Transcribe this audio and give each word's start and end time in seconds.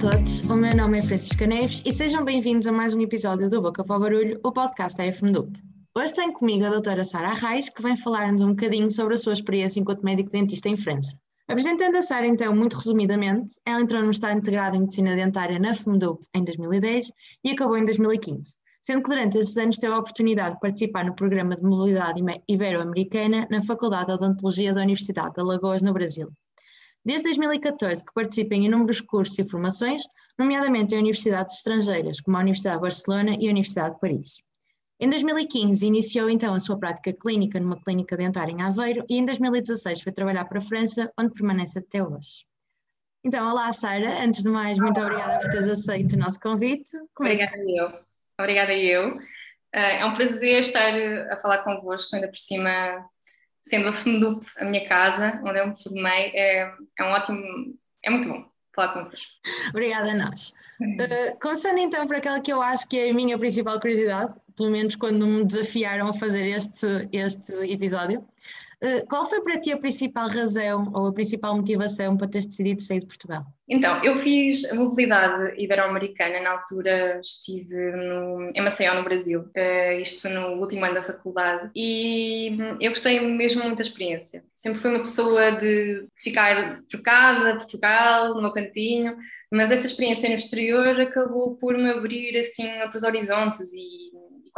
todos, 0.00 0.40
o 0.48 0.56
meu 0.56 0.74
nome 0.74 0.98
é 0.98 1.02
Francisca 1.02 1.46
Neves 1.46 1.82
e 1.84 1.92
sejam 1.92 2.24
bem-vindos 2.24 2.66
a 2.66 2.72
mais 2.72 2.94
um 2.94 3.02
episódio 3.02 3.50
do 3.50 3.60
Boca 3.60 3.84
para 3.84 3.96
o 3.96 4.00
Barulho, 4.00 4.40
o 4.42 4.50
podcast 4.50 4.96
da 4.96 5.12
FMDUP. 5.12 5.52
Hoje 5.94 6.14
tenho 6.14 6.32
comigo 6.32 6.64
a 6.64 6.70
doutora 6.70 7.04
Sara 7.04 7.28
Arraes, 7.28 7.68
que 7.68 7.82
vem 7.82 7.94
falar-nos 7.94 8.40
um 8.40 8.54
bocadinho 8.54 8.90
sobre 8.90 9.12
a 9.12 9.16
sua 9.18 9.34
experiência 9.34 9.78
enquanto 9.78 10.02
médico 10.02 10.30
dentista 10.30 10.70
em 10.70 10.76
França. 10.78 11.14
Apresentando 11.46 11.96
a 11.96 12.00
Sara, 12.00 12.26
então, 12.26 12.56
muito 12.56 12.78
resumidamente, 12.78 13.56
ela 13.66 13.82
entrou 13.82 14.02
no 14.02 14.10
estado 14.10 14.38
integrado 14.38 14.74
em 14.74 14.80
Medicina 14.80 15.14
Dentária 15.14 15.58
na 15.58 15.74
FMDUP 15.74 16.24
em 16.34 16.44
2010 16.44 17.12
e 17.44 17.50
acabou 17.50 17.76
em 17.76 17.84
2015, 17.84 18.54
sendo 18.82 19.02
que 19.02 19.10
durante 19.10 19.36
esses 19.36 19.56
anos 19.58 19.76
teve 19.76 19.92
a 19.92 19.98
oportunidade 19.98 20.54
de 20.54 20.60
participar 20.60 21.04
no 21.04 21.14
programa 21.14 21.56
de 21.56 21.62
mobilidade 21.62 22.22
ibero-americana 22.48 23.46
na 23.50 23.62
Faculdade 23.66 24.06
de 24.06 24.12
Odontologia 24.14 24.72
da 24.72 24.80
Universidade 24.80 25.34
de 25.34 25.40
Alagoas, 25.42 25.82
no 25.82 25.92
Brasil. 25.92 26.32
Desde 27.04 27.24
2014 27.24 28.04
que 28.04 28.12
participa 28.12 28.54
em 28.54 28.66
inúmeros 28.66 29.00
cursos 29.00 29.38
e 29.38 29.48
formações, 29.48 30.02
nomeadamente 30.38 30.94
em 30.94 30.98
universidades 30.98 31.56
estrangeiras, 31.56 32.20
como 32.20 32.36
a 32.36 32.40
Universidade 32.40 32.76
de 32.76 32.82
Barcelona 32.82 33.36
e 33.40 33.46
a 33.46 33.50
Universidade 33.50 33.94
de 33.94 34.00
Paris. 34.00 34.42
Em 34.98 35.08
2015 35.08 35.86
iniciou 35.86 36.28
então 36.28 36.52
a 36.52 36.60
sua 36.60 36.78
prática 36.78 37.10
clínica 37.12 37.58
numa 37.58 37.82
clínica 37.82 38.18
dentária 38.18 38.52
em 38.52 38.60
Aveiro 38.60 39.04
e 39.08 39.16
em 39.16 39.24
2016 39.24 40.02
foi 40.02 40.12
trabalhar 40.12 40.44
para 40.44 40.58
a 40.58 40.62
França, 40.62 41.10
onde 41.18 41.32
permanece 41.32 41.78
até 41.78 42.04
hoje. 42.04 42.44
Então, 43.24 43.50
olá 43.50 43.72
Sara, 43.72 44.22
antes 44.22 44.42
de 44.42 44.50
mais, 44.50 44.78
muito 44.78 45.00
obrigada 45.00 45.40
por 45.40 45.50
teres 45.50 45.68
aceito 45.68 46.14
o 46.14 46.18
nosso 46.18 46.38
convite. 46.38 46.90
Obrigada 47.18 47.56
é 47.56 47.80
eu. 47.80 47.92
Obrigada 48.38 48.74
eu. 48.74 49.18
Eh, 49.72 50.00
é 50.00 50.04
um 50.04 50.14
prazer 50.14 50.60
estar 50.60 50.92
a 51.30 51.36
falar 51.36 51.58
convosco, 51.58 52.14
ainda 52.14 52.28
por 52.28 52.38
cima 52.38 53.08
sendo 53.60 53.88
a 53.88 53.92
FEMDUP 53.92 54.46
a 54.58 54.64
minha 54.64 54.86
casa, 54.88 55.40
onde 55.44 55.58
eu 55.58 55.68
me 55.68 55.82
formei, 55.82 56.32
é, 56.34 56.72
é 56.98 57.04
um 57.04 57.12
ótimo, 57.12 57.40
é 58.04 58.10
muito 58.10 58.28
bom 58.28 58.50
falar 58.74 58.92
convosco. 58.92 59.28
Obrigada 59.70 60.12
a 60.12 60.14
nós. 60.14 60.54
Uh, 60.80 61.38
começando 61.40 61.78
então 61.78 62.06
por 62.06 62.16
aquela 62.16 62.40
que 62.40 62.52
eu 62.52 62.62
acho 62.62 62.88
que 62.88 62.98
é 62.98 63.10
a 63.10 63.14
minha 63.14 63.38
principal 63.38 63.78
curiosidade, 63.78 64.34
pelo 64.56 64.70
menos 64.70 64.96
quando 64.96 65.26
me 65.26 65.44
desafiaram 65.44 66.08
a 66.08 66.12
fazer 66.12 66.46
este, 66.46 66.86
este 67.12 67.52
episódio, 67.70 68.26
qual 69.08 69.28
foi 69.28 69.42
para 69.42 69.60
ti 69.60 69.70
a 69.72 69.78
principal 69.78 70.28
razão 70.28 70.90
ou 70.94 71.08
a 71.08 71.12
principal 71.12 71.54
motivação 71.54 72.16
para 72.16 72.28
teres 72.28 72.46
decidido 72.46 72.82
sair 72.82 73.00
de 73.00 73.06
Portugal? 73.06 73.44
Então, 73.68 74.02
eu 74.02 74.16
fiz 74.16 74.72
mobilidade 74.72 75.54
ibero-americana, 75.62 76.40
na 76.40 76.50
altura 76.52 77.20
estive 77.20 77.76
no, 77.92 78.50
em 78.54 78.60
Maceió, 78.60 78.94
no 78.94 79.04
Brasil, 79.04 79.42
uh, 79.42 80.00
isto 80.00 80.28
no 80.28 80.60
último 80.60 80.84
ano 80.84 80.94
da 80.94 81.02
faculdade, 81.02 81.70
e 81.76 82.56
eu 82.80 82.90
gostei 82.90 83.20
mesmo 83.20 83.62
muito 83.62 83.76
da 83.76 83.82
experiência. 83.82 84.42
Sempre 84.54 84.80
fui 84.80 84.90
uma 84.90 85.00
pessoa 85.00 85.52
de 85.52 86.06
ficar 86.16 86.80
por 86.90 87.02
casa, 87.02 87.56
Portugal, 87.56 88.34
no 88.34 88.42
meu 88.42 88.52
cantinho, 88.52 89.16
mas 89.52 89.70
essa 89.70 89.86
experiência 89.86 90.28
no 90.28 90.34
exterior 90.34 91.00
acabou 91.00 91.56
por 91.56 91.76
me 91.76 91.90
abrir 91.90 92.36
assim 92.38 92.66
outros 92.82 93.02
horizontes 93.02 93.72
e 93.72 93.99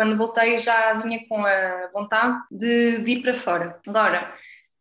quando 0.03 0.19
voltei 0.19 0.59
já 0.59 0.95
vinha 0.95 1.25
com 1.29 1.47
a 1.47 1.89
vontade 1.93 2.37
de, 2.51 3.03
de 3.03 3.13
ir 3.13 3.23
para 3.23 3.33
fora. 3.33 3.81
Agora, 3.87 4.35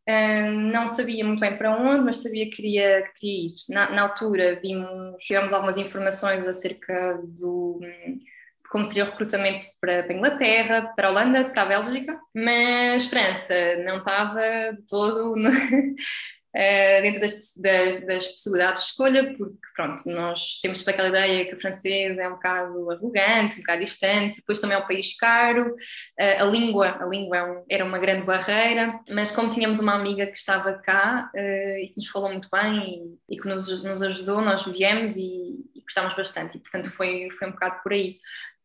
uh, 0.10 0.52
não 0.52 0.88
sabia 0.88 1.24
muito 1.24 1.40
bem 1.40 1.56
para 1.56 1.76
onde, 1.78 2.04
mas 2.04 2.24
sabia 2.24 2.46
que 2.46 2.56
queria, 2.56 3.04
que 3.04 3.20
queria 3.20 3.48
ir. 3.48 3.54
Na, 3.70 3.92
na 3.92 4.02
altura 4.02 4.60
vimos, 4.60 5.22
tivemos 5.22 5.54
algumas 5.54 5.78
informações 5.78 6.46
acerca 6.48 7.22
do 7.24 7.80
de 7.82 8.68
como 8.72 8.86
seria 8.86 9.04
o 9.04 9.08
recrutamento 9.08 9.68
para 9.82 10.06
a 10.06 10.14
Inglaterra, 10.14 10.94
para 10.96 11.10
a 11.10 11.12
Holanda, 11.12 11.50
para 11.50 11.62
a 11.64 11.66
Bélgica, 11.66 12.18
mas 12.34 13.06
França 13.06 13.54
não 13.86 13.98
estava 13.98 14.40
de 14.74 14.86
todo 14.88 15.36
uh, 16.56 17.02
dentro 17.02 17.22
das, 17.22 17.34
das, 17.58 18.06
das, 18.06 18.28
possibilidades 18.28 18.82
de 18.82 18.88
escolha, 18.90 19.34
porque 19.36 19.56
pronto, 19.76 20.04
nós 20.06 20.60
temos 20.62 20.88
aquela 20.88 21.10
ideia 21.10 21.46
que 21.46 21.56
o 21.56 21.60
francês 21.60 22.18
é 22.18 22.28
um 22.28 22.34
bocado 22.34 22.92
arrogante, 22.92 23.58
um 23.58 23.62
bocado 23.62 23.82
distante, 23.82 24.38
depois 24.38 24.60
também 24.60 24.78
é 24.78 24.80
um 24.80 24.88
país 24.88 25.18
caro, 25.18 25.70
uh, 25.72 26.42
a 26.42 26.44
língua, 26.44 26.98
a 27.02 27.06
língua 27.06 27.38
é 27.38 27.44
um, 27.44 27.66
era 27.70 27.86
uma 27.86 28.00
grande 28.00 28.26
barreira, 28.26 29.00
mas 29.10 29.32
como 29.32 29.52
tínhamos 29.52 29.80
uma 29.80 29.94
amiga 29.94 30.26
que 30.26 30.38
estava 30.38 30.74
cá 30.74 31.30
uh, 31.34 31.78
e 31.80 31.88
que 31.88 31.98
nos 31.98 32.08
falou 32.08 32.30
muito 32.30 32.50
bem 32.52 33.18
e, 33.30 33.36
e 33.36 33.40
que 33.40 33.48
nos, 33.48 33.84
nos 33.84 34.02
ajudou, 34.02 34.42
nós 34.42 34.66
viemos 34.66 35.16
e, 35.18 35.56
e 35.76 35.82
gostámos 35.82 36.16
bastante, 36.16 36.58
e 36.58 36.62
portanto 36.62 36.90
foi, 36.90 37.30
foi 37.38 37.48
um 37.48 37.52
bocado 37.52 37.82
por 37.84 37.94
aí. 37.94 38.20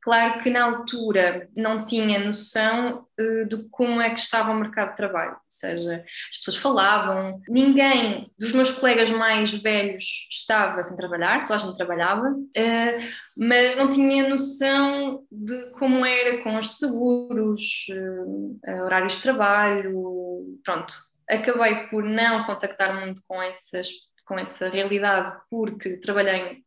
Claro 0.06 0.39
que 0.39 0.50
na 0.50 0.62
altura 0.62 1.49
não 1.56 1.84
tinha 1.84 2.21
noção 2.21 3.05
uh, 3.21 3.44
de 3.49 3.69
como 3.71 4.00
é 4.00 4.09
que 4.09 4.21
estava 4.21 4.53
o 4.53 4.55
mercado 4.55 4.91
de 4.91 4.97
trabalho, 4.99 5.33
ou 5.33 5.39
seja, 5.49 6.05
as 6.31 6.37
pessoas 6.37 6.56
falavam, 6.59 7.43
ninguém 7.49 8.33
dos 8.39 8.53
meus 8.53 8.71
colegas 8.78 9.11
mais 9.11 9.53
velhos 9.53 10.28
estava 10.31 10.84
sem 10.84 10.97
trabalhar, 10.97 11.41
toda 11.41 11.56
a 11.56 11.59
gente 11.59 11.77
trabalhava, 11.77 12.28
uh, 12.28 13.03
mas 13.37 13.75
não 13.75 13.89
tinha 13.89 14.28
noção 14.28 15.25
de 15.28 15.71
como 15.72 16.06
era 16.06 16.41
com 16.45 16.56
os 16.56 16.78
seguros, 16.78 17.87
uh, 17.91 18.84
horários 18.84 19.15
de 19.15 19.22
trabalho, 19.22 20.56
pronto. 20.65 20.95
Acabei 21.28 21.89
por 21.89 22.05
não 22.05 22.45
contactar 22.45 22.95
muito 23.00 23.22
com, 23.27 23.43
essas, 23.43 23.89
com 24.25 24.39
essa 24.39 24.69
realidade 24.69 25.37
porque 25.50 25.97
trabalhei 25.97 26.65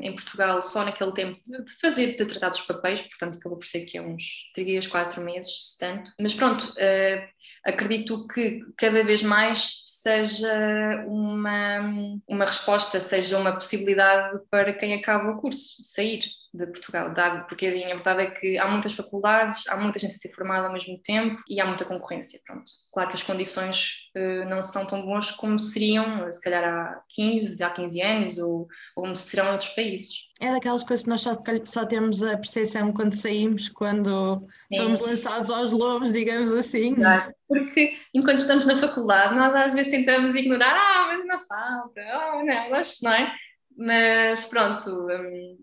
em 0.00 0.14
Portugal 0.14 0.62
só 0.62 0.84
naquele 0.84 1.12
tempo 1.12 1.40
de 1.42 1.72
fazer, 1.80 2.16
de 2.16 2.24
tratar 2.24 2.50
dos 2.50 2.60
papéis, 2.60 3.02
portanto 3.02 3.38
acabou 3.38 3.58
por 3.58 3.66
ser 3.66 3.84
que 3.84 3.98
é 3.98 4.02
uns 4.02 4.50
3, 4.54 4.86
4 4.86 5.20
meses, 5.20 5.72
se 5.72 5.78
tanto. 5.78 6.10
Mas 6.20 6.34
pronto, 6.34 6.62
uh, 6.62 7.28
acredito 7.64 8.26
que 8.28 8.60
cada 8.76 9.02
vez 9.02 9.22
mais 9.22 9.82
seja 9.86 11.04
uma, 11.06 11.80
uma 12.28 12.44
resposta, 12.44 13.00
seja 13.00 13.38
uma 13.38 13.52
possibilidade 13.52 14.40
para 14.50 14.72
quem 14.72 14.94
acaba 14.94 15.30
o 15.30 15.40
curso, 15.40 15.76
sair 15.82 16.20
de 16.54 16.66
Portugal, 16.66 17.14
dado, 17.14 17.46
porque 17.46 17.66
assim, 17.66 17.84
a 17.84 17.94
verdade 17.94 18.22
é 18.22 18.30
que 18.30 18.58
há 18.58 18.68
muitas 18.68 18.92
faculdades, 18.92 19.66
há 19.68 19.76
muita 19.76 19.98
gente 19.98 20.14
a 20.14 20.18
ser 20.18 20.28
formada 20.32 20.66
ao 20.66 20.72
mesmo 20.72 20.98
tempo 21.02 21.42
e 21.48 21.58
há 21.58 21.66
muita 21.66 21.86
concorrência, 21.86 22.38
pronto. 22.46 22.64
Claro 22.92 23.08
que 23.08 23.14
as 23.14 23.22
condições 23.22 23.94
uh, 24.14 24.48
não 24.50 24.62
são 24.62 24.86
tão 24.86 25.00
boas 25.00 25.30
como 25.30 25.58
seriam, 25.58 26.30
se 26.30 26.42
calhar 26.42 26.62
há 26.62 27.02
15, 27.08 27.62
há 27.62 27.70
15 27.70 28.02
anos, 28.02 28.38
ou, 28.38 28.68
ou 28.94 29.04
como 29.04 29.16
serão 29.16 29.46
em 29.46 29.52
outros 29.52 29.70
países. 29.70 30.30
É 30.42 30.50
daquelas 30.50 30.84
coisas 30.84 31.04
que 31.04 31.08
nós 31.08 31.22
só, 31.22 31.34
só 31.64 31.86
temos 31.86 32.22
a 32.22 32.36
percepção 32.36 32.92
quando 32.92 33.14
saímos, 33.14 33.70
quando 33.70 34.46
Sim. 34.70 34.76
somos 34.76 35.00
lançados 35.00 35.50
aos 35.50 35.72
lobos, 35.72 36.12
digamos 36.12 36.52
assim. 36.52 36.94
Claro. 36.94 37.32
Porque 37.48 37.96
enquanto 38.12 38.38
estamos 38.38 38.66
na 38.66 38.76
faculdade, 38.76 39.34
nós 39.34 39.54
às 39.54 39.72
vezes 39.72 39.90
tentamos 39.90 40.34
ignorar, 40.34 40.74
ah, 40.76 41.06
mas 41.08 41.26
não 41.26 41.38
falta, 41.38 42.00
oh, 42.14 42.44
não, 42.44 42.70
não 43.02 43.12
é? 43.12 43.32
Mas 43.74 44.44
pronto, 44.44 44.90
hum, 44.90 45.56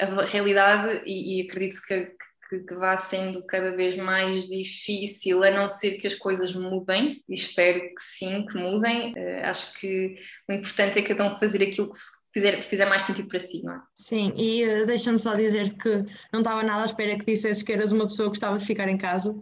a 0.00 0.24
realidade, 0.24 1.02
e, 1.06 1.40
e 1.40 1.46
acredito 1.46 1.76
que, 1.86 2.12
que, 2.48 2.58
que, 2.60 2.74
vá 2.74 2.96
sendo 2.96 3.44
cada 3.46 3.74
vez 3.74 3.96
mais 3.96 4.48
difícil, 4.48 5.42
a 5.42 5.50
não 5.50 5.68
ser 5.68 5.98
que 5.98 6.06
as 6.06 6.14
coisas 6.14 6.52
mudem, 6.54 7.22
e 7.28 7.34
espero 7.34 7.80
que 7.80 8.02
sim, 8.02 8.46
que 8.46 8.56
mudem. 8.56 9.12
Uh, 9.12 9.44
acho 9.44 9.74
que 9.78 10.16
o 10.48 10.52
importante 10.52 10.98
é 10.98 11.02
cada 11.02 11.26
um 11.26 11.38
fazer 11.38 11.62
aquilo 11.62 11.92
que 11.92 11.98
fizer, 12.32 12.56
que 12.62 12.68
fizer 12.68 12.86
mais 12.86 13.02
sentido 13.04 13.28
para 13.28 13.38
si, 13.38 13.62
não 13.62 13.74
é? 13.74 13.80
Sim, 13.96 14.32
e 14.36 14.64
uh, 14.64 14.86
deixa-me 14.86 15.18
só 15.18 15.34
dizer 15.34 15.72
que 15.74 16.04
não 16.32 16.40
estava 16.40 16.62
nada 16.62 16.82
à 16.82 16.86
espera 16.86 17.18
que 17.18 17.24
dissesses 17.24 17.62
que 17.62 17.72
eras 17.72 17.92
uma 17.92 18.06
pessoa 18.06 18.26
que 18.26 18.30
gostava 18.30 18.58
de 18.58 18.66
ficar 18.66 18.88
em 18.88 18.98
casa. 18.98 19.34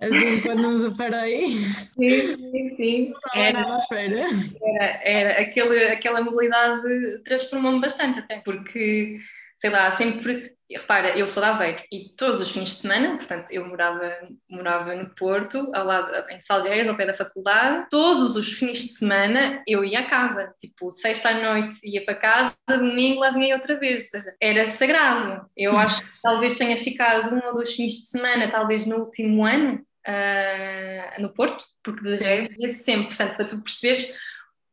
Assim, 0.00 0.40
quando 0.40 0.66
me 0.66 0.88
deparei. 0.88 1.56
Sim, 1.94 2.36
sim, 2.36 2.76
sim. 2.76 3.08
Não 3.10 3.18
estava 3.18 3.44
era, 3.44 3.60
nada 3.60 3.74
à 3.74 3.76
espera. 3.76 4.26
Era, 4.62 5.00
era 5.04 5.40
aquele, 5.42 5.84
aquela 5.88 6.22
mobilidade 6.22 7.22
transformou-me 7.22 7.82
bastante, 7.82 8.20
até 8.20 8.40
porque 8.40 9.20
sei 9.60 9.70
lá, 9.70 9.90
sempre. 9.90 10.54
Repara, 10.70 11.18
eu 11.18 11.26
sou 11.26 11.42
da 11.42 11.56
Aveiro 11.56 11.82
e 11.90 12.10
todos 12.16 12.40
os 12.40 12.52
fins 12.52 12.68
de 12.68 12.74
semana, 12.76 13.16
portanto, 13.16 13.50
eu 13.50 13.66
morava, 13.66 14.16
morava 14.48 14.94
no 14.94 15.10
Porto, 15.16 15.68
ao 15.74 15.84
lado, 15.84 16.12
em 16.30 16.40
Salgueiros, 16.40 16.88
ao 16.88 16.96
pé 16.96 17.06
da 17.06 17.12
faculdade, 17.12 17.88
todos 17.90 18.36
os 18.36 18.52
fins 18.52 18.78
de 18.78 18.94
semana 18.94 19.64
eu 19.66 19.84
ia 19.84 19.98
a 19.98 20.08
casa, 20.08 20.54
tipo, 20.60 20.92
sexta 20.92 21.30
à 21.30 21.34
noite 21.34 21.80
ia 21.82 22.04
para 22.04 22.14
casa, 22.14 22.54
domingo 22.68 23.18
lá 23.18 23.30
vinha 23.30 23.56
outra 23.56 23.80
vez, 23.80 24.04
ou 24.04 24.20
seja, 24.20 24.36
era 24.40 24.70
sagrado. 24.70 25.44
Eu 25.56 25.76
acho 25.76 26.04
que 26.04 26.22
talvez 26.22 26.56
tenha 26.56 26.76
ficado 26.76 27.34
um 27.34 27.44
ou 27.48 27.54
dois 27.54 27.74
fins 27.74 27.94
de 27.94 28.06
semana, 28.06 28.48
talvez 28.48 28.86
no 28.86 28.98
último 28.98 29.44
ano, 29.44 29.84
uh, 30.06 31.20
no 31.20 31.34
Porto, 31.34 31.64
porque 31.82 32.02
de 32.02 32.14
resto 32.14 32.54
ia 32.60 32.74
sempre, 32.74 33.08
portanto, 33.08 33.34
para 33.34 33.48
tu 33.48 33.60
perceberes 33.60 34.14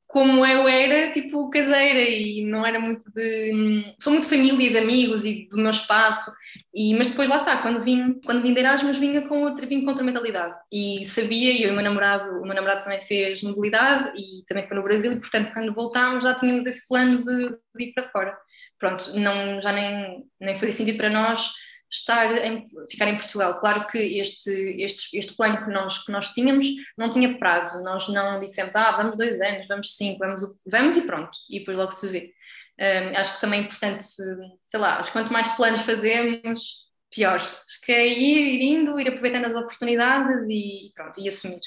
como 0.08 0.46
eu 0.46 0.68
era, 0.68 1.12
tipo, 1.12 1.50
caseira 1.50 2.00
e 2.00 2.42
não 2.42 2.66
era 2.66 2.80
muito 2.80 3.12
de... 3.12 3.94
Sou 4.00 4.14
muito 4.14 4.30
família 4.30 4.70
de 4.70 4.78
amigos 4.78 5.26
e 5.26 5.48
do 5.50 5.58
meu 5.58 5.70
espaço, 5.70 6.32
e, 6.74 6.96
mas 6.96 7.10
depois 7.10 7.28
lá 7.28 7.36
está, 7.36 7.62
quando 7.62 7.84
vim, 7.84 8.20
quando 8.26 8.42
vim 8.42 8.54
de 8.54 8.60
Erasmus 8.60 8.98
vinha 8.98 9.28
com 9.28 9.42
outra, 9.42 9.66
vim 9.66 9.84
com 9.84 9.90
outra 9.90 10.06
mentalidade 10.06 10.56
e 10.72 11.06
sabia, 11.06 11.52
e 11.52 11.64
eu 11.64 11.70
e 11.70 11.72
o 11.72 11.76
meu 11.76 11.84
namorado, 11.84 12.40
o 12.40 12.44
meu 12.44 12.56
namorado 12.56 12.84
também 12.84 13.02
fez 13.02 13.44
mobilidade 13.44 14.14
e 14.16 14.46
também 14.48 14.66
foi 14.66 14.78
no 14.78 14.84
Brasil 14.84 15.12
e 15.12 15.20
portanto 15.20 15.52
quando 15.54 15.74
voltámos 15.74 16.24
já 16.24 16.34
tínhamos 16.36 16.66
esse 16.66 16.88
plano 16.88 17.18
de, 17.18 17.50
de 17.76 17.84
ir 17.84 17.94
para 17.94 18.10
fora. 18.10 18.38
Pronto, 18.80 19.12
não, 19.20 19.60
já 19.60 19.74
nem, 19.74 20.24
nem 20.40 20.58
fazia 20.58 20.74
sentido 20.74 20.98
para 20.98 21.10
nós 21.10 21.52
estar 21.90 22.38
em, 22.46 22.64
ficar 22.90 23.08
em 23.08 23.18
Portugal. 23.18 23.60
Claro 23.60 23.88
que 23.88 23.98
este, 23.98 24.52
este, 24.82 25.18
este 25.18 25.36
plano 25.36 25.64
que 25.66 25.72
nós, 25.72 26.04
que 26.04 26.12
nós 26.12 26.32
tínhamos 26.34 26.66
não 26.98 27.10
tinha 27.10 27.38
prazo, 27.38 27.84
nós 27.84 28.08
não 28.10 28.40
dissemos, 28.40 28.76
ah, 28.76 28.92
vamos 28.92 29.18
dois 29.18 29.40
anos, 29.42 29.68
vamos 29.68 29.96
cinco, 29.96 30.20
vamos, 30.20 30.42
vamos 30.66 30.98
e 30.98 31.02
pronto, 31.02 31.32
e 31.50 31.60
depois 31.60 31.78
logo 31.78 31.92
se 31.92 32.10
vê. 32.10 32.34
Um, 32.80 33.18
acho 33.18 33.36
que 33.36 33.42
também 33.42 33.62
é 33.62 33.64
importante, 33.64 34.04
sei 34.04 34.80
lá, 34.80 35.00
acho 35.00 35.10
que 35.10 35.18
quanto 35.18 35.34
mais 35.34 35.48
planos 35.56 35.82
fazemos, 35.82 36.88
pior. 37.14 37.38
Acho 37.38 37.82
que 37.84 37.92
é 37.92 38.08
ir, 38.08 38.62
indo, 38.62 39.00
ir 39.00 39.08
aproveitando 39.08 39.46
as 39.46 39.56
oportunidades 39.56 40.48
e 40.50 40.92
pronto, 40.96 41.20
e 41.20 41.28
assumir. 41.28 41.60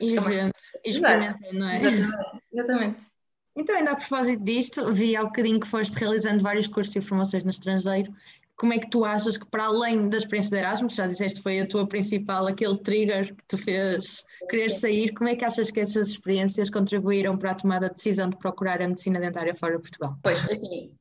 E 0.00 0.12
é 0.16 1.52
não 1.52 1.68
é? 1.68 1.82
Exatamente. 1.82 2.42
Exatamente. 2.52 3.08
Então, 3.56 3.76
ainda 3.76 3.90
a 3.90 3.96
propósito 3.96 4.44
disto, 4.44 4.92
vi 4.92 5.16
há 5.16 5.24
bocadinho 5.24 5.58
que 5.58 5.66
foste 5.66 5.94
realizando 5.94 6.44
vários 6.44 6.68
cursos 6.68 6.94
e 6.94 7.00
formações 7.00 7.42
no 7.42 7.50
estrangeiro. 7.50 8.14
Como 8.58 8.72
é 8.72 8.78
que 8.78 8.90
tu 8.90 9.04
achas 9.04 9.36
que, 9.36 9.46
para 9.46 9.66
além 9.66 10.08
da 10.08 10.16
experiência 10.16 10.50
de 10.50 10.56
Erasmus, 10.58 10.96
já 10.96 11.06
disseste 11.06 11.40
foi 11.40 11.60
a 11.60 11.66
tua 11.66 11.86
principal, 11.86 12.46
aquele 12.46 12.76
trigger 12.78 13.34
que 13.34 13.56
te 13.56 13.56
fez 13.56 14.24
querer 14.50 14.70
sair, 14.70 15.12
como 15.14 15.30
é 15.30 15.36
que 15.36 15.44
achas 15.44 15.70
que 15.70 15.80
essas 15.80 16.08
experiências 16.08 16.68
contribuíram 16.68 17.36
para 17.36 17.52
a 17.52 17.54
tomada 17.54 17.88
de 17.88 17.94
decisão 17.94 18.28
de 18.28 18.36
procurar 18.36 18.82
a 18.82 18.88
medicina 18.88 19.20
dentária 19.20 19.54
fora 19.54 19.76
de 19.76 19.82
Portugal? 19.82 20.16
Pois, 20.22 20.50
assim, 20.50 20.92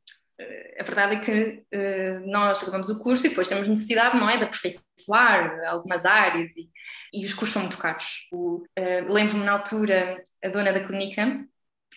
a 0.80 0.83
verdade 0.83 1.15
é 1.15 1.19
que 1.19 1.63
uh, 1.75 2.31
nós 2.31 2.62
acabamos 2.62 2.89
o 2.89 3.00
curso 3.00 3.25
e 3.25 3.30
depois 3.30 3.48
temos 3.48 3.68
necessidade, 3.68 4.19
não 4.19 4.30
é, 4.30 4.38
de 4.38 4.44
aperfeiçoar 4.44 5.59
algumas 5.68 6.06
áreas 6.06 6.56
e, 6.56 6.69
e 7.12 7.25
os 7.25 7.33
cursos 7.33 7.54
são 7.54 7.63
muito 7.63 7.77
caros. 7.77 8.27
Uh, 8.31 8.62
Lembro-me 9.12 9.44
na 9.44 9.54
altura, 9.54 10.21
a 10.44 10.50
dona 10.50 10.71
da 10.71 10.83
clínica 10.83 11.44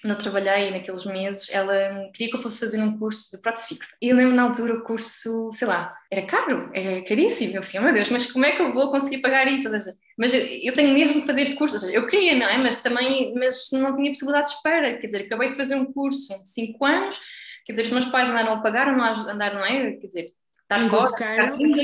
quando 0.00 0.14
eu 0.14 0.18
trabalhei 0.18 0.70
naqueles 0.70 1.04
meses, 1.04 1.52
ela 1.52 2.10
queria 2.14 2.30
que 2.30 2.36
eu 2.36 2.42
fosse 2.42 2.58
fazer 2.58 2.82
um 2.82 2.98
curso 2.98 3.36
de 3.36 3.42
prótese 3.42 3.68
fixa. 3.68 3.96
E 4.00 4.08
eu 4.08 4.16
lembro 4.16 4.34
na 4.34 4.44
altura 4.44 4.74
o 4.74 4.82
curso, 4.82 5.50
sei 5.52 5.68
lá, 5.68 5.94
era 6.10 6.22
caro, 6.22 6.70
era 6.72 7.04
caríssimo. 7.04 7.54
Eu 7.54 7.60
pensei, 7.60 7.80
oh, 7.80 7.82
meu 7.82 7.92
Deus, 7.92 8.08
mas 8.08 8.30
como 8.32 8.46
é 8.46 8.52
que 8.52 8.62
eu 8.62 8.72
vou 8.72 8.90
conseguir 8.90 9.18
pagar 9.18 9.46
isto? 9.46 9.68
Seja, 9.68 9.92
mas 10.16 10.32
eu, 10.32 10.40
eu, 10.40 10.72
tenho 10.72 10.94
mesmo 10.94 11.20
que 11.20 11.26
fazer 11.26 11.42
este 11.42 11.54
curso. 11.54 11.78
Seja, 11.78 11.92
eu 11.92 12.06
queria, 12.06 12.34
não 12.34 12.46
é? 12.46 12.56
Mas 12.56 12.82
também 12.82 13.34
mas 13.34 13.68
não 13.72 13.94
tinha 13.94 14.10
possibilidades 14.10 14.54
para. 14.62 14.96
Quer 14.96 15.06
dizer, 15.06 15.22
acabei 15.22 15.50
de 15.50 15.56
fazer 15.56 15.74
um 15.74 15.92
curso 15.92 16.42
de 16.42 16.48
5 16.48 16.84
anos, 16.84 17.20
quer 17.66 17.72
dizer, 17.72 17.86
os 17.86 17.92
meus 17.92 18.06
pais 18.06 18.28
andaram 18.28 18.54
a 18.54 18.60
pagar, 18.60 18.96
não 18.96 19.04
andaram, 19.04 19.58
não 19.58 19.66
é? 19.66 19.92
Quer 19.92 20.06
dizer, 20.06 20.26
estar 20.62 20.82
fora. 20.88 21.08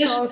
Só 0.06 0.28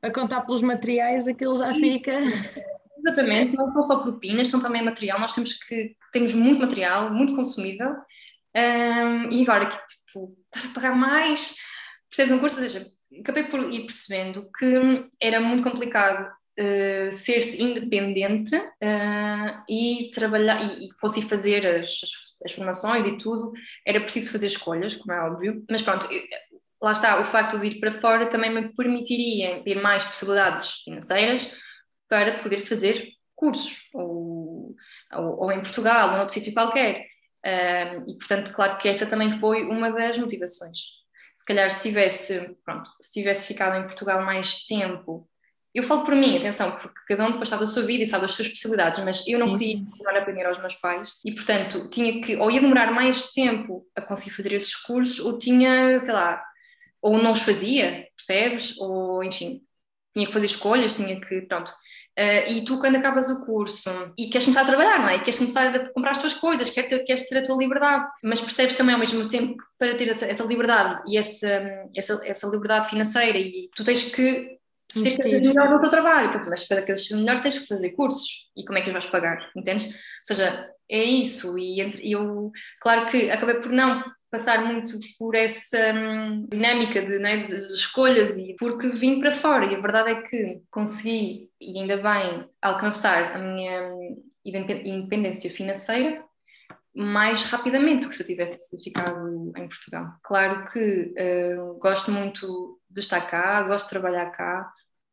a 0.00 0.10
contar 0.10 0.42
pelos 0.42 0.62
materiais, 0.62 1.26
aquilo 1.26 1.56
já 1.56 1.72
fica. 1.74 2.12
Exatamente, 3.08 3.56
não 3.56 3.72
são 3.72 3.82
só 3.82 4.02
propinas, 4.02 4.48
são 4.48 4.60
também 4.60 4.82
material. 4.82 5.18
Nós 5.18 5.34
temos 5.34 5.54
que 5.54 5.96
temos 6.12 6.34
muito 6.34 6.60
material, 6.60 7.12
muito 7.12 7.34
consumível, 7.34 7.94
um, 8.56 9.30
e 9.30 9.42
agora 9.42 9.66
que 9.66 9.76
tipo, 9.76 10.36
estar 10.54 10.68
a 10.68 10.72
pagar 10.72 10.96
mais, 10.96 11.56
precisas 12.08 12.28
de 12.28 12.34
um 12.34 12.40
curso, 12.40 12.60
ou 12.60 12.68
seja, 12.68 12.86
acabei 13.20 13.44
por 13.44 13.72
ir 13.72 13.86
percebendo 13.86 14.48
que 14.58 15.08
era 15.20 15.40
muito 15.40 15.70
complicado 15.70 16.26
uh, 16.26 17.12
ser-se 17.12 17.62
independente 17.62 18.56
uh, 18.56 19.62
e 19.68 20.10
trabalhar 20.12 20.62
e, 20.62 20.86
e 20.86 20.88
fosse 21.00 21.22
fazer 21.22 21.66
as, 21.66 22.00
as, 22.44 22.52
formações 22.52 23.06
e 23.06 23.18
tudo, 23.18 23.52
era 23.86 24.00
preciso 24.00 24.32
fazer 24.32 24.46
escolhas, 24.46 24.96
como 24.96 25.12
é 25.12 25.20
óbvio, 25.20 25.64
mas 25.70 25.82
pronto. 25.82 26.06
Eu, 26.10 26.22
lá 26.80 26.92
está, 26.92 27.20
o 27.20 27.26
facto 27.26 27.58
de 27.58 27.66
ir 27.66 27.80
para 27.80 28.00
fora 28.00 28.26
também 28.26 28.54
me 28.54 28.72
permitiria 28.74 29.62
ter 29.64 29.82
mais 29.82 30.04
possibilidades 30.04 30.82
financeiras, 30.84 31.52
para 32.08 32.42
poder 32.42 32.60
fazer 32.60 33.12
cursos, 33.34 33.88
ou, 33.92 34.74
ou, 35.12 35.42
ou 35.42 35.52
em 35.52 35.60
Portugal, 35.60 36.08
ou 36.08 36.16
em 36.16 36.20
outro 36.20 36.34
sítio 36.34 36.52
qualquer. 36.52 37.06
Um, 37.44 38.10
e, 38.10 38.18
portanto, 38.18 38.52
claro 38.52 38.78
que 38.78 38.88
essa 38.88 39.06
também 39.06 39.30
foi 39.30 39.62
uma 39.64 39.92
das 39.92 40.18
motivações. 40.18 40.78
Se 41.36 41.44
calhar, 41.44 41.70
se 41.70 41.88
tivesse, 41.88 42.56
pronto, 42.64 42.90
se 43.00 43.12
tivesse 43.12 43.46
ficado 43.46 43.76
em 43.76 43.86
Portugal 43.86 44.22
mais 44.22 44.66
tempo, 44.66 45.28
eu 45.74 45.84
falo 45.84 46.02
por 46.02 46.14
mim, 46.14 46.36
atenção, 46.36 46.72
porque 46.72 47.00
cada 47.06 47.24
um 47.26 47.32
depois 47.32 47.48
sabe 47.48 47.60
da 47.60 47.68
sua 47.68 47.84
vida 47.84 48.02
e 48.02 48.08
sabe 48.08 48.22
das 48.22 48.32
suas 48.32 48.48
possibilidades, 48.48 49.04
mas 49.04 49.26
eu 49.28 49.38
não 49.38 49.50
podia 49.52 49.78
continuar 49.78 50.16
a 50.16 50.18
aprender 50.18 50.44
aos 50.44 50.58
meus 50.58 50.74
pais 50.74 51.12
e, 51.24 51.32
portanto, 51.32 51.88
tinha 51.90 52.20
que, 52.20 52.36
ou 52.36 52.50
ia 52.50 52.60
demorar 52.60 52.90
mais 52.90 53.30
tempo 53.32 53.86
a 53.94 54.02
conseguir 54.02 54.34
fazer 54.34 54.52
esses 54.54 54.74
cursos, 54.74 55.20
ou 55.20 55.38
tinha, 55.38 56.00
sei 56.00 56.12
lá, 56.12 56.42
ou 57.00 57.22
não 57.22 57.32
os 57.32 57.42
fazia, 57.42 58.08
percebes? 58.16 58.76
Ou, 58.78 59.22
enfim, 59.22 59.62
tinha 60.12 60.26
que 60.26 60.32
fazer 60.32 60.46
escolhas, 60.46 60.96
tinha 60.96 61.20
que, 61.20 61.42
pronto. 61.42 61.72
Uh, 62.18 62.50
e 62.50 62.64
tu, 62.64 62.80
quando 62.80 62.96
acabas 62.96 63.30
o 63.30 63.46
curso 63.46 63.88
e 64.18 64.26
queres 64.28 64.44
começar 64.44 64.62
a 64.62 64.66
trabalhar, 64.66 64.98
não 64.98 65.08
é? 65.08 65.20
Queres 65.20 65.38
começar 65.38 65.72
a 65.72 65.92
comprar 65.92 66.10
as 66.10 66.18
tuas 66.18 66.34
coisas, 66.34 66.68
queres 66.68 66.90
ter, 66.90 67.04
queres 67.04 67.28
ter 67.28 67.38
a 67.38 67.44
tua 67.44 67.56
liberdade, 67.56 68.08
mas 68.24 68.40
percebes 68.40 68.74
também 68.74 68.94
ao 68.94 68.98
mesmo 68.98 69.28
tempo 69.28 69.56
que 69.56 69.64
para 69.78 69.94
ter 69.94 70.08
essa, 70.08 70.26
essa 70.26 70.42
liberdade 70.42 71.00
e 71.06 71.16
essa, 71.16 71.46
essa, 71.96 72.20
essa 72.24 72.48
liberdade 72.48 72.88
financeira, 72.88 73.38
e 73.38 73.70
tu 73.72 73.84
tens 73.84 74.10
que 74.10 74.58
ser 74.90 75.16
cada 75.16 75.28
vez 75.28 75.46
melhor 75.46 75.70
no 75.70 75.80
teu 75.80 75.90
trabalho, 75.90 76.32
mas 76.50 76.66
para 76.66 76.82
que 76.82 76.96
seja 76.96 77.16
melhor 77.16 77.40
tens 77.40 77.60
que 77.60 77.68
fazer 77.68 77.92
cursos 77.92 78.50
e 78.56 78.64
como 78.64 78.78
é 78.78 78.82
que 78.82 78.88
os 78.88 78.94
vais 78.94 79.06
pagar, 79.06 79.38
entendes? 79.56 79.84
Ou 79.84 79.92
seja, 80.24 80.68
é 80.90 81.04
isso, 81.04 81.56
e 81.56 81.80
entre, 81.80 82.10
eu, 82.10 82.50
claro 82.80 83.06
que 83.06 83.30
acabei 83.30 83.60
por 83.60 83.70
não 83.70 84.02
passar 84.30 84.64
muito 84.64 84.98
por 85.18 85.34
essa 85.34 85.92
hum, 85.92 86.46
dinâmica 86.50 87.00
de, 87.02 87.18
né, 87.18 87.38
de, 87.44 87.58
escolhas 87.58 88.36
e 88.36 88.54
porque 88.58 88.88
vim 88.88 89.20
para 89.20 89.30
fora 89.30 89.66
e 89.66 89.74
a 89.74 89.80
verdade 89.80 90.10
é 90.10 90.22
que 90.22 90.62
consegui 90.70 91.50
e 91.60 91.78
ainda 91.78 91.96
bem 91.96 92.48
alcançar 92.60 93.36
a 93.36 93.38
minha 93.38 93.92
hum, 93.92 94.22
independência 94.44 95.50
financeira 95.50 96.22
mais 96.94 97.44
rapidamente 97.50 98.02
do 98.02 98.08
que 98.08 98.14
se 98.14 98.22
eu 98.22 98.26
tivesse 98.26 98.82
ficado 98.82 99.52
em 99.56 99.68
Portugal. 99.68 100.14
Claro 100.22 100.68
que 100.70 101.14
uh, 101.16 101.78
gosto 101.78 102.10
muito 102.10 102.80
de 102.90 103.00
estar 103.00 103.20
cá, 103.20 103.62
gosto 103.62 103.84
de 103.84 103.90
trabalhar 103.90 104.30
cá, 104.30 104.72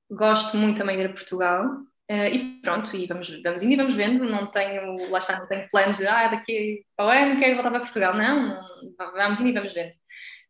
gosto 0.09 0.57
muito 0.57 0.77
também 0.77 0.97
de 0.97 1.03
ir 1.03 1.06
a 1.07 1.13
Portugal, 1.13 1.69
Uh, 2.10 2.28
e 2.31 2.62
pronto, 2.62 2.96
e 2.96 3.07
vamos, 3.07 3.30
vamos 3.42 3.63
indo 3.63 3.74
e 3.74 3.78
vamos 3.78 3.96
vendo. 3.96 4.25
Não 4.25 4.46
tenho, 4.48 5.10
lá 5.10 5.18
está, 5.18 5.40
não 5.40 5.48
tenho 5.48 5.68
planos 5.69 5.98
de 5.98 6.07
ah, 6.07 6.28
daqui 6.28 6.84
ao 6.98 7.10
ano 7.10 7.40
quero 7.40 7.56
voltar 7.56 7.72
para 7.72 7.80
Portugal. 7.80 8.13
Não, 8.13 8.62
vamos 8.98 9.40
indo 9.40 9.50
e 9.50 9.54
vamos 9.54 9.74
vendo. 9.74 9.94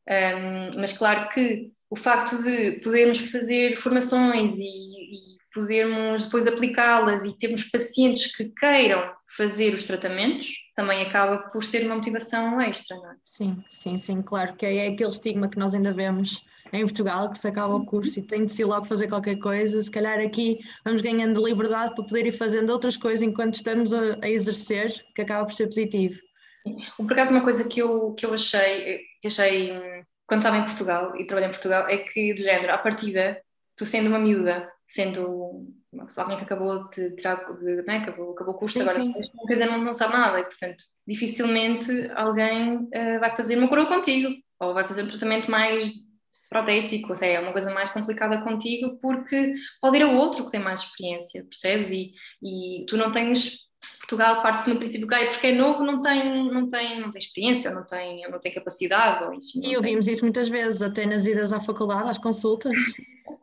Um, 0.07 0.79
mas 0.79 0.97
claro 0.97 1.29
que 1.29 1.71
o 1.89 1.95
facto 1.95 2.41
de 2.43 2.73
podermos 2.83 3.19
fazer 3.31 3.77
formações 3.77 4.57
e, 4.59 4.65
e 4.65 5.37
podermos 5.53 6.25
depois 6.25 6.45
aplicá-las 6.45 7.23
e 7.23 7.37
termos 7.37 7.63
pacientes 7.71 8.35
que 8.35 8.49
queiram 8.49 9.13
fazer 9.35 9.73
os 9.73 9.85
tratamentos 9.85 10.47
também 10.75 11.01
acaba 11.01 11.49
por 11.49 11.63
ser 11.63 11.85
uma 11.85 11.95
motivação 11.95 12.59
extra, 12.61 12.97
não 12.97 13.11
é? 13.11 13.15
Sim, 13.23 13.63
sim, 13.69 13.97
sim, 13.97 14.21
claro 14.21 14.55
que 14.55 14.65
é 14.65 14.87
aquele 14.87 15.09
estigma 15.09 15.49
que 15.49 15.57
nós 15.57 15.73
ainda 15.73 15.93
vemos 15.93 16.43
em 16.73 16.83
Portugal, 16.83 17.29
que 17.29 17.37
se 17.37 17.47
acaba 17.47 17.75
o 17.75 17.85
curso 17.85 18.19
e 18.19 18.23
tem 18.23 18.45
de 18.45 18.53
se 18.53 18.63
logo 18.63 18.85
fazer 18.85 19.07
qualquer 19.07 19.37
coisa. 19.37 19.81
Se 19.81 19.91
calhar 19.91 20.19
aqui 20.19 20.59
vamos 20.83 21.01
ganhando 21.01 21.45
liberdade 21.45 21.93
para 21.95 22.03
poder 22.03 22.25
ir 22.25 22.31
fazendo 22.31 22.69
outras 22.71 22.97
coisas 22.97 23.21
enquanto 23.21 23.55
estamos 23.55 23.93
a, 23.93 24.17
a 24.21 24.29
exercer, 24.29 24.93
que 25.13 25.21
acaba 25.21 25.45
por 25.45 25.53
ser 25.53 25.65
positivo. 25.65 26.19
Por 26.97 27.13
acaso, 27.13 27.31
uma 27.31 27.43
coisa 27.43 27.67
que 27.69 27.79
eu, 27.79 28.13
que 28.13 28.25
eu 28.25 28.33
achei, 28.33 29.01
que 29.21 29.27
achei 29.27 29.71
quando 30.25 30.39
estava 30.39 30.57
em 30.57 30.65
Portugal 30.65 31.15
e 31.15 31.25
trabalhei 31.25 31.49
em 31.49 31.53
Portugal 31.53 31.87
é 31.87 31.97
que, 31.97 32.33
do 32.33 32.41
género, 32.41 32.73
à 32.73 32.77
partida, 32.77 33.39
tu 33.75 33.85
sendo 33.85 34.07
uma 34.07 34.19
miúda, 34.19 34.67
sendo 34.87 35.67
alguém 36.17 36.37
que 36.37 36.43
acabou 36.43 36.89
de 36.89 37.11
tirar, 37.11 37.35
de, 37.53 37.83
né, 37.83 37.97
acabou, 37.97 38.31
acabou 38.31 38.55
o 38.55 38.57
curso, 38.57 38.77
sim, 38.77 38.81
agora 38.81 39.01
sim. 39.01 39.13
quer 39.47 39.53
dizer, 39.53 39.65
não, 39.67 39.77
não 39.79 39.93
sabe 39.93 40.13
nada, 40.13 40.39
e 40.39 40.43
portanto, 40.43 40.83
dificilmente 41.07 42.09
alguém 42.15 42.77
uh, 42.77 43.19
vai 43.19 43.35
fazer 43.35 43.57
uma 43.57 43.67
coroa 43.67 43.85
contigo, 43.85 44.33
ou 44.59 44.73
vai 44.73 44.87
fazer 44.87 45.03
um 45.03 45.07
tratamento 45.07 45.49
mais 45.49 46.04
protético, 46.55 47.11
até 47.11 47.33
é 47.33 47.39
uma 47.41 47.51
coisa 47.51 47.73
mais 47.73 47.89
complicada 47.89 48.41
contigo, 48.41 48.97
porque 49.01 49.55
pode 49.81 49.97
ir 49.97 50.03
a 50.03 50.07
outro 50.07 50.45
que 50.45 50.51
tem 50.51 50.61
mais 50.61 50.79
experiência, 50.79 51.43
percebes? 51.43 51.91
E, 51.91 52.13
e 52.41 52.85
tu 52.87 52.95
não 52.95 53.11
tens. 53.11 53.65
Portugal 53.99 54.41
parte-se 54.41 54.69
no 54.71 54.77
princípio 54.77 55.07
que 55.07 55.13
é 55.13 55.27
porque 55.27 55.47
é 55.47 55.51
novo, 55.51 55.83
não 55.83 56.01
tem, 56.01 56.51
não 56.51 56.67
tem, 56.67 56.99
não 56.99 57.11
tem 57.11 57.21
experiência, 57.21 57.71
não 57.71 57.85
tem, 57.85 58.27
não 58.31 58.39
tem 58.39 58.51
capacidade, 58.51 59.25
ou 59.25 59.33
enfim. 59.33 59.61
E 59.63 59.75
ouvimos 59.75 60.05
tem... 60.05 60.13
isso 60.13 60.23
muitas 60.23 60.47
vezes, 60.47 60.81
até 60.81 61.05
nas 61.05 61.27
idas 61.27 61.53
à 61.53 61.59
faculdade, 61.59 62.09
às 62.09 62.17
consultas. 62.17 62.73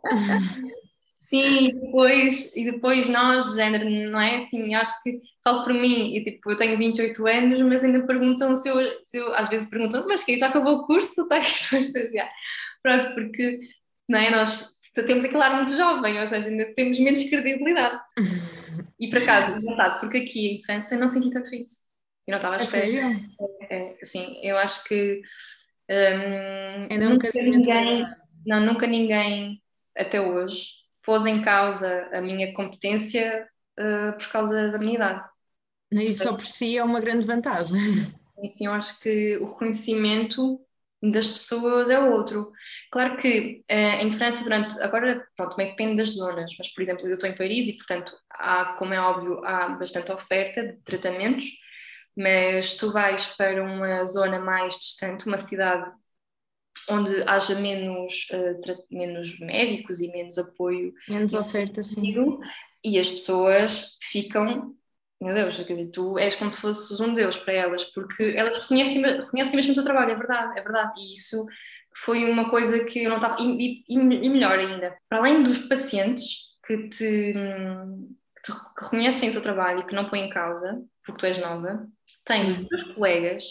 Sim, 1.19 1.69
e 1.69 1.73
depois, 1.73 2.57
e 2.57 2.65
depois 2.65 3.09
nós, 3.09 3.49
de 3.49 3.55
género, 3.55 3.89
não 4.11 4.21
é? 4.21 4.39
Assim, 4.39 4.75
acho 4.75 5.03
que 5.03 5.21
falo 5.43 5.63
por 5.63 5.73
mim, 5.73 6.15
e, 6.15 6.23
tipo, 6.25 6.51
eu 6.51 6.57
tenho 6.57 6.77
28 6.77 7.27
anos, 7.27 7.63
mas 7.63 7.85
ainda 7.85 8.07
perguntam 8.07 8.55
se 8.57 8.69
eu, 8.69 8.77
se 9.03 9.19
eu 9.19 9.35
às 9.35 9.49
vezes 9.49 9.69
perguntam, 9.69 10.05
mas 10.07 10.25
que 10.25 10.37
já 10.37 10.49
acabou 10.49 10.79
o 10.79 10.87
curso, 10.87 11.23
está 11.23 11.37
aqui 11.39 12.19
a 12.19 12.29
Pronto, 12.83 13.15
porque 13.15 13.61
não 14.09 14.19
é? 14.19 14.31
nós 14.31 14.81
temos 14.95 15.25
aquele 15.25 15.43
ar 15.43 15.57
muito 15.57 15.75
jovem, 15.75 16.21
ou 16.21 16.29
seja, 16.29 16.49
ainda 16.49 16.75
temos 16.75 16.99
menos 16.99 17.29
credibilidade. 17.29 18.01
E 19.01 19.09
por 19.09 19.19
acaso, 19.19 19.57
engraçado, 19.57 20.01
porque 20.01 20.19
aqui 20.19 20.49
em 20.49 20.63
França 20.63 20.97
não 20.97 21.09
senti 21.09 21.31
tanto 21.31 21.55
isso. 21.55 21.91
Eu 22.27 22.33
não 22.33 22.39
estava 22.39 22.57
à 22.57 22.63
espera. 22.63 23.21
É, 23.69 23.77
é, 23.77 23.99
assim, 24.03 24.39
eu 24.43 24.57
acho 24.59 24.85
que 24.85 25.23
um, 25.91 26.99
nunca 26.99 27.31
ninguém, 27.35 28.07
não, 28.47 28.61
nunca 28.61 28.87
ninguém 28.87 29.63
até 29.97 30.21
hoje 30.21 30.69
pôs 31.05 31.27
em 31.27 31.43
causa 31.43 32.09
a 32.13 32.21
minha 32.21 32.55
competência 32.55 33.49
uh, 33.79 34.17
por 34.17 34.29
causa 34.29 34.71
da 34.71 34.79
minha 34.79 34.95
idade. 34.95 35.25
Isso 35.91 36.23
só 36.23 36.33
por 36.33 36.47
si 36.47 36.79
é 36.79 36.85
uma 36.85 37.01
grande 37.01 37.27
vantagem. 37.27 37.79
Sim, 38.49 38.67
eu 38.67 38.73
acho 38.73 39.01
que 39.01 39.37
o 39.39 39.47
reconhecimento 39.47 40.61
das 41.11 41.27
pessoas 41.27 41.91
é 41.91 41.99
outro. 41.99 42.53
Claro 42.91 43.17
que 43.17 43.65
uh, 43.71 44.05
em 44.05 44.11
França, 44.11 44.45
durante. 44.45 44.81
Agora, 44.81 45.27
pronto, 45.37 45.57
também 45.57 45.71
depende 45.71 45.97
das 45.97 46.11
zonas, 46.11 46.55
mas, 46.57 46.73
por 46.73 46.81
exemplo, 46.81 47.09
eu 47.09 47.15
estou 47.15 47.29
em 47.29 47.37
Paris 47.37 47.69
e, 47.69 47.77
portanto, 47.77 48.13
há, 48.31 48.77
como 48.79 48.95
é 48.95 49.01
óbvio, 49.01 49.41
há 49.45 49.71
bastante 49.71 50.13
oferta 50.13 50.63
de 50.63 50.77
tratamentos, 50.83 51.47
mas 52.17 52.77
tu 52.77 52.93
vais 52.93 53.27
para 53.35 53.65
uma 53.65 54.05
zona 54.05 54.39
mais 54.39 54.75
distante, 54.75 55.27
uma 55.27 55.39
cidade 55.39 55.91
onde 56.89 57.23
haja 57.27 57.55
menos, 57.57 58.29
uh, 58.33 58.85
menos 58.91 59.39
médicos 59.41 60.01
e 60.01 60.09
menos 60.09 60.39
apoio. 60.39 60.93
Menos 61.09 61.35
oferta, 61.35 61.83
sim. 61.83 62.15
E 62.85 62.99
as 62.99 63.09
pessoas 63.09 63.99
ficam, 64.03 64.75
meu 65.23 65.35
Deus, 65.35 65.57
quer 65.57 65.73
dizer, 65.73 65.91
tu 65.91 66.19
és 66.19 66.35
como 66.35 66.51
se 66.51 66.61
fosses 66.61 66.99
um 67.01 67.15
Deus 67.15 67.37
para 67.37 67.55
elas, 67.55 67.85
porque 67.85 68.35
elas 68.37 68.63
reconhecem, 68.63 69.03
reconhecem 69.03 69.57
mesmo 69.57 69.73
o 69.73 69.75
teu 69.75 69.85
trabalho, 69.85 70.13
é 70.13 70.17
verdade, 70.17 70.59
é 70.59 70.63
verdade. 70.63 70.93
E 71.01 71.15
isso 71.15 71.45
foi 71.97 72.25
uma 72.31 72.51
coisa 72.51 72.85
que 72.85 73.05
eu 73.05 73.11
não 73.11 73.17
estava. 73.17 73.37
E, 73.41 73.85
e, 73.89 73.97
e 73.97 74.29
melhor 74.29 74.59
ainda, 74.59 74.97
para 75.09 75.19
além 75.19 75.43
dos 75.43 75.59
pacientes 75.67 76.51
que 76.67 76.89
te, 76.89 77.35
que 77.35 78.43
te 78.43 78.53
reconhecem 78.81 79.29
o 79.29 79.33
teu 79.33 79.43
trabalho 79.43 79.81
e 79.81 79.87
que 79.87 79.95
não 79.95 80.09
põem 80.09 80.27
em 80.27 80.31
causa, 80.31 80.83
porque 81.05 81.21
tu 81.21 81.27
és 81.27 81.39
nova, 81.39 81.87
tens 82.25 82.51
os 82.51 82.69
teus 82.69 82.95
colegas 82.95 83.45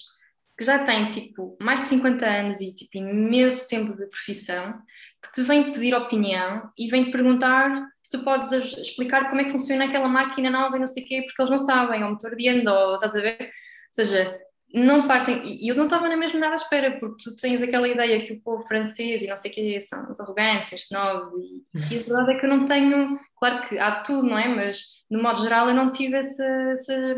que 0.61 0.65
já 0.65 0.83
têm 0.83 1.09
tipo 1.09 1.57
mais 1.59 1.81
de 1.81 1.87
50 1.87 2.23
anos 2.23 2.61
e 2.61 2.71
tipo 2.71 2.95
imenso 2.99 3.67
tempo 3.67 3.97
de 3.97 4.05
profissão, 4.05 4.79
que 5.19 5.31
te 5.31 5.41
vêm 5.41 5.71
pedir 5.71 5.95
opinião 5.95 6.69
e 6.77 6.87
vêm 6.87 7.09
perguntar 7.09 7.87
se 8.03 8.15
tu 8.15 8.23
podes 8.23 8.51
explicar 8.51 9.27
como 9.27 9.41
é 9.41 9.45
que 9.45 9.49
funciona 9.49 9.85
aquela 9.85 10.07
máquina 10.07 10.51
nova 10.51 10.77
e 10.77 10.79
não 10.79 10.85
sei 10.85 11.03
o 11.03 11.07
quê, 11.07 11.23
porque 11.23 11.41
eles 11.41 11.49
não 11.49 11.57
sabem, 11.57 12.03
ou 12.03 12.11
motor 12.11 12.35
de 12.35 12.47
ando, 12.47 12.71
ou 12.71 12.93
estás 12.93 13.15
a 13.15 13.21
ver? 13.21 13.39
Ou 13.41 13.47
seja, 13.91 14.39
não 14.71 15.07
partem, 15.07 15.41
e 15.43 15.67
eu 15.67 15.73
não 15.73 15.85
estava 15.85 16.07
na 16.07 16.15
mesma 16.15 16.39
nada 16.39 16.53
à 16.53 16.57
espera, 16.57 16.99
porque 16.99 17.23
tu 17.23 17.35
tens 17.37 17.63
aquela 17.63 17.87
ideia 17.87 18.21
que 18.21 18.33
o 18.33 18.41
povo 18.41 18.63
francês 18.67 19.23
e 19.23 19.27
não 19.27 19.37
sei 19.37 19.49
o 19.49 19.53
que 19.55 19.81
são 19.81 20.11
os 20.11 20.19
arrogantes, 20.19 20.73
os 20.73 20.91
novos, 20.91 21.29
e, 21.33 21.65
e, 21.91 21.99
a 21.99 22.03
verdade 22.03 22.33
é 22.33 22.39
que 22.39 22.45
eu 22.45 22.49
não 22.51 22.65
tenho, 22.65 23.19
claro 23.35 23.67
que 23.67 23.79
há 23.79 23.89
de 23.89 24.03
tudo, 24.03 24.27
não 24.27 24.37
é? 24.37 24.47
Mas 24.47 24.83
no 25.09 25.23
modo 25.23 25.41
geral 25.41 25.69
eu 25.69 25.73
não 25.75 25.91
tive 25.91 26.19
esse, 26.19 26.43
esse, 26.73 27.15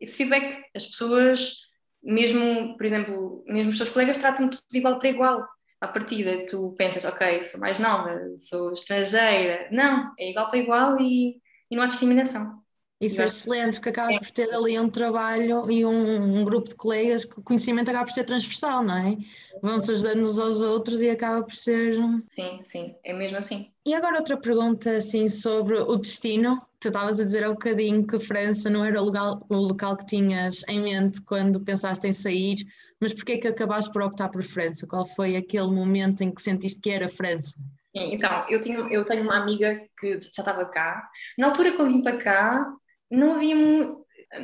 esse 0.00 0.16
feedback. 0.16 0.64
As 0.74 0.86
pessoas 0.86 1.69
mesmo, 2.02 2.76
por 2.76 2.84
exemplo, 2.86 3.44
mesmo 3.46 3.70
os 3.70 3.78
teus 3.78 3.90
colegas 3.90 4.18
tratam-te 4.18 4.58
de 4.70 4.78
igual 4.78 4.98
para 4.98 5.08
igual. 5.08 5.48
À 5.80 5.88
partida, 5.88 6.44
tu 6.46 6.74
pensas, 6.76 7.04
ok, 7.06 7.42
sou 7.42 7.60
mais 7.60 7.78
nova, 7.78 8.20
sou 8.38 8.74
estrangeira. 8.74 9.68
Não, 9.70 10.12
é 10.18 10.30
igual 10.30 10.50
para 10.50 10.58
igual 10.58 11.00
e, 11.00 11.40
e 11.70 11.76
não 11.76 11.82
há 11.82 11.86
discriminação. 11.86 12.59
Isso 13.00 13.22
é 13.22 13.26
excelente, 13.26 13.76
porque 13.76 13.88
acabas 13.88 14.16
é. 14.16 14.18
por 14.18 14.30
ter 14.30 14.52
ali 14.52 14.78
um 14.78 14.90
trabalho 14.90 15.70
e 15.70 15.86
um, 15.86 16.40
um, 16.40 16.44
grupo 16.44 16.68
de 16.68 16.74
colegas 16.74 17.24
que 17.24 17.40
o 17.40 17.42
conhecimento 17.42 17.88
acaba 17.88 18.04
por 18.04 18.12
ser 18.12 18.24
transversal, 18.24 18.84
não 18.84 18.94
é? 18.94 19.16
Vão-se 19.62 19.90
ajudando 19.90 20.22
uns 20.22 20.38
aos 20.38 20.60
outros 20.60 21.00
e 21.00 21.08
acaba 21.08 21.42
por 21.42 21.54
ser. 21.54 21.96
Sim, 22.26 22.60
sim, 22.62 22.94
é 23.02 23.14
mesmo 23.14 23.38
assim. 23.38 23.70
E 23.86 23.94
agora 23.94 24.18
outra 24.18 24.36
pergunta, 24.36 24.98
assim, 24.98 25.30
sobre 25.30 25.78
o 25.78 25.96
destino. 25.96 26.60
Tu 26.78 26.88
estavas 26.88 27.18
a 27.18 27.24
dizer 27.24 27.42
há 27.42 27.48
um 27.48 27.54
bocadinho 27.54 28.06
que 28.06 28.18
França 28.18 28.68
não 28.68 28.84
era 28.84 29.00
o 29.00 29.04
local, 29.06 29.46
o 29.48 29.56
local 29.56 29.96
que 29.96 30.06
tinhas 30.06 30.62
em 30.68 30.82
mente 30.82 31.22
quando 31.22 31.60
pensaste 31.60 32.06
em 32.06 32.12
sair, 32.12 32.66
mas 33.00 33.14
porquê 33.14 33.32
é 33.32 33.38
que 33.38 33.48
acabaste 33.48 33.90
por 33.92 34.02
optar 34.02 34.28
por 34.28 34.42
França? 34.42 34.86
Qual 34.86 35.06
foi 35.06 35.36
aquele 35.36 35.68
momento 35.68 36.22
em 36.22 36.30
que 36.30 36.42
sentiste 36.42 36.80
que 36.80 36.90
era 36.90 37.08
França? 37.08 37.58
Sim, 37.96 38.14
então, 38.14 38.46
eu, 38.48 38.60
tinha, 38.60 38.78
eu 38.90 39.04
tenho 39.04 39.22
uma 39.24 39.36
amiga 39.36 39.80
que 39.98 40.12
já 40.20 40.28
estava 40.42 40.64
cá. 40.66 41.08
Na 41.36 41.48
altura 41.48 41.72
que 41.72 41.80
eu 41.80 41.86
vim 41.86 42.02
para 42.02 42.16
cá, 42.18 42.72
não 43.10 43.34
havia 43.34 43.56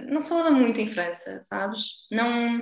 não 0.09 0.21
se 0.21 0.29
falava 0.29 0.51
muito 0.51 0.81
em 0.81 0.89
França, 0.89 1.41
sabes? 1.43 1.85
Não, 2.11 2.59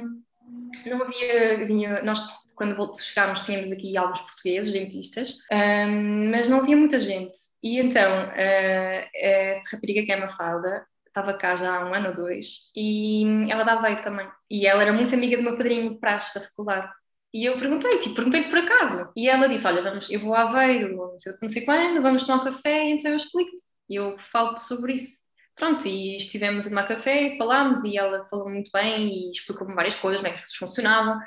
não 0.86 1.02
havia, 1.02 1.64
vinha, 1.66 2.02
nós 2.02 2.20
quando 2.54 2.76
chegámos 2.98 3.42
tínhamos 3.42 3.72
aqui 3.72 3.96
alguns 3.96 4.20
portugueses, 4.20 4.72
dentistas, 4.72 5.38
um, 5.52 6.30
mas 6.30 6.48
não 6.48 6.60
havia 6.60 6.76
muita 6.76 7.00
gente. 7.00 7.36
E 7.62 7.80
então, 7.80 8.28
uh, 8.28 9.08
essa 9.14 9.74
rapariga 9.74 10.04
que 10.04 10.12
é 10.12 10.16
uma 10.16 10.28
falda 10.28 10.86
estava 11.06 11.34
cá 11.34 11.56
já 11.56 11.76
há 11.76 11.88
um 11.88 11.94
ano 11.94 12.08
ou 12.08 12.16
dois 12.16 12.70
e 12.76 13.24
ela 13.48 13.64
dava 13.64 13.80
Aveiro 13.80 14.02
também. 14.02 14.28
E 14.50 14.66
ela 14.66 14.82
era 14.82 14.92
muito 14.92 15.14
amiga 15.14 15.36
do 15.36 15.42
meu 15.42 15.56
padrinho 15.56 15.98
praxe 15.98 16.40
faculdade. 16.40 16.90
E 17.32 17.44
eu 17.44 17.58
perguntei, 17.58 17.98
tipo, 17.98 18.14
perguntei 18.14 18.44
por 18.44 18.58
acaso. 18.58 19.12
E 19.16 19.28
ela 19.28 19.48
disse: 19.48 19.66
Olha, 19.66 19.82
vamos, 19.82 20.08
eu 20.10 20.20
vou 20.20 20.34
a 20.34 20.42
Aveiro, 20.42 20.96
não 20.96 21.18
sei, 21.18 21.32
não 21.42 21.48
sei 21.48 21.64
quando, 21.64 22.02
vamos 22.02 22.24
tomar 22.24 22.42
um 22.42 22.44
café, 22.44 22.90
então 22.90 23.10
eu 23.10 23.16
explico-te. 23.16 23.62
E 23.88 23.96
eu 23.96 24.16
falo-te 24.18 24.62
sobre 24.62 24.94
isso. 24.94 25.23
Pronto, 25.56 25.86
e 25.86 26.16
estivemos 26.16 26.66
a 26.66 26.68
tomar 26.68 26.88
café, 26.88 27.36
falámos 27.38 27.84
e 27.84 27.96
ela 27.96 28.24
falou 28.24 28.50
muito 28.50 28.70
bem 28.72 29.28
e 29.28 29.30
explicou-me 29.30 29.74
várias 29.74 29.94
coisas, 29.94 30.20
como 30.20 30.28
é 30.28 30.30
que 30.30 30.34
as 30.36 30.40
coisas 30.40 30.56
funcionavam. 30.56 31.18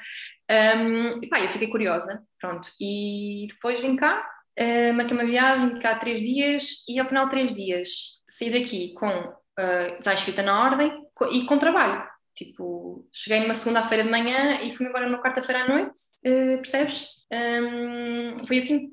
Um, 0.50 1.10
e 1.24 1.28
pá, 1.28 1.40
eu 1.40 1.50
fiquei 1.50 1.70
curiosa, 1.70 2.24
pronto. 2.40 2.70
E 2.80 3.48
depois 3.50 3.80
vim 3.80 3.96
cá, 3.96 4.28
uh, 4.60 4.94
marquei 4.94 5.16
uma 5.16 5.26
viagem, 5.26 5.80
cá 5.80 5.98
três 5.98 6.22
dias 6.22 6.84
e 6.88 7.00
ao 7.00 7.08
final 7.08 7.26
de 7.26 7.32
três 7.32 7.54
dias 7.54 7.90
saí 8.30 8.52
daqui 8.52 8.94
com 8.96 9.08
uh, 9.10 10.04
já 10.04 10.14
escrita 10.14 10.44
na 10.44 10.62
ordem 10.62 10.92
e 11.32 11.46
com 11.46 11.58
trabalho. 11.58 12.06
Tipo, 12.36 13.08
cheguei 13.12 13.40
numa 13.40 13.54
segunda-feira 13.54 14.04
de 14.04 14.12
manhã 14.12 14.62
e 14.62 14.72
fui 14.72 14.86
embora 14.86 15.08
numa 15.08 15.22
quarta-feira 15.22 15.64
à 15.64 15.68
noite, 15.68 16.00
uh, 16.26 16.58
percebes? 16.58 17.08
Um, 17.32 18.46
foi 18.46 18.58
assim. 18.60 18.88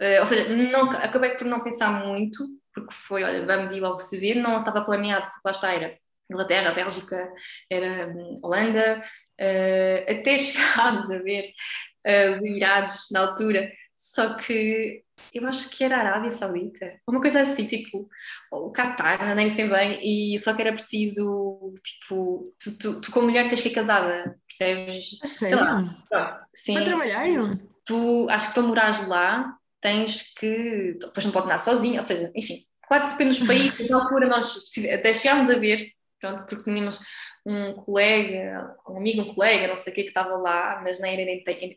Uh, 0.00 0.20
ou 0.20 0.26
seja, 0.26 0.48
não, 0.48 0.90
acabei 0.90 1.30
por 1.30 1.46
não 1.46 1.62
pensar 1.62 2.04
muito, 2.04 2.44
porque 2.74 2.92
foi, 2.92 3.22
olha, 3.22 3.46
vamos 3.46 3.72
ir 3.72 3.80
logo 3.80 4.00
se 4.00 4.18
ver, 4.18 4.34
não 4.34 4.58
estava 4.58 4.84
planeado, 4.84 5.26
porque 5.26 5.40
lá 5.44 5.50
está, 5.52 5.72
era 5.72 5.96
Inglaterra, 6.30 6.74
Bélgica, 6.74 7.32
era 7.70 8.08
um, 8.08 8.40
Holanda, 8.42 9.02
uh, 9.40 10.12
até 10.12 10.36
chegámos 10.38 11.10
a 11.10 11.18
ver 11.18 11.52
uh, 12.06 12.32
os 12.32 12.38
Emirados 12.38 13.08
na 13.12 13.20
altura, 13.20 13.70
só 13.94 14.34
que 14.36 15.02
eu 15.32 15.46
acho 15.46 15.70
que 15.70 15.84
era 15.84 15.96
a 15.96 16.00
Arábia 16.00 16.30
Saudita, 16.30 16.98
uma 17.06 17.20
coisa 17.20 17.40
assim, 17.40 17.66
tipo, 17.66 18.08
o 18.50 18.70
Qatar, 18.72 19.34
nem 19.34 19.48
sei 19.48 19.68
bem, 19.68 20.00
e 20.02 20.38
só 20.38 20.52
que 20.52 20.62
era 20.62 20.72
preciso, 20.72 21.72
tipo, 21.82 22.52
tu, 22.58 22.78
tu, 22.78 23.00
tu 23.00 23.12
como 23.12 23.26
mulher 23.26 23.48
tens 23.48 23.60
que 23.60 23.68
ir 23.68 23.74
casada, 23.74 24.36
percebes? 24.46 25.18
Sei 25.24 25.54
lá, 25.54 25.96
pronto, 26.08 26.34
sim. 26.54 26.74
Para 26.74 26.84
trabalhar? 26.84 27.58
Tu, 27.84 28.26
acho 28.30 28.48
que 28.48 28.54
para 28.54 28.62
morares 28.64 29.06
lá, 29.06 29.56
tens 29.84 30.32
que. 30.32 30.96
Depois 30.98 31.26
não 31.26 31.32
podes 31.32 31.46
andar 31.46 31.58
sozinho, 31.58 31.96
ou 31.96 32.02
seja, 32.02 32.30
enfim, 32.34 32.64
claro 32.88 33.04
que 33.04 33.10
depende 33.12 33.38
dos 33.38 33.46
países, 33.46 33.90
na 33.90 34.02
altura 34.02 34.26
nós 34.26 34.64
até 34.90 35.12
chegámos 35.12 35.50
a 35.50 35.58
ver, 35.58 35.92
pronto, 36.18 36.46
porque 36.46 36.64
tínhamos 36.64 37.00
um 37.46 37.74
colega, 37.74 38.74
um 38.88 38.96
amigo, 38.96 39.22
um 39.22 39.34
colega, 39.34 39.68
não 39.68 39.76
sei 39.76 39.92
o 39.92 39.96
que, 39.96 40.02
que 40.02 40.08
estava 40.08 40.36
lá, 40.36 40.80
mas 40.82 40.98
nem 40.98 41.12
era 41.12 41.30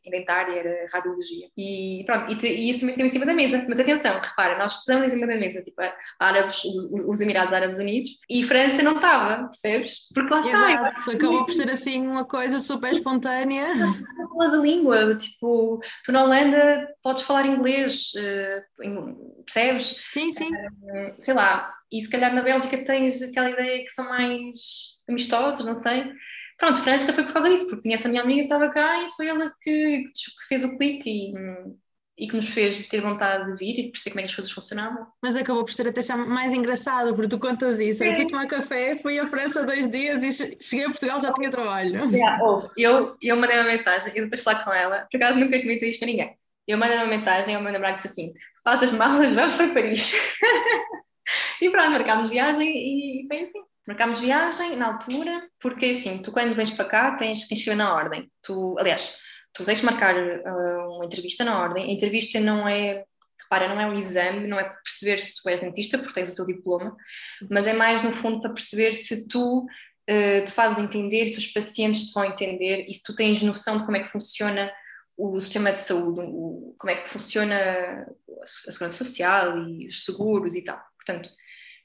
inventária, 0.05 0.53
era 0.53 0.89
radiologia. 0.93 1.49
E 1.57 2.03
pronto, 2.05 2.31
e, 2.31 2.47
e 2.47 2.69
isso 2.69 2.85
meteu 2.85 3.05
em 3.05 3.09
cima 3.09 3.25
da 3.25 3.33
mesa. 3.33 3.65
Mas 3.67 3.79
atenção, 3.79 4.19
repara, 4.19 4.57
nós 4.57 4.79
estamos 4.79 5.05
em 5.07 5.09
cima 5.09 5.27
da 5.27 5.35
mesa, 5.35 5.61
tipo, 5.61 5.81
árabes, 6.19 6.63
os, 6.63 6.85
os 7.07 7.21
Emirados 7.21 7.53
Árabes 7.53 7.79
Unidos, 7.79 8.09
e 8.29 8.43
França 8.43 8.81
não 8.81 8.95
estava, 8.95 9.43
percebes? 9.45 10.07
Porque 10.13 10.33
lá 10.33 10.39
está. 10.39 10.71
Exato, 10.71 11.11
acabou 11.11 11.45
por 11.45 11.53
ser 11.53 11.69
assim 11.69 12.07
uma 12.07 12.23
coisa 12.23 12.59
super 12.59 12.91
espontânea. 12.91 13.65
Falas 14.37 14.53
a 14.53 14.57
língua, 14.57 15.15
tipo, 15.15 15.81
tu 16.05 16.11
na 16.11 16.23
Holanda 16.23 16.87
podes 17.03 17.23
falar 17.23 17.45
inglês, 17.45 18.11
uh, 18.15 19.43
percebes? 19.43 19.97
Sim, 20.11 20.31
sim. 20.31 20.49
Uh, 20.49 21.15
sei 21.19 21.33
lá, 21.33 21.73
e 21.91 22.01
se 22.01 22.09
calhar 22.09 22.33
na 22.33 22.41
Bélgica 22.41 22.77
tens 22.77 23.21
aquela 23.21 23.49
ideia 23.49 23.83
que 23.83 23.91
são 23.91 24.07
mais 24.09 24.96
amistosos, 25.07 25.65
não 25.65 25.75
sei. 25.75 26.11
Pronto, 26.57 26.81
França 26.81 27.13
foi 27.13 27.23
por 27.23 27.33
causa 27.33 27.49
disso, 27.49 27.67
porque 27.67 27.83
tinha 27.83 27.95
essa 27.95 28.09
minha 28.09 28.21
amiga 28.21 28.39
que 28.39 28.45
estava 28.45 28.69
cá 28.69 29.03
e 29.05 29.11
foi 29.11 29.27
ela 29.27 29.53
que, 29.61 30.05
que 30.05 30.47
fez 30.47 30.63
o 30.63 30.75
clique 30.75 31.07
e, 31.07 31.33
e 32.17 32.27
que 32.27 32.35
nos 32.35 32.49
fez 32.49 32.87
ter 32.87 32.99
vontade 32.99 33.51
de 33.51 33.57
vir 33.57 33.79
e 33.79 33.91
perceber 33.91 34.11
como 34.11 34.19
é 34.19 34.23
que 34.23 34.29
as 34.29 34.35
coisas 34.35 34.51
funcionavam. 34.51 35.05
Mas 35.21 35.35
acabou 35.35 35.63
por 35.63 35.71
ser 35.71 35.87
até 35.87 36.01
mais 36.15 36.51
engraçado, 36.51 37.13
porque 37.13 37.29
tu 37.29 37.37
contas 37.37 37.79
isso. 37.79 38.03
Eu 38.03 38.15
fui 38.15 38.25
tomar 38.25 38.47
café, 38.47 38.95
fui 38.95 39.19
à 39.19 39.27
França 39.27 39.63
dois 39.63 39.87
dias 39.87 40.23
e 40.23 40.57
cheguei 40.59 40.85
a 40.85 40.89
Portugal 40.89 41.19
já 41.19 41.31
tinha 41.31 41.51
trabalho. 41.51 42.11
Yeah, 42.11 42.43
eu, 42.75 43.15
eu 43.21 43.37
mandei 43.37 43.57
uma 43.57 43.69
mensagem 43.69 44.11
e 44.15 44.21
depois 44.21 44.41
falar 44.41 44.65
com 44.65 44.73
ela, 44.73 45.07
por 45.11 45.17
acaso 45.17 45.37
nunca 45.37 45.59
comentei 45.59 45.91
isto 45.91 45.99
para 45.99 46.07
ninguém. 46.07 46.35
Eu 46.67 46.77
mandei 46.79 46.97
uma 46.97 47.05
mensagem 47.05 47.55
ao 47.55 47.61
meu 47.61 47.71
namorado 47.71 47.95
disse 47.95 48.07
assim: 48.07 48.33
faz 48.63 48.81
as 48.81 48.91
malas, 48.93 49.29
vamos 49.35 49.55
para 49.55 49.73
Paris. 49.73 50.13
e 51.61 51.69
pronto, 51.69 51.91
marcámos 51.91 52.29
viagem 52.31 53.23
e 53.23 53.27
foi 53.27 53.41
assim. 53.41 53.61
Marcámos 53.87 54.19
viagem 54.19 54.75
na 54.75 54.87
altura, 54.87 55.47
porque 55.61 55.85
assim, 55.85 56.17
tu 56.17 56.29
quando 56.29 56.53
vens 56.53 56.71
para 56.71 56.83
cá 56.83 57.15
tens, 57.15 57.45
que 57.45 57.55
ir 57.55 57.75
na 57.75 57.95
ordem. 57.95 58.29
Tu, 58.43 58.75
aliás, 58.77 59.15
tu 59.53 59.63
tens 59.63 59.79
de 59.79 59.85
marcar 59.85 60.13
uh, 60.13 60.95
uma 60.95 61.05
entrevista 61.05 61.45
na 61.45 61.61
ordem. 61.61 61.85
A 61.85 61.93
entrevista 61.93 62.37
não 62.37 62.67
é, 62.67 63.05
repara, 63.41 63.73
não 63.73 63.79
é 63.79 63.87
um 63.87 63.93
exame, 63.93 64.45
não 64.45 64.59
é 64.59 64.65
para 64.65 64.81
perceber 64.83 65.19
se 65.19 65.41
tu 65.41 65.47
és 65.47 65.61
dentista, 65.61 65.97
porque 65.97 66.13
tens 66.13 66.33
o 66.33 66.35
teu 66.35 66.45
diploma, 66.45 66.97
mas 67.49 67.65
é 67.65 67.71
mais 67.71 68.03
no 68.03 68.11
fundo 68.11 68.41
para 68.41 68.51
perceber 68.51 68.93
se 68.93 69.25
tu 69.25 69.59
uh, 69.61 70.45
te 70.45 70.51
fazes 70.51 70.79
entender, 70.79 71.29
se 71.29 71.37
os 71.37 71.47
pacientes 71.47 72.07
te 72.07 72.13
vão 72.13 72.25
entender 72.25 72.85
e 72.89 72.93
se 72.93 73.01
tu 73.01 73.15
tens 73.15 73.41
noção 73.41 73.77
de 73.77 73.85
como 73.85 73.95
é 73.95 74.03
que 74.03 74.11
funciona 74.11 74.69
o 75.15 75.39
sistema 75.39 75.71
de 75.71 75.79
saúde, 75.79 76.19
o, 76.25 76.75
como 76.77 76.91
é 76.91 76.95
que 77.03 77.09
funciona 77.09 78.05
a 78.43 78.45
segurança 78.45 78.97
social 78.97 79.57
e 79.57 79.87
os 79.87 80.03
seguros 80.03 80.55
e 80.55 80.63
tal. 80.63 80.79
Portanto, 80.97 81.29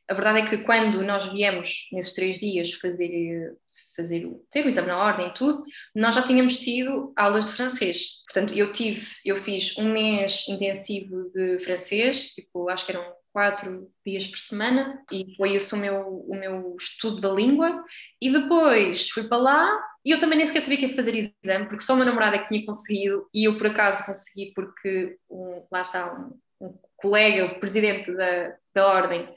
a 0.09 0.15
verdade 0.15 0.41
é 0.41 0.47
que 0.49 0.59
quando 0.59 1.03
nós 1.03 1.33
viemos 1.33 1.89
nesses 1.93 2.13
três 2.15 2.39
dias 2.39 2.73
fazer, 2.75 3.55
fazer 3.97 4.27
o, 4.27 4.45
ter 4.51 4.65
o 4.65 4.69
exame 4.69 4.89
na 4.89 4.99
ordem 4.99 5.29
e 5.29 5.35
tudo, 5.35 5.63
nós 5.95 6.15
já 6.15 6.23
tínhamos 6.23 6.59
tido 6.59 7.13
aulas 7.17 7.47
de 7.47 7.53
francês. 7.53 8.23
Portanto, 8.27 8.55
eu 8.55 8.73
tive, 8.73 9.07
eu 9.25 9.37
fiz 9.37 9.77
um 9.79 9.93
mês 9.93 10.45
intensivo 10.49 11.31
de 11.31 11.61
francês, 11.61 12.29
tipo, 12.29 12.69
acho 12.69 12.85
que 12.85 12.93
eram 12.93 13.05
quatro 13.33 13.91
dias 14.05 14.27
por 14.27 14.37
semana 14.39 15.03
e 15.11 15.35
foi 15.37 15.55
esse 15.55 15.75
o 15.75 15.79
meu, 15.79 16.25
o 16.29 16.39
meu 16.39 16.77
estudo 16.79 17.21
da 17.21 17.31
língua. 17.31 17.83
E 18.21 18.31
depois 18.31 19.09
fui 19.09 19.25
para 19.25 19.39
lá 19.39 19.81
e 20.05 20.11
eu 20.11 20.19
também 20.19 20.37
nem 20.37 20.47
sequer 20.47 20.63
sabia 20.63 20.79
que 20.79 20.87
ia 20.87 20.97
fazer 20.97 21.33
exame, 21.45 21.67
porque 21.67 21.83
só 21.83 21.95
o 21.95 21.97
meu 21.97 22.05
namorado 22.05 22.37
é 22.37 22.39
que 22.41 22.49
tinha 22.49 22.67
conseguido 22.67 23.27
e 23.33 23.45
eu 23.45 23.57
por 23.57 23.69
acaso 23.69 24.05
consegui 24.05 24.53
porque 24.55 25.17
um, 25.31 25.67
lá 25.71 25.83
está 25.83 26.13
um, 26.13 26.67
um 26.67 26.79
colega, 26.97 27.47
o 27.47 27.61
presidente 27.61 28.13
da, 28.13 28.55
da 28.75 28.87
ordem, 28.87 29.29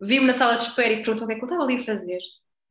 viu-me 0.00 0.26
na 0.26 0.34
sala 0.34 0.56
de 0.56 0.62
espera 0.62 0.92
e 0.92 1.02
perguntou 1.02 1.24
o 1.24 1.26
que 1.26 1.34
é 1.34 1.36
que 1.36 1.42
eu 1.42 1.46
estava 1.46 1.62
ali 1.62 1.76
a 1.76 1.80
fazer. 1.80 2.18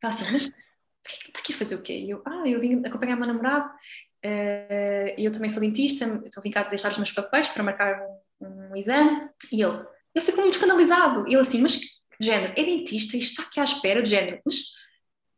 Ela 0.02 0.14
assim, 0.14 0.32
mas 0.32 0.44
está 0.44 1.40
aqui 1.40 1.54
a 1.54 1.58
fazer 1.58 1.76
o 1.76 1.82
quê? 1.82 1.94
E 1.94 2.10
eu, 2.10 2.22
ah, 2.26 2.48
eu 2.48 2.60
vim 2.60 2.82
acompanhar 2.86 3.16
o 3.16 3.20
meu 3.20 3.28
namorado 3.28 3.68
uh, 3.68 5.14
e 5.18 5.26
eu 5.26 5.32
também 5.32 5.50
sou 5.50 5.62
dentista, 5.62 6.06
estou 6.26 6.42
a 6.42 6.44
vir 6.44 6.52
cá 6.52 6.64
deixar 6.64 6.92
os 6.92 6.98
meus 6.98 7.12
papéis 7.12 7.48
para 7.48 7.64
marcar 7.64 8.02
um, 8.42 8.72
um 8.72 8.76
exame. 8.76 9.30
E 9.52 9.62
eu, 9.62 9.86
ele 10.14 10.26
ficou 10.26 10.42
muito 10.42 10.56
escandalizado. 10.56 11.28
E 11.28 11.34
ele 11.34 11.42
assim, 11.42 11.62
mas 11.62 11.78
que 11.78 12.24
género? 12.24 12.54
É 12.56 12.64
dentista 12.64 13.18
e 13.18 13.20
está 13.20 13.44
aqui 13.44 13.60
à 13.60 13.64
espera 13.64 14.02
de 14.02 14.10
género. 14.10 14.40
Mas 14.46 14.58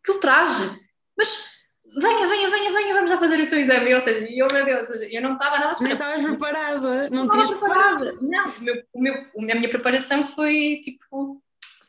que 0.03 0.19
traje? 0.19 0.69
Mas 1.17 1.55
venha, 1.85 2.27
venha, 2.27 2.49
venha, 2.49 2.71
venha, 2.71 2.93
vamos 2.93 3.09
já 3.09 3.17
fazer 3.17 3.39
o 3.39 3.45
seu 3.45 3.59
exame. 3.59 3.95
Ou 3.95 4.01
seja, 4.01 4.27
eu, 4.29 4.47
meu 4.51 4.65
Deus, 4.65 4.89
eu 4.89 5.21
não 5.21 5.33
estava 5.33 5.57
nada 5.57 5.71
esperando. 5.71 5.99
Mas 5.99 6.07
estavas 6.07 6.25
preparada, 6.25 7.09
não, 7.09 7.23
não 7.23 7.29
tinhas 7.29 7.49
preparada. 7.49 8.17
Não, 8.21 8.49
o 8.49 8.61
meu, 8.61 8.83
o 8.93 9.01
meu, 9.01 9.13
a 9.13 9.55
minha 9.55 9.69
preparação 9.69 10.23
foi 10.23 10.81
tipo, 10.83 11.41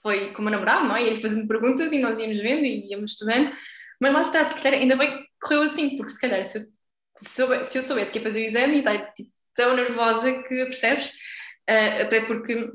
foi 0.06 0.32
com 0.32 0.40
o 0.40 0.44
meu 0.44 0.52
namorado, 0.52 0.86
não 0.86 0.96
é? 0.96 1.02
E 1.02 1.08
ele 1.08 1.20
fazendo 1.20 1.48
perguntas 1.48 1.92
e 1.92 1.98
nós 1.98 2.16
íamos 2.16 2.38
vendo 2.38 2.64
e 2.64 2.92
íamos 2.92 3.10
estudando. 3.10 3.52
Mas 4.00 4.12
lá 4.12 4.22
está, 4.22 4.44
se 4.44 4.54
calhar, 4.54 4.80
ainda 4.80 4.94
bem 4.94 5.18
que 5.18 5.28
correu 5.42 5.62
assim, 5.62 5.96
porque 5.96 6.12
se 6.12 6.20
calhar 6.20 6.44
se 6.44 6.58
eu, 6.58 6.62
soubesse, 7.20 7.72
se 7.72 7.78
eu 7.78 7.82
soubesse 7.82 8.12
que 8.12 8.18
ia 8.18 8.22
fazer 8.22 8.44
o 8.44 8.48
exame 8.48 8.76
e 8.76 8.78
estar 8.78 9.12
tipo, 9.14 9.30
tão 9.52 9.75
nervosa 9.75 10.32
que 10.44 10.64
percebes, 10.66 11.08
uh, 11.08 12.02
até 12.02 12.25
porque 12.25 12.70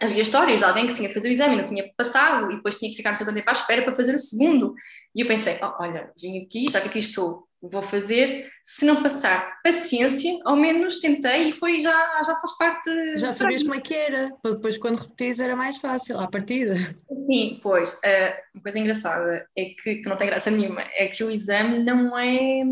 havia 0.00 0.22
histórias 0.22 0.60
de 0.60 0.64
alguém 0.64 0.86
que 0.86 0.94
tinha 0.94 1.08
que 1.08 1.14
fazer 1.14 1.28
o 1.28 1.32
exame 1.32 1.56
não 1.56 1.68
tinha 1.68 1.92
passado 1.94 2.50
e 2.50 2.56
depois 2.56 2.78
tinha 2.78 2.90
que 2.90 2.96
ficar 2.96 3.10
no 3.10 3.16
seu 3.16 3.26
tempo 3.26 3.50
à 3.50 3.52
espera 3.52 3.82
para 3.82 3.94
fazer 3.94 4.14
o 4.14 4.18
segundo. 4.18 4.74
E 5.14 5.20
eu 5.20 5.28
pensei, 5.28 5.58
oh, 5.62 5.74
olha, 5.78 6.10
vim 6.18 6.42
aqui, 6.42 6.70
já 6.70 6.80
que 6.80 6.88
aqui 6.88 7.00
estou, 7.00 7.46
vou 7.62 7.82
fazer. 7.82 8.50
Se 8.64 8.84
não 8.84 9.02
passar, 9.02 9.60
paciência, 9.62 10.32
ao 10.44 10.56
menos 10.56 11.00
tentei 11.00 11.48
e 11.48 11.52
foi 11.52 11.80
já, 11.80 12.22
já 12.24 12.34
faz 12.34 12.56
parte. 12.58 13.16
Já 13.18 13.32
sabias 13.32 13.62
como 13.62 13.74
é 13.74 13.80
que 13.80 13.94
era, 13.94 14.32
depois 14.44 14.76
quando 14.76 14.98
repetis 14.98 15.38
era 15.38 15.54
mais 15.54 15.76
fácil, 15.76 16.18
à 16.18 16.28
partida. 16.28 16.74
Sim, 17.30 17.60
pois. 17.62 17.94
Uh, 17.94 18.34
uma 18.54 18.62
coisa 18.62 18.78
engraçada 18.78 19.46
é 19.56 19.64
que, 19.66 19.96
que 19.96 20.08
não 20.08 20.16
tem 20.16 20.26
graça 20.26 20.50
nenhuma, 20.50 20.82
é 20.96 21.06
que 21.06 21.22
o 21.22 21.30
exame 21.30 21.84
não 21.84 22.18
é. 22.18 22.64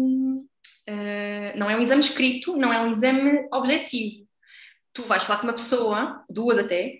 Uh, 0.89 1.57
não 1.57 1.71
é 1.71 1.77
um 1.77 1.81
exame 1.81 2.01
escrito, 2.01 2.57
não 2.57 2.73
é 2.73 2.81
um 2.81 2.91
exame 2.91 3.47
objetivo. 3.53 4.27
Tu 4.93 5.05
vais 5.05 5.23
falar 5.23 5.39
com 5.39 5.47
uma 5.47 5.53
pessoa, 5.53 6.25
duas 6.29 6.59
até, 6.59 6.95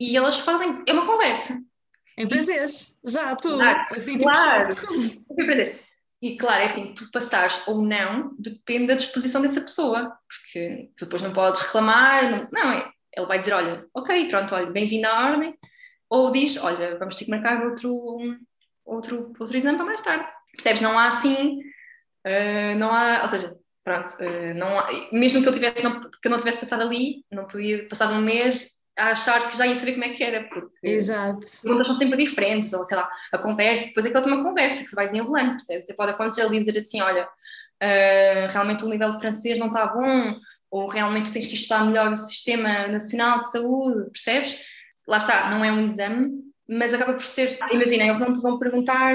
e 0.00 0.16
elas 0.16 0.38
fazem. 0.38 0.82
É 0.86 0.92
uma 0.92 1.06
conversa. 1.06 1.60
Em 2.18 2.26
francês, 2.26 2.96
já, 3.04 3.36
tu. 3.36 3.50
Claro, 3.50 3.86
assim, 3.90 4.18
claro. 4.18 4.74
Tipo, 4.74 5.86
e 6.22 6.36
claro, 6.36 6.62
é 6.62 6.66
assim, 6.66 6.94
tu 6.94 7.10
passares 7.10 7.66
ou 7.68 7.82
não, 7.82 8.34
depende 8.38 8.88
da 8.88 8.94
disposição 8.94 9.42
dessa 9.42 9.60
pessoa, 9.60 10.16
porque 10.26 10.90
tu 10.96 11.04
depois 11.04 11.22
não 11.22 11.32
podes 11.32 11.60
reclamar, 11.60 12.30
não, 12.30 12.48
não 12.50 12.72
é, 12.72 12.90
ele 13.14 13.26
vai 13.26 13.38
dizer, 13.38 13.52
olha, 13.52 13.86
ok, 13.94 14.28
pronto, 14.28 14.54
olha, 14.54 14.70
bem-vindo 14.70 15.06
à 15.06 15.30
ordem, 15.30 15.54
ou 16.08 16.32
diz, 16.32 16.56
olha, 16.62 16.98
vamos 16.98 17.16
ter 17.16 17.24
que 17.24 17.30
marcar 17.30 17.64
outro, 17.64 18.18
outro, 18.84 19.34
outro 19.38 19.56
exame 19.56 19.76
para 19.76 19.86
mais 19.86 20.00
tarde. 20.00 20.26
Percebes? 20.52 20.80
Não 20.80 20.98
há 20.98 21.08
assim, 21.08 21.58
uh, 22.26 22.78
não 22.78 22.90
há, 22.92 23.22
ou 23.22 23.28
seja, 23.28 23.54
pronto, 23.84 24.14
uh, 24.20 24.54
não 24.54 24.78
há, 24.78 24.88
mesmo 25.12 25.42
que 25.42 25.48
eu, 25.48 25.52
tivesse, 25.52 25.82
não, 25.82 26.00
que 26.00 26.26
eu 26.26 26.30
não 26.30 26.38
tivesse 26.38 26.60
passado 26.60 26.82
ali, 26.82 27.24
não 27.30 27.46
podia 27.46 27.88
passar 27.88 28.10
um 28.10 28.22
mês 28.22 28.75
a 28.96 29.10
achar 29.10 29.50
que 29.50 29.58
já 29.58 29.66
ia 29.66 29.76
saber 29.76 29.92
como 29.92 30.04
é 30.04 30.08
que 30.10 30.24
era, 30.24 30.44
porque 30.44 30.70
Exato. 30.82 31.44
as 31.44 31.60
perguntas 31.60 31.86
são 31.86 31.96
sempre 31.96 32.24
diferentes, 32.24 32.72
ou 32.72 32.82
sei 32.84 32.96
lá, 32.96 33.08
a 33.30 33.38
conversa, 33.38 33.88
depois 33.88 34.06
é 34.06 34.10
que 34.10 34.16
é 34.16 34.20
uma 34.20 34.42
conversa 34.42 34.82
que 34.82 34.88
se 34.88 34.96
vai 34.96 35.06
desenrolando, 35.06 35.50
percebes? 35.50 35.84
Você 35.84 35.94
pode 35.94 36.12
acontecer 36.12 36.42
ali 36.42 36.58
dizer 36.58 36.78
assim, 36.78 37.02
olha, 37.02 37.24
uh, 37.24 38.50
realmente 38.50 38.84
o 38.84 38.88
nível 38.88 39.10
de 39.10 39.20
francês 39.20 39.58
não 39.58 39.66
está 39.66 39.86
bom, 39.86 40.36
ou 40.70 40.88
realmente 40.88 41.30
tens 41.30 41.46
que 41.46 41.54
estudar 41.54 41.84
melhor 41.84 42.12
o 42.12 42.16
Sistema 42.16 42.88
Nacional 42.88 43.38
de 43.38 43.50
Saúde, 43.50 44.10
percebes? 44.10 44.58
Lá 45.06 45.18
está, 45.18 45.50
não 45.50 45.64
é 45.64 45.70
um 45.70 45.82
exame, 45.82 46.46
mas 46.68 46.92
acaba 46.92 47.12
por 47.12 47.22
ser, 47.22 47.58
imagina, 47.70 48.04
eles 48.04 48.18
vão 48.18 48.32
te 48.32 48.40
vão 48.40 48.58
perguntar 48.58 49.14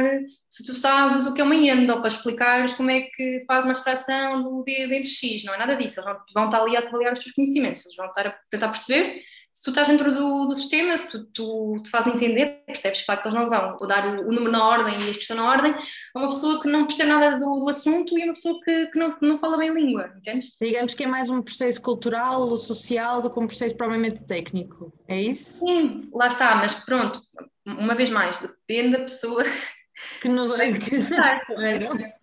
se 0.49 0.63
tu 0.63 0.73
sabes 0.73 1.25
o 1.25 1.33
que 1.33 1.41
é 1.41 1.43
uma 1.43 1.55
endo, 1.55 1.91
ou 1.91 1.99
para 1.99 2.07
explicares 2.07 2.73
como 2.73 2.91
é 2.91 3.01
que 3.01 3.43
faz 3.47 3.65
uma 3.65 3.73
extração 3.73 4.43
do 4.43 4.63
dente 4.63 5.07
X, 5.07 5.43
não 5.43 5.55
é 5.55 5.57
nada 5.57 5.75
disso, 5.75 5.99
eles 5.99 6.05
vão, 6.05 6.17
vão 6.33 6.45
estar 6.45 6.61
ali 6.61 6.77
a 6.77 6.81
avaliar 6.81 7.13
os 7.13 7.19
teus 7.19 7.33
conhecimentos, 7.33 7.85
eles 7.85 7.97
vão 7.97 8.05
estar 8.05 8.27
a 8.27 8.35
tentar 8.49 8.69
perceber 8.69 9.21
se 9.53 9.63
tu 9.63 9.69
estás 9.69 9.87
dentro 9.87 10.13
do, 10.13 10.47
do 10.47 10.55
sistema, 10.55 10.95
se 10.97 11.11
tu, 11.11 11.25
tu 11.33 11.83
te 11.83 11.89
fazes 11.89 12.13
entender, 12.13 12.63
percebes? 12.65 13.03
Claro 13.03 13.21
que 13.21 13.27
eles 13.27 13.39
não 13.39 13.49
vão 13.49 13.87
dar 13.87 14.07
o, 14.07 14.27
o, 14.27 14.31
número 14.31 14.51
na 14.51 14.67
ordem 14.67 15.01
e 15.01 15.07
a 15.07 15.11
expressão 15.11 15.37
na 15.37 15.49
ordem 15.49 15.73
a 15.73 16.19
uma 16.19 16.29
pessoa 16.29 16.61
que 16.61 16.67
não 16.67 16.85
percebe 16.85 17.09
nada 17.09 17.37
do, 17.37 17.59
do 17.59 17.69
assunto 17.69 18.17
e 18.17 18.23
uma 18.23 18.33
pessoa 18.33 18.59
que, 18.63 18.87
que 18.87 18.97
não, 18.97 19.15
não 19.21 19.39
fala 19.39 19.57
bem 19.57 19.69
a 19.69 19.73
língua, 19.73 20.13
entendes? 20.17 20.55
Digamos 20.59 20.93
que 20.93 21.03
é 21.03 21.07
mais 21.07 21.29
um 21.29 21.41
processo 21.41 21.81
cultural 21.81 22.49
ou 22.49 22.57
social 22.57 23.21
do 23.21 23.29
que 23.29 23.39
um 23.39 23.47
processo 23.47 23.75
propriamente 23.75 24.25
técnico, 24.25 24.93
é 25.07 25.21
isso? 25.21 25.59
Sim, 25.59 26.09
lá 26.13 26.27
está, 26.27 26.55
mas 26.55 26.73
pronto, 26.73 27.19
uma 27.65 27.95
vez 27.95 28.09
mais, 28.09 28.39
depende 28.39 28.97
da 28.97 28.99
pessoa 28.99 29.43
que 30.21 30.29
nos 30.29 30.49
vai 30.55 30.69
estar, 30.69 31.41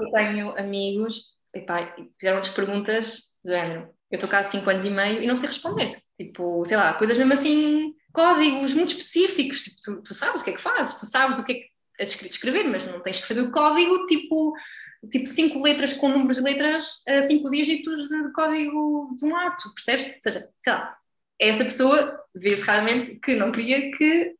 Eu 0.00 0.10
tenho 0.12 0.58
amigos 0.58 1.36
e 1.54 1.64
fizeram-lhes 2.18 2.48
perguntas 2.48 3.36
de 3.44 3.50
género. 3.52 3.90
Eu 4.10 4.16
estou 4.16 4.28
cá 4.28 4.38
há 4.38 4.44
5 4.44 4.70
anos 4.70 4.84
e 4.84 4.90
meio 4.90 5.22
e 5.22 5.26
não 5.26 5.36
sei 5.36 5.48
responder. 5.48 6.02
Tipo, 6.18 6.64
sei 6.64 6.76
lá, 6.76 6.94
coisas 6.94 7.16
mesmo 7.16 7.32
assim, 7.32 7.94
códigos 8.12 8.74
muito 8.74 8.90
específicos. 8.90 9.62
Tipo, 9.62 9.76
tu, 9.80 10.02
tu 10.02 10.14
sabes 10.14 10.40
o 10.40 10.44
que 10.44 10.50
é 10.50 10.52
que 10.54 10.60
fazes, 10.60 10.96
tu 10.96 11.06
sabes 11.06 11.38
o 11.38 11.44
que 11.44 11.52
é 11.52 11.54
que 11.54 11.70
é 11.98 12.04
escrito 12.04 12.32
escrever, 12.32 12.64
mas 12.64 12.86
não 12.86 13.00
tens 13.00 13.20
que 13.20 13.26
saber 13.26 13.40
o 13.40 13.50
código, 13.50 14.06
tipo, 14.06 14.52
tipo 15.10 15.26
cinco 15.26 15.62
letras 15.62 15.92
com 15.94 16.08
números 16.08 16.36
de 16.36 16.42
letras, 16.42 17.02
cinco 17.26 17.50
dígitos 17.50 18.08
de, 18.08 18.32
código 18.32 19.14
de 19.16 19.24
um 19.24 19.36
ato, 19.36 19.72
percebes? 19.74 20.06
Ou 20.06 20.20
seja, 20.20 20.48
sei 20.60 20.72
lá, 20.72 20.96
essa 21.40 21.64
pessoa 21.64 22.20
vê-se 22.34 22.62
raramente 22.62 23.16
que 23.16 23.34
não 23.34 23.52
queria 23.52 23.90
que 23.92 24.34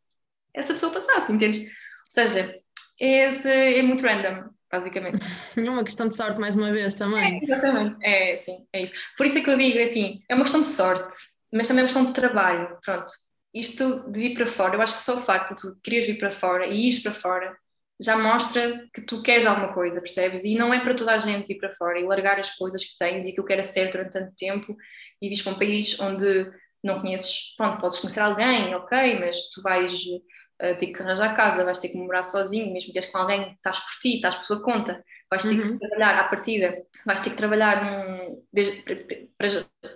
essa 0.54 0.72
pessoa 0.72 0.92
passasse, 0.92 1.32
entendes? 1.32 1.62
Ou 1.62 1.70
seja, 2.08 2.60
esse 2.98 3.48
é 3.48 3.82
muito 3.82 4.04
random, 4.04 4.50
basicamente. 4.70 5.18
É 5.56 5.70
uma 5.70 5.82
questão 5.84 6.08
de 6.08 6.14
sorte, 6.14 6.40
mais 6.40 6.54
uma 6.54 6.70
vez, 6.70 6.94
também. 6.94 7.40
É, 7.40 7.44
exatamente, 7.44 7.96
é, 8.00 8.36
sim, 8.36 8.66
é 8.72 8.82
isso. 8.82 8.92
Por 9.16 9.26
isso 9.26 9.38
é 9.38 9.40
que 9.40 9.50
eu 9.50 9.58
digo, 9.58 9.78
assim, 9.80 10.22
é 10.28 10.34
uma 10.34 10.44
questão 10.44 10.60
de 10.60 10.68
sorte 10.68 11.16
mas 11.52 11.68
também 11.68 11.82
é 11.82 11.84
uma 11.84 11.92
questão 11.92 12.06
de 12.06 12.14
trabalho, 12.14 12.78
pronto. 12.84 13.12
Isto 13.52 14.10
de 14.10 14.20
vir 14.20 14.34
para 14.34 14.46
fora, 14.46 14.76
eu 14.76 14.82
acho 14.82 14.96
que 14.96 15.02
só 15.02 15.18
o 15.18 15.22
facto 15.22 15.54
de 15.54 15.62
tu 15.62 15.78
queres 15.82 16.06
vir 16.06 16.18
para 16.18 16.30
fora 16.30 16.66
e 16.66 16.86
ires 16.86 17.02
para 17.02 17.12
fora 17.12 17.56
já 18.00 18.16
mostra 18.16 18.86
que 18.94 19.02
tu 19.02 19.22
queres 19.22 19.44
alguma 19.46 19.72
coisa, 19.74 20.00
percebes? 20.00 20.44
E 20.44 20.54
não 20.54 20.72
é 20.72 20.80
para 20.80 20.94
toda 20.94 21.12
a 21.12 21.18
gente 21.18 21.48
vir 21.48 21.58
para 21.58 21.72
fora 21.72 21.98
e 21.98 22.04
largar 22.04 22.38
as 22.38 22.54
coisas 22.56 22.84
que 22.84 22.96
tens 22.96 23.26
e 23.26 23.32
que 23.32 23.40
eu 23.40 23.44
quero 23.44 23.64
ser 23.64 23.90
durante 23.90 24.12
tanto 24.12 24.32
tempo 24.36 24.76
e 25.20 25.28
vis 25.28 25.42
para 25.42 25.52
um 25.52 25.58
país 25.58 25.98
onde 25.98 26.50
não 26.82 27.00
conheces, 27.00 27.54
pronto, 27.56 27.80
podes 27.80 27.98
conhecer 27.98 28.20
alguém, 28.20 28.74
ok, 28.74 29.18
mas 29.18 29.50
tu 29.50 29.60
vais 29.62 29.92
uh, 30.04 30.76
ter 30.78 30.86
que 30.88 31.02
arranjar 31.02 31.34
casa, 31.34 31.64
vais 31.64 31.78
ter 31.78 31.88
que 31.88 31.98
morar 31.98 32.22
sozinho, 32.22 32.72
mesmo 32.72 32.92
que 32.92 32.98
és 32.98 33.06
com 33.06 33.18
alguém, 33.18 33.52
estás 33.52 33.80
por 33.80 34.00
ti, 34.00 34.16
estás 34.16 34.36
por 34.36 34.46
tua 34.46 34.62
conta 34.62 35.00
vais 35.30 35.42
ter 35.42 35.60
uhum. 35.60 35.78
que 35.78 35.78
trabalhar 35.78 36.18
à 36.18 36.24
partida, 36.24 36.82
vais 37.04 37.20
ter 37.20 37.30
que 37.30 37.36
trabalhar 37.36 37.84
num, 37.84 38.42
desde, 38.52 38.82
para, 38.82 38.96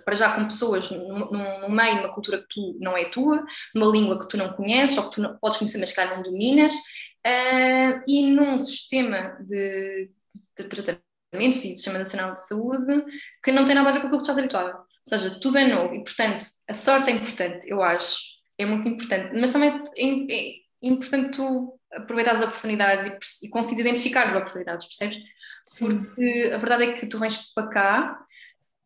para, 0.03 0.15
já 0.15 0.35
com 0.35 0.45
pessoas 0.45 0.91
num, 0.91 1.31
num, 1.31 1.69
meio, 1.69 1.97
numa 1.97 2.13
cultura 2.13 2.39
que 2.39 2.47
tu 2.49 2.77
não 2.79 2.95
é 2.95 3.05
tua, 3.05 3.43
numa 3.73 3.91
língua 3.91 4.19
que 4.19 4.27
tu 4.27 4.37
não 4.37 4.53
conheces 4.53 4.97
ou 4.97 5.09
que 5.09 5.15
tu 5.15 5.21
não, 5.21 5.37
podes 5.37 5.57
conhecer, 5.57 5.79
mas 5.79 5.93
que 5.93 6.05
não 6.05 6.21
dominas, 6.21 6.73
uh, 6.73 8.03
e 8.07 8.27
num 8.27 8.59
sistema 8.59 9.37
de, 9.41 10.09
de, 10.57 10.63
de 10.63 10.69
tratamentos 10.69 11.65
e 11.65 11.69
de 11.69 11.75
Sistema 11.77 11.99
Nacional 11.99 12.33
de 12.33 12.45
Saúde 12.45 13.03
que 13.43 13.51
não 13.51 13.65
tem 13.65 13.75
nada 13.75 13.89
a 13.89 13.93
ver 13.93 14.01
com 14.01 14.07
aquilo 14.07 14.21
que 14.21 14.27
tu 14.27 14.31
estás 14.31 14.37
habituado. 14.37 14.77
Ou 14.77 15.19
seja, 15.19 15.39
tudo 15.41 15.57
é 15.57 15.67
novo 15.67 15.95
e, 15.95 16.03
portanto, 16.03 16.45
a 16.67 16.73
sorte 16.73 17.09
é 17.09 17.13
importante, 17.13 17.67
eu 17.67 17.81
acho, 17.81 18.19
é 18.57 18.65
muito 18.65 18.87
importante, 18.87 19.37
mas 19.37 19.51
também 19.51 19.81
é, 19.97 20.33
é 20.33 20.53
importante 20.81 21.35
tu 21.35 21.77
aproveitar 21.95 22.31
as 22.31 22.41
oportunidades 22.41 23.41
e, 23.41 23.47
e 23.47 23.49
conseguir 23.49 23.81
identificar 23.81 24.25
as 24.25 24.35
oportunidades, 24.35 24.87
percebes? 24.87 25.17
Sim. 25.65 26.03
Porque 26.03 26.51
a 26.53 26.57
verdade 26.57 26.83
é 26.83 26.93
que 26.93 27.05
tu 27.05 27.19
vens 27.19 27.37
para 27.53 27.67
cá, 27.67 28.25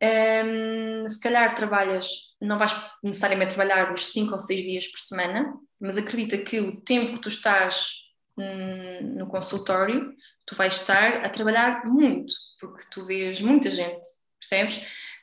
um, 0.02 1.10
se 1.10 1.20
calhar 1.20 1.56
trabalhas, 1.56 2.36
não 2.40 2.60
vais 2.60 2.74
necessariamente 3.04 3.56
trabalhar 3.56 3.92
os 3.92 4.12
5 4.12 4.34
ou 4.34 4.40
6 4.40 4.64
dias 4.64 4.88
por 4.88 5.00
semana, 5.00 5.54
mas 5.80 5.98
acredita 5.98 6.38
que 6.38 6.60
o 6.60 6.82
tempo 6.82 7.14
que 7.14 7.22
tu 7.22 7.30
estás 7.30 8.04
hum, 8.38 9.16
no 9.18 9.28
consultório, 9.28 10.14
tu 10.46 10.56
vais 10.56 10.76
estar 10.76 11.26
a 11.26 11.30
trabalhar 11.30 11.86
muito, 11.86 12.34
porque 12.60 12.84
tu 12.92 13.06
vês 13.06 13.42
muita 13.42 13.70
gente, 13.70 14.08
percebes? 14.40 14.82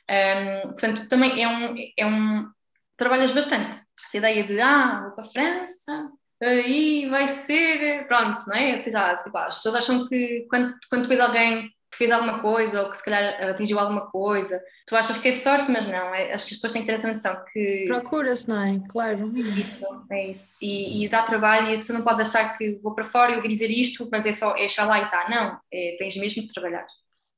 Um, 0.09 0.61
portanto, 0.69 1.07
também 1.07 1.41
é 1.41 1.47
um, 1.47 1.75
é 1.97 2.05
um. 2.05 2.49
Trabalhas 2.97 3.31
bastante. 3.31 3.79
Essa 4.05 4.17
ideia 4.17 4.43
de, 4.43 4.59
ah, 4.61 5.01
vou 5.03 5.11
para 5.11 5.25
a 5.25 5.29
França, 5.29 6.11
aí 6.41 7.07
vai 7.09 7.27
ser, 7.27 8.05
pronto, 8.07 8.45
não 8.47 8.55
é? 8.55 8.77
Seja, 8.79 9.11
assim, 9.11 9.31
pá, 9.31 9.45
as 9.45 9.55
pessoas 9.55 9.75
acham 9.75 10.07
que 10.07 10.45
quando, 10.49 10.75
quando 10.89 11.03
tu 11.03 11.09
vês 11.09 11.19
alguém 11.19 11.71
fez 11.97 12.11
alguma 12.11 12.39
coisa 12.39 12.83
ou 12.83 12.89
que 12.89 12.97
se 12.97 13.05
calhar 13.05 13.49
atingiu 13.49 13.79
alguma 13.79 14.09
coisa. 14.09 14.61
Tu 14.87 14.95
achas 14.95 15.17
que 15.17 15.29
é 15.29 15.31
sorte, 15.31 15.71
mas 15.71 15.87
não. 15.87 16.13
É, 16.13 16.33
acho 16.33 16.45
que 16.45 16.53
as 16.53 16.57
pessoas 16.57 16.73
têm 16.73 16.81
que 16.81 16.87
ter 16.87 16.93
essa 16.93 17.07
noção 17.07 17.43
que. 17.51 17.85
Procura-se, 17.87 18.47
não 18.47 18.61
é? 18.61 18.79
Claro. 18.89 19.35
Isso, 19.37 20.05
é 20.11 20.29
isso. 20.29 20.57
E, 20.61 21.05
e 21.05 21.09
dá 21.09 21.23
trabalho 21.23 21.71
e 21.71 21.81
você 21.81 21.93
não 21.93 22.03
pode 22.03 22.21
achar 22.21 22.57
que 22.57 22.79
vou 22.83 22.93
para 22.93 23.03
fora 23.03 23.31
e 23.31 23.35
eu 23.35 23.47
dizer 23.47 23.71
isto, 23.71 24.07
mas 24.11 24.25
é 24.25 24.33
só 24.33 24.55
é 24.55 24.67
lá 24.85 24.99
e 24.99 25.03
está. 25.05 25.29
Não, 25.29 25.59
é, 25.71 25.95
tens 25.97 26.17
mesmo 26.17 26.41
de 26.43 26.53
trabalhar. 26.53 26.85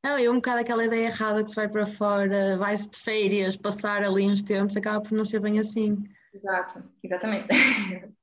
Não, 0.04 0.18
e 0.18 0.30
um 0.30 0.36
bocado 0.36 0.60
aquela 0.60 0.86
ideia 0.86 1.08
errada 1.08 1.44
que 1.44 1.50
se 1.50 1.56
vai 1.56 1.68
para 1.68 1.86
fora, 1.86 2.58
vai-se 2.58 2.90
de 2.90 2.98
férias, 2.98 3.58
passar 3.58 4.04
ali 4.04 4.26
uns 4.26 4.42
tempos, 4.42 4.78
acaba 4.78 5.02
por 5.02 5.12
não 5.12 5.24
ser 5.24 5.40
bem 5.40 5.60
assim. 5.60 5.98
Exato, 6.38 6.80
exatamente. 7.04 7.48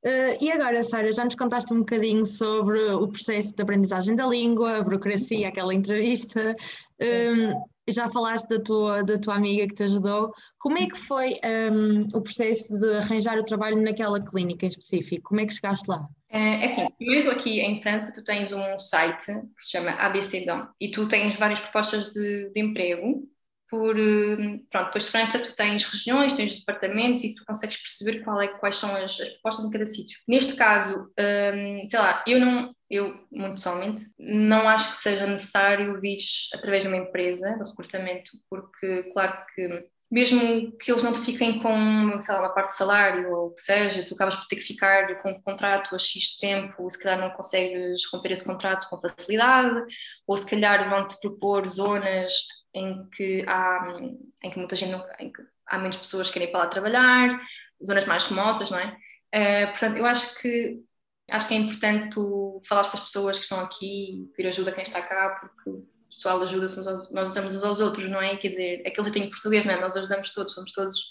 Uh, 0.04 0.36
e 0.40 0.50
agora, 0.50 0.82
Sara, 0.82 1.10
já 1.12 1.24
nos 1.24 1.34
contaste 1.34 1.72
um 1.72 1.80
bocadinho 1.80 2.24
sobre 2.24 2.78
o 2.92 3.08
processo 3.08 3.54
de 3.54 3.62
aprendizagem 3.62 4.14
da 4.14 4.26
língua, 4.26 4.78
a 4.78 4.82
burocracia, 4.82 5.48
aquela 5.48 5.74
entrevista, 5.74 6.54
um, 7.00 7.64
já 7.88 8.08
falaste 8.08 8.48
da 8.48 8.60
tua, 8.60 9.02
da 9.02 9.18
tua 9.18 9.34
amiga 9.34 9.66
que 9.66 9.74
te 9.74 9.82
ajudou. 9.82 10.32
Como 10.58 10.78
é 10.78 10.86
que 10.86 10.96
foi 10.96 11.34
um, 11.72 12.16
o 12.16 12.22
processo 12.22 12.76
de 12.78 12.96
arranjar 12.96 13.38
o 13.38 13.44
trabalho 13.44 13.80
naquela 13.82 14.22
clínica 14.24 14.64
em 14.64 14.68
específico? 14.68 15.28
Como 15.28 15.40
é 15.40 15.46
que 15.46 15.54
chegaste 15.54 15.88
lá? 15.90 16.06
É, 16.30 16.62
é 16.62 16.64
assim, 16.64 16.88
primeiro 16.96 17.30
aqui 17.30 17.60
em 17.60 17.80
França 17.80 18.12
tu 18.14 18.24
tens 18.24 18.52
um 18.52 18.78
site 18.78 19.26
que 19.26 19.64
se 19.64 19.72
chama 19.72 19.90
ABCDOM 19.90 20.66
e 20.80 20.90
tu 20.90 21.06
tens 21.08 21.36
várias 21.36 21.60
propostas 21.60 22.08
de, 22.08 22.50
de 22.50 22.60
emprego 22.60 23.28
por, 23.74 23.98
hum, 23.98 24.64
pronto, 24.70 24.86
depois 24.86 25.04
de 25.04 25.10
França 25.10 25.40
tu 25.40 25.52
tens 25.56 25.84
regiões, 25.84 26.34
tens 26.34 26.60
departamentos 26.60 27.24
e 27.24 27.34
tu 27.34 27.44
consegues 27.44 27.76
perceber 27.78 28.22
qual 28.22 28.40
é, 28.40 28.46
quais 28.46 28.76
são 28.76 28.94
as, 28.94 29.20
as 29.20 29.30
propostas 29.30 29.64
em 29.64 29.70
cada 29.70 29.86
sítio. 29.86 30.20
Neste 30.28 30.54
caso, 30.54 31.10
um, 31.18 31.88
sei 31.90 31.98
lá, 31.98 32.22
eu 32.24 32.38
não, 32.38 32.72
eu, 32.88 33.18
muito 33.32 33.54
pessoalmente, 33.54 34.04
não 34.16 34.68
acho 34.68 34.92
que 34.92 35.02
seja 35.02 35.26
necessário 35.26 36.00
vir 36.00 36.18
através 36.54 36.84
de 36.84 36.88
uma 36.88 36.98
empresa 36.98 37.50
de 37.50 37.68
recrutamento, 37.68 38.30
porque, 38.48 39.10
claro 39.12 39.44
que 39.52 39.88
mesmo 40.08 40.70
que 40.78 40.92
eles 40.92 41.02
não 41.02 41.12
te 41.12 41.20
fiquem 41.20 41.60
com, 41.60 42.20
sei 42.20 42.34
lá, 42.34 42.42
uma 42.42 42.54
parte 42.54 42.68
de 42.68 42.76
salário 42.76 43.32
ou 43.32 43.46
o 43.48 43.50
que 43.50 43.60
seja, 43.60 44.04
tu 44.06 44.14
acabas 44.14 44.36
por 44.36 44.46
ter 44.46 44.56
que 44.56 44.62
ficar 44.62 45.20
com 45.20 45.30
um 45.30 45.42
contrato 45.42 45.96
a 45.96 45.98
X 45.98 46.38
tempo, 46.38 46.88
se 46.88 47.02
calhar 47.02 47.18
não 47.18 47.34
consegues 47.34 48.02
romper 48.12 48.30
esse 48.30 48.44
contrato 48.44 48.88
com 48.88 49.00
facilidade, 49.00 49.82
ou 50.24 50.38
se 50.38 50.48
calhar 50.48 50.88
vão-te 50.88 51.18
propor 51.20 51.66
zonas 51.66 52.32
em 52.74 53.08
que 53.10 53.44
há, 53.46 53.96
em 54.42 54.50
que 54.50 54.58
muita 54.58 54.76
gente 54.76 54.92
não, 54.92 55.06
em 55.18 55.32
que 55.32 55.42
há 55.66 55.78
menos 55.78 55.96
pessoas 55.96 56.26
que 56.26 56.34
querem 56.34 56.48
ir 56.48 56.50
para 56.50 56.64
lá 56.64 56.66
trabalhar, 56.66 57.40
zonas 57.84 58.06
mais 58.06 58.24
remotas, 58.24 58.70
não 58.70 58.78
é? 58.78 58.96
Uh, 59.34 59.70
portanto, 59.70 59.96
eu 59.96 60.06
acho 60.06 60.38
que 60.40 60.82
acho 61.30 61.48
que 61.48 61.54
é 61.54 61.56
importante 61.56 62.14
tu 62.14 62.62
falar 62.68 62.88
com 62.90 62.96
as 62.96 63.02
pessoas 63.04 63.36
que 63.38 63.44
estão 63.44 63.60
aqui, 63.60 64.30
pedir 64.36 64.48
ajuda 64.48 64.70
a 64.70 64.74
quem 64.74 64.82
está 64.82 65.00
cá, 65.00 65.30
porque 65.40 65.70
o 65.70 65.86
pessoal 66.10 66.42
ajuda-se, 66.42 66.80
nós 66.84 67.30
ajudamos 67.30 67.56
uns 67.56 67.64
aos 67.64 67.80
outros, 67.80 68.08
não 68.08 68.20
é? 68.20 68.36
Quer 68.36 68.48
dizer, 68.48 68.82
aqueles 68.86 69.10
que 69.10 69.18
têm 69.18 69.30
português, 69.30 69.64
não 69.64 69.72
é? 69.72 69.80
Nós 69.80 69.96
ajudamos 69.96 70.30
todos, 70.32 70.52
somos 70.52 70.70
todos, 70.72 71.08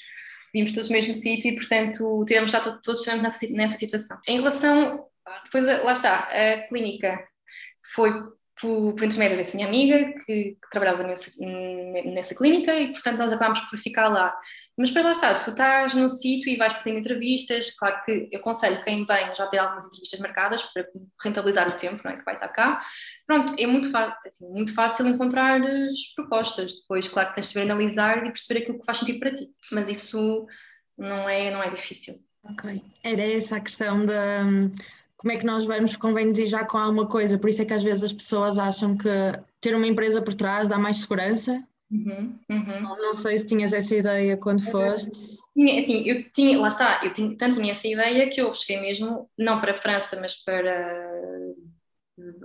vimos 0.53 0.71
todos 0.71 0.89
no 0.89 0.95
mesmo 0.95 1.13
sítio 1.13 1.51
e, 1.51 1.55
portanto, 1.55 2.23
temos 2.27 2.51
já 2.51 2.59
todos 2.59 3.05
nessa, 3.05 3.47
nessa 3.49 3.77
situação. 3.77 4.19
Em 4.27 4.37
relação, 4.37 5.07
depois, 5.45 5.65
lá 5.65 5.93
está, 5.93 6.19
a 6.19 6.67
clínica 6.67 7.27
foi 7.93 8.11
por, 8.59 8.93
por 8.93 9.03
intermédio 9.03 9.37
dessa 9.37 9.55
minha 9.55 9.67
amiga 9.67 10.13
que, 10.25 10.57
que 10.61 10.69
trabalhava 10.71 11.03
nessa, 11.03 11.31
nessa 12.05 12.35
clínica 12.35 12.73
e, 12.75 12.91
portanto, 12.91 13.17
nós 13.17 13.33
acabámos 13.33 13.61
por 13.61 13.77
ficar 13.77 14.07
lá. 14.07 14.35
Mas 14.77 14.89
para 14.89 15.03
lá 15.03 15.11
está, 15.11 15.35
tu 15.37 15.51
estás 15.51 15.93
num 15.93 16.09
sítio 16.09 16.51
e 16.51 16.57
vais 16.57 16.73
fazendo 16.73 16.97
entrevistas, 16.97 17.75
claro 17.75 18.01
que 18.03 18.29
eu 18.31 18.39
aconselho 18.39 18.83
quem 18.83 19.05
vem 19.05 19.35
já 19.35 19.45
ter 19.47 19.59
algumas 19.59 19.85
entrevistas 19.85 20.19
marcadas 20.19 20.63
para 20.63 20.87
rentabilizar 21.23 21.69
o 21.69 21.73
tempo, 21.73 22.01
não 22.03 22.11
é, 22.11 22.17
que 22.17 22.25
vai 22.25 22.33
estar 22.33 22.47
cá. 22.49 22.83
Pronto, 23.27 23.53
é 23.57 23.67
muito, 23.67 23.95
assim, 24.25 24.49
muito 24.49 24.73
fácil 24.73 25.05
encontrar 25.07 25.61
as 25.61 25.99
propostas, 26.15 26.73
depois 26.73 27.07
claro 27.07 27.29
que 27.29 27.35
tens 27.35 27.47
de 27.47 27.53
saber 27.53 27.69
analisar 27.69 28.25
e 28.25 28.31
perceber 28.31 28.61
aquilo 28.61 28.79
que 28.79 28.85
faz 28.85 28.97
sentido 28.97 29.19
para 29.19 29.35
ti, 29.35 29.47
mas 29.71 29.87
isso 29.89 30.47
não 30.97 31.29
é, 31.29 31.51
não 31.51 31.61
é 31.61 31.69
difícil. 31.69 32.15
Ok, 32.43 32.83
era 33.03 33.21
essa 33.21 33.57
a 33.57 33.61
questão 33.61 34.05
da 34.05 34.43
como 35.23 35.31
é 35.31 35.37
que 35.37 35.45
nós 35.45 35.63
vamos, 35.63 35.95
convém 35.95 36.33
dizer 36.33 36.47
já 36.47 36.65
com 36.65 36.77
alguma 36.77 37.07
coisa, 37.07 37.37
por 37.37 37.49
isso 37.49 37.61
é 37.61 37.65
que 37.65 37.73
às 37.73 37.81
vezes 37.81 38.03
as 38.03 38.11
pessoas 38.11 38.59
acham 38.59 38.97
que 38.97 39.07
ter 39.61 39.73
uma 39.73 39.87
empresa 39.87 40.21
por 40.21 40.33
trás 40.33 40.67
dá 40.67 40.77
mais 40.77 40.97
segurança. 40.97 41.63
Uhum, 41.89 42.37
uhum. 42.49 42.97
Não 42.97 43.13
sei 43.13 43.37
se 43.37 43.47
tinhas 43.47 43.71
essa 43.71 43.95
ideia 43.95 44.35
quando 44.35 44.69
foste. 44.69 45.37
Tinha, 45.55 45.79
assim, 45.79 46.03
eu 46.05 46.29
tinha, 46.29 46.59
lá 46.59 46.67
está, 46.67 46.99
eu 47.05 47.13
tinha, 47.13 47.37
tanto 47.37 47.55
tinha 47.55 47.71
essa 47.71 47.87
ideia 47.87 48.29
que 48.29 48.41
eu 48.41 48.53
cheguei 48.53 48.81
mesmo, 48.81 49.29
não 49.37 49.61
para 49.61 49.71
a 49.71 49.77
França, 49.77 50.19
mas 50.19 50.33
para 50.43 51.15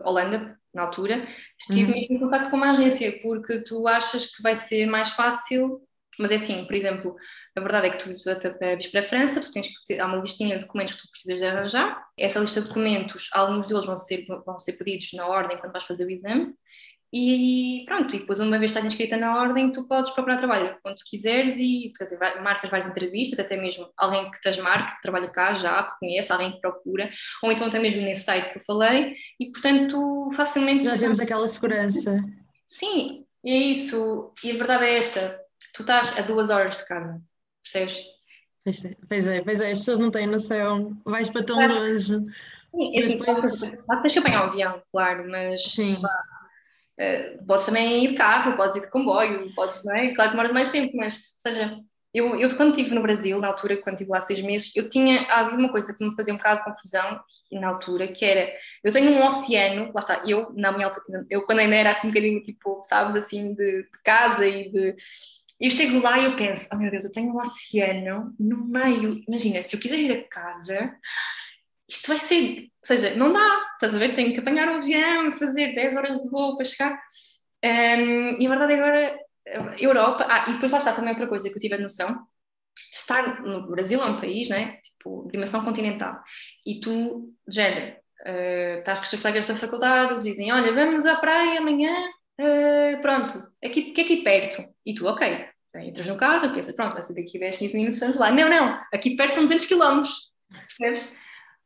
Holanda, 0.04 0.56
na 0.72 0.82
altura, 0.82 1.26
estive 1.58 1.90
uhum. 1.90 1.98
mesmo 1.98 2.14
em 2.14 2.20
contato 2.20 2.48
com 2.48 2.56
uma 2.58 2.70
agência, 2.70 3.18
porque 3.20 3.60
tu 3.64 3.88
achas 3.88 4.36
que 4.36 4.40
vai 4.40 4.54
ser 4.54 4.86
mais 4.86 5.08
fácil, 5.08 5.82
mas 6.18 6.30
é 6.30 6.34
assim, 6.34 6.64
por 6.64 6.74
exemplo, 6.74 7.16
a 7.56 7.60
verdade 7.60 7.86
é 7.86 7.90
que 7.90 7.98
tu, 7.98 8.04
tu 8.04 8.76
vis 8.76 8.86
para 8.88 9.00
a 9.00 9.04
França, 9.04 9.40
tu 9.40 9.52
tens 9.52 9.68
que 9.68 9.84
ter, 9.86 10.00
há 10.00 10.06
uma 10.06 10.16
listinha 10.16 10.58
de 10.58 10.64
documentos 10.64 10.94
que 10.94 11.02
tu 11.02 11.10
precisas 11.10 11.38
de 11.38 11.46
arranjar. 11.46 12.02
Essa 12.18 12.40
lista 12.40 12.60
de 12.60 12.68
documentos, 12.68 13.28
alguns 13.32 13.66
deles 13.66 13.86
vão 13.86 13.96
ser, 13.96 14.24
vão 14.44 14.58
ser 14.58 14.72
pedidos 14.72 15.12
na 15.14 15.26
ordem 15.26 15.58
quando 15.58 15.72
vais 15.72 15.84
fazer 15.84 16.04
o 16.04 16.10
exame. 16.10 16.54
E 17.12 17.84
pronto, 17.86 18.14
e 18.14 18.18
depois 18.18 18.38
uma 18.38 18.58
vez 18.58 18.70
estás 18.70 18.84
inscrita 18.84 19.16
na 19.16 19.40
ordem, 19.40 19.72
tu 19.72 19.88
podes 19.88 20.10
procurar 20.12 20.36
trabalho 20.36 20.76
quando 20.82 20.96
quiseres 21.08 21.56
e 21.58 21.90
quer 21.96 22.04
dizer, 22.04 22.18
marcas 22.42 22.70
várias 22.70 22.86
entrevistas, 22.86 23.38
até 23.38 23.56
mesmo 23.56 23.90
alguém 23.96 24.30
que 24.30 24.40
te 24.40 24.60
marque, 24.60 24.94
que 24.94 25.00
trabalha 25.00 25.28
cá 25.30 25.54
já, 25.54 25.84
que 25.84 25.98
conhece, 26.00 26.30
alguém 26.30 26.52
que 26.52 26.60
procura, 26.60 27.10
ou 27.42 27.50
então 27.50 27.68
até 27.68 27.78
mesmo 27.78 28.02
nesse 28.02 28.24
site 28.24 28.50
que 28.50 28.58
eu 28.58 28.62
falei, 28.62 29.16
e 29.40 29.50
portanto 29.50 30.30
facilmente. 30.34 30.84
Já 30.84 30.98
temos 30.98 31.18
aquela 31.18 31.46
segurança. 31.46 32.22
Sim, 32.66 33.24
é 33.42 33.56
isso. 33.56 34.34
E 34.44 34.50
a 34.50 34.54
verdade 34.58 34.84
é 34.84 34.98
esta: 34.98 35.37
tu 35.78 35.82
estás 35.82 36.18
a 36.18 36.22
duas 36.22 36.50
horas 36.50 36.78
de 36.78 36.86
casa 36.86 37.22
percebes? 37.62 38.02
Pois 38.64 38.84
é, 38.84 38.96
pois 39.08 39.26
é, 39.26 39.40
pois 39.42 39.60
é, 39.60 39.70
as 39.70 39.78
pessoas 39.78 39.98
não 39.98 40.10
têm 40.10 40.26
noção, 40.26 41.00
vais 41.04 41.30
para 41.30 41.44
tão 41.44 41.56
longe. 41.56 42.18
Sim, 42.74 42.98
é 42.98 43.04
assim, 43.04 43.18
depois... 43.18 43.60
tens 43.60 44.12
que 44.12 44.18
apanhar 44.18 44.44
um 44.44 44.48
avião, 44.48 44.82
claro, 44.92 45.30
mas 45.30 45.62
Sim. 45.62 45.94
uh, 45.94 47.46
podes 47.46 47.66
também 47.66 48.04
ir 48.04 48.08
de 48.08 48.14
carro, 48.14 48.56
podes 48.56 48.76
ir 48.76 48.82
de 48.82 48.90
comboio, 48.90 49.50
podes, 49.54 49.84
não 49.84 49.96
é? 49.96 50.14
Claro 50.14 50.30
que 50.30 50.36
demoras 50.36 50.52
mais 50.52 50.68
tempo, 50.68 50.96
mas, 50.96 51.14
ou 51.14 51.40
seja, 51.52 51.80
eu, 52.12 52.38
eu 52.38 52.54
quando 52.56 52.76
estive 52.76 52.94
no 52.94 53.00
Brasil, 53.00 53.38
na 53.40 53.48
altura, 53.48 53.78
quando 53.78 53.94
estive 53.94 54.10
lá 54.10 54.20
seis 54.20 54.40
meses, 54.42 54.76
eu 54.76 54.90
tinha 54.90 55.26
alguma 55.30 55.70
coisa 55.70 55.94
que 55.94 56.04
me 56.06 56.14
fazia 56.14 56.34
um 56.34 56.36
bocado 56.36 56.58
de 56.58 56.64
confusão 56.64 57.20
na 57.52 57.68
altura, 57.68 58.08
que 58.08 58.24
era, 58.24 58.52
eu 58.84 58.92
tenho 58.92 59.12
um 59.12 59.26
oceano, 59.26 59.92
lá 59.94 60.00
está, 60.00 60.22
eu 60.26 60.52
na 60.54 60.72
minha 60.72 60.86
altura, 60.86 61.26
eu 61.30 61.46
quando 61.46 61.60
ainda 61.60 61.76
era 61.76 61.90
assim 61.90 62.08
um 62.08 62.10
bocadinho 62.10 62.42
tipo, 62.42 62.82
sabes, 62.82 63.16
assim, 63.16 63.54
de, 63.54 63.82
de 63.82 64.02
casa 64.04 64.46
e 64.46 64.70
de 64.70 64.96
eu 65.60 65.70
chego 65.70 66.00
lá 66.00 66.18
e 66.18 66.24
eu 66.26 66.36
penso, 66.36 66.68
oh 66.72 66.76
meu 66.76 66.90
Deus, 66.90 67.04
eu 67.04 67.12
tenho 67.12 67.32
um 67.32 67.40
oceano 67.40 68.34
no 68.38 68.64
meio. 68.66 69.22
Imagina, 69.26 69.62
se 69.62 69.74
eu 69.74 69.80
quiser 69.80 69.98
ir 69.98 70.12
a 70.12 70.28
casa, 70.28 70.96
isto 71.88 72.08
vai 72.08 72.18
ser. 72.18 72.60
Ou 72.62 72.86
seja, 72.86 73.14
não 73.16 73.32
dá, 73.32 73.66
estás 73.74 73.94
a 73.94 73.98
ver? 73.98 74.14
Tenho 74.14 74.32
que 74.32 74.40
apanhar 74.40 74.68
um 74.68 74.78
avião 74.78 75.32
fazer 75.32 75.74
10 75.74 75.96
horas 75.96 76.18
de 76.20 76.28
voo 76.30 76.56
para 76.56 76.64
chegar. 76.64 77.00
Um, 77.64 78.40
e 78.40 78.46
a 78.46 78.48
verdade 78.48 78.72
é 78.72 78.76
agora, 78.76 79.18
Europa. 79.78 80.26
Ah, 80.28 80.50
e 80.50 80.54
depois 80.54 80.72
lá 80.72 80.78
está 80.78 80.94
também 80.94 81.10
outra 81.10 81.26
coisa 81.26 81.48
que 81.48 81.56
eu 81.56 81.60
tive 81.60 81.74
a 81.74 81.78
noção. 81.78 82.26
Estar 82.94 83.42
no 83.42 83.68
Brasil 83.68 84.00
é 84.02 84.06
um 84.06 84.20
país, 84.20 84.48
né? 84.48 84.78
Tipo, 84.82 85.28
dimensão 85.32 85.64
continental. 85.64 86.22
E 86.64 86.80
tu, 86.80 87.34
género, 87.48 87.96
uh, 88.26 88.78
estás 88.78 88.98
com 88.98 89.04
os 89.04 89.10
teus 89.10 89.22
colegas 89.22 89.46
da 89.46 89.56
faculdade, 89.56 90.12
eles 90.12 90.24
dizem: 90.24 90.52
Olha, 90.52 90.72
vamos 90.72 91.04
à 91.06 91.16
praia 91.16 91.58
amanhã, 91.58 91.92
uh, 92.40 93.00
pronto, 93.02 93.50
aqui, 93.64 93.92
que 93.92 94.00
é 94.00 94.04
aqui 94.04 94.16
perto. 94.22 94.62
E 94.86 94.94
tu, 94.94 95.06
ok, 95.06 95.47
entras 95.74 96.06
no 96.06 96.16
carro 96.16 96.52
pensas, 96.54 96.74
pronto, 96.74 96.94
vai 96.94 97.02
ser 97.02 97.14
daqui 97.14 97.36
a 97.36 97.40
10, 97.40 97.58
15 97.58 97.76
minutos, 97.76 97.96
estamos 97.96 98.18
lá. 98.18 98.30
Não, 98.30 98.48
não, 98.48 98.80
aqui 98.92 99.16
perto 99.16 99.32
são 99.32 99.42
200 99.42 99.66
km, 99.66 100.00
percebes? 100.66 101.10
Ou 101.10 101.16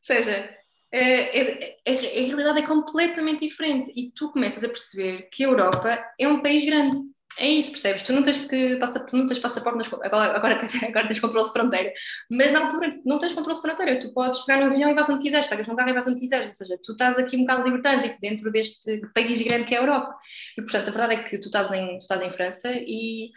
seja, 0.02 0.58
é, 0.92 1.38
é, 1.38 1.78
é, 1.86 1.90
a 1.90 2.26
realidade 2.26 2.58
é 2.58 2.66
completamente 2.66 3.48
diferente 3.48 3.90
e 3.96 4.12
tu 4.14 4.30
começas 4.30 4.62
a 4.62 4.68
perceber 4.68 5.28
que 5.32 5.42
a 5.42 5.48
Europa 5.48 6.04
é 6.18 6.28
um 6.28 6.42
país 6.42 6.64
grande. 6.64 6.98
É 7.38 7.48
isso, 7.48 7.70
percebes? 7.70 8.02
Tu 8.02 8.12
não 8.12 8.22
tens 8.22 8.44
que 8.44 8.76
passar, 8.76 9.06
não 9.10 9.26
tens 9.26 9.38
passaporte 9.38 9.78
nas, 9.78 9.90
agora, 9.90 10.36
agora, 10.36 11.08
tens 11.08 11.18
controle 11.18 11.46
de 11.46 11.52
fronteira, 11.54 11.90
mas 12.30 12.52
na 12.52 12.64
altura 12.64 12.90
não 13.06 13.18
tens 13.18 13.32
controle 13.32 13.56
de 13.56 13.62
fronteira, 13.62 14.00
tu 14.00 14.12
podes 14.12 14.40
pegar 14.40 14.60
no 14.60 14.70
avião 14.70 14.90
e 14.90 14.94
vais 14.94 15.08
onde 15.08 15.22
quiseres, 15.22 15.46
pegas 15.46 15.66
no 15.66 15.74
carro 15.74 15.88
e 15.88 15.92
vais 15.94 16.06
onde 16.06 16.20
quiseres, 16.20 16.48
ou 16.48 16.52
seja, 16.52 16.78
tu 16.84 16.92
estás 16.92 17.18
aqui 17.18 17.38
um 17.38 17.46
bocado 17.46 17.80
trânsito 17.80 18.18
dentro 18.20 18.52
deste 18.52 19.00
país 19.14 19.40
grande 19.40 19.64
que 19.64 19.74
é 19.74 19.78
a 19.78 19.80
Europa. 19.80 20.14
E 20.58 20.60
portanto, 20.60 20.88
a 20.88 20.90
verdade 20.90 21.14
é 21.14 21.22
que 21.22 21.38
tu 21.38 21.46
estás 21.46 21.72
em, 21.72 21.98
tu 21.98 22.02
estás 22.02 22.20
em 22.20 22.30
França 22.32 22.70
e 22.70 23.30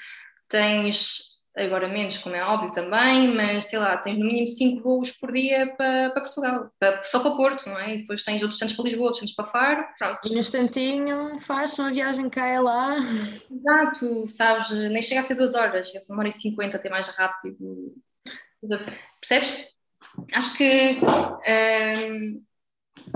tens 0.48 1.36
agora 1.58 1.88
menos, 1.88 2.18
como 2.18 2.36
é 2.36 2.44
óbvio 2.44 2.72
também, 2.72 3.34
mas 3.34 3.66
sei 3.66 3.80
lá, 3.80 3.96
tens 3.98 4.18
no 4.20 4.26
mínimo 4.26 4.48
5 4.48 4.82
voos 4.82 5.12
por 5.12 5.32
dia 5.32 5.74
para, 5.78 6.10
para 6.10 6.22
Portugal, 6.22 6.70
para, 6.78 7.04
só 7.06 7.22
para 7.22 7.36
Porto, 7.36 7.70
não 7.70 7.80
é? 7.80 7.96
E 7.96 7.98
depois 8.00 8.24
tens 8.24 8.42
outros 8.42 8.60
tantos 8.60 8.76
para 8.76 8.86
Lisboa, 8.86 9.06
outros 9.06 9.22
tantos 9.22 9.36
para 9.36 9.46
Faro, 9.46 9.86
pronto. 9.98 10.20
E 10.26 10.30
no 10.34 10.40
instantinho 10.40 11.40
faz 11.40 11.78
uma 11.80 11.92
viagem 11.92 12.30
cá 12.30 12.54
e 12.54 12.60
lá. 12.60 12.98
Exato, 13.50 14.28
sabes, 14.28 14.70
nem 14.72 15.02
chega 15.02 15.22
a 15.22 15.24
ser 15.24 15.36
2 15.36 15.56
horas, 15.56 15.88
chega 15.88 16.00
a 16.00 16.02
ser 16.02 16.12
uma 16.12 16.20
hora 16.20 16.30
e 16.30 16.34
50 16.34 16.76
até 16.76 16.90
mais 16.90 17.08
rápido. 17.08 17.96
Percebes? 19.22 19.66
Acho 20.34 20.58
que 20.58 21.00
hum, 21.02 22.44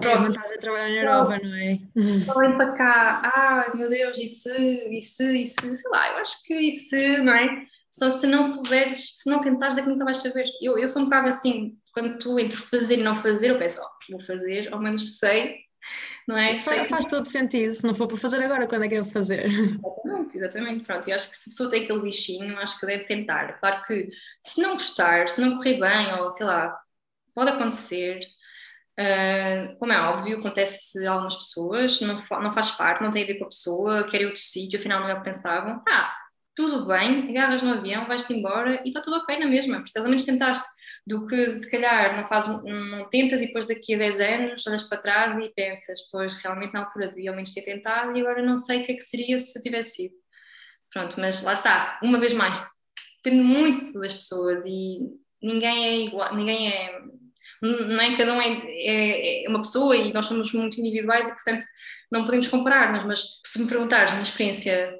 É 0.03 0.13
a 0.13 0.17
vantagem 0.17 0.51
de 0.51 0.59
trabalhar 0.59 0.89
na 0.89 0.95
Europa, 0.95 1.39
não 1.43 1.55
é? 1.55 1.79
Só 2.13 2.33
vem 2.39 2.55
para 2.55 2.73
cá, 2.73 3.21
ah, 3.23 3.71
meu 3.75 3.89
Deus, 3.89 4.17
isso, 4.17 4.49
isso, 4.91 5.23
isso, 5.23 5.55
sei 5.61 5.91
lá, 5.91 6.11
eu 6.11 6.17
acho 6.17 6.43
que 6.43 6.55
isso, 6.55 6.95
não 7.23 7.33
é? 7.33 7.65
Só 7.91 8.09
se 8.09 8.27
não 8.27 8.43
souberes, 8.43 9.17
se 9.17 9.29
não 9.29 9.41
tentares 9.41 9.77
é 9.77 9.81
que 9.81 9.89
nunca 9.89 10.05
vais 10.05 10.17
saber. 10.17 10.45
Eu, 10.61 10.77
eu 10.77 10.87
sou 10.87 11.01
um 11.01 11.05
bocado 11.05 11.27
assim, 11.27 11.77
quando 11.93 12.19
tu 12.19 12.39
entre 12.39 12.57
fazer 12.57 12.99
e 12.99 13.03
não 13.03 13.21
fazer, 13.21 13.49
eu 13.49 13.57
penso, 13.57 13.81
oh, 13.81 14.11
vou 14.11 14.21
fazer, 14.21 14.71
ao 14.71 14.79
menos 14.79 15.17
sei, 15.17 15.57
não 16.27 16.37
é? 16.37 16.59
Faz, 16.59 16.87
faz 16.87 17.05
todo 17.05 17.25
sentido, 17.25 17.73
se 17.73 17.83
não 17.83 17.95
for 17.95 18.07
para 18.07 18.17
fazer 18.17 18.41
agora, 18.43 18.67
quando 18.67 18.85
é 18.85 18.87
que 18.87 18.95
eu 18.95 19.03
vou 19.03 19.11
fazer? 19.11 19.45
Exatamente, 19.45 20.37
exatamente, 20.37 20.83
pronto, 20.85 21.07
e 21.09 21.13
acho 21.13 21.29
que 21.29 21.35
se 21.35 21.49
a 21.49 21.51
pessoa 21.51 21.69
tem 21.71 21.83
aquele 21.83 22.01
bichinho, 22.01 22.59
acho 22.59 22.79
que 22.79 22.85
deve 22.85 23.05
tentar. 23.05 23.53
Claro 23.59 23.83
que 23.83 24.09
se 24.43 24.61
não 24.61 24.73
gostar, 24.73 25.27
se 25.27 25.41
não 25.41 25.55
correr 25.55 25.79
bem, 25.79 26.13
ou 26.19 26.29
sei 26.29 26.45
lá, 26.45 26.79
pode 27.33 27.51
acontecer, 27.51 28.19
Uh, 28.99 29.77
como 29.79 29.93
é 29.93 30.01
óbvio, 30.01 30.39
acontece 30.39 31.05
a 31.07 31.11
algumas 31.11 31.35
pessoas, 31.35 32.01
não, 32.01 32.15
não 32.15 32.53
faz 32.53 32.71
parte, 32.71 33.01
não 33.01 33.11
tem 33.11 33.23
a 33.23 33.27
ver 33.27 33.35
com 33.35 33.45
a 33.45 33.49
pessoa, 33.49 34.03
quer 34.09 34.21
ir 34.21 34.25
outro 34.25 34.41
sítio, 34.41 34.77
afinal 34.77 34.99
não 34.99 35.09
é 35.09 35.13
o 35.13 35.19
que 35.19 35.23
pensavam. 35.23 35.81
Ah, 35.87 36.13
tudo 36.53 36.85
bem, 36.85 37.29
agarras 37.29 37.61
no 37.61 37.71
avião, 37.71 38.05
vais-te 38.05 38.33
embora 38.33 38.81
e 38.83 38.89
está 38.89 38.99
tudo 38.99 39.15
ok 39.15 39.39
na 39.39 39.45
mesma, 39.45 39.79
precisamente 39.79 40.25
tentaste. 40.25 40.67
Do 41.07 41.25
que 41.25 41.47
se 41.49 41.71
calhar 41.71 42.17
não, 42.17 42.27
faz, 42.27 42.47
não 42.65 43.09
tentas 43.09 43.41
e 43.41 43.47
depois 43.47 43.65
daqui 43.65 43.95
a 43.95 43.97
10 43.97 44.19
anos 44.19 44.67
olhas 44.67 44.83
para 44.83 45.01
trás 45.01 45.37
e 45.37 45.49
pensas, 45.55 46.01
pois 46.11 46.35
realmente 46.35 46.73
na 46.73 46.81
altura 46.81 47.07
devia 47.07 47.29
ao 47.29 47.35
menos 47.35 47.53
ter 47.53 47.61
tentado 47.61 48.15
e 48.15 48.19
agora 48.19 48.43
não 48.43 48.57
sei 48.57 48.81
o 48.81 48.85
que 48.85 48.91
é 48.91 48.95
que 48.95 49.01
seria 49.01 49.39
se 49.39 49.61
tivesse 49.61 49.91
sido. 49.95 50.15
Pronto, 50.91 51.17
mas 51.19 51.41
lá 51.43 51.53
está, 51.53 51.99
uma 52.03 52.19
vez 52.19 52.33
mais, 52.33 52.61
depende 53.23 53.41
muito 53.41 53.97
das 53.99 54.13
pessoas 54.13 54.65
e 54.65 54.99
ninguém 55.41 55.85
é 55.85 55.97
igual, 56.07 56.35
ninguém 56.35 56.71
é 56.71 56.98
não 57.61 58.01
é? 58.01 58.17
Cada 58.17 58.33
um 58.33 58.41
é, 58.41 58.61
é, 58.67 59.45
é, 59.45 59.49
uma 59.49 59.59
pessoa 59.59 59.95
e 59.95 60.13
nós 60.13 60.25
somos 60.25 60.51
muito 60.53 60.79
individuais 60.79 61.27
e, 61.27 61.33
portanto, 61.33 61.65
não 62.11 62.25
podemos 62.25 62.47
comparar-nos, 62.47 63.05
mas 63.05 63.23
se 63.45 63.59
me 63.59 63.67
perguntares 63.67 64.11
a 64.11 64.13
minha 64.15 64.23
experiência 64.23 64.99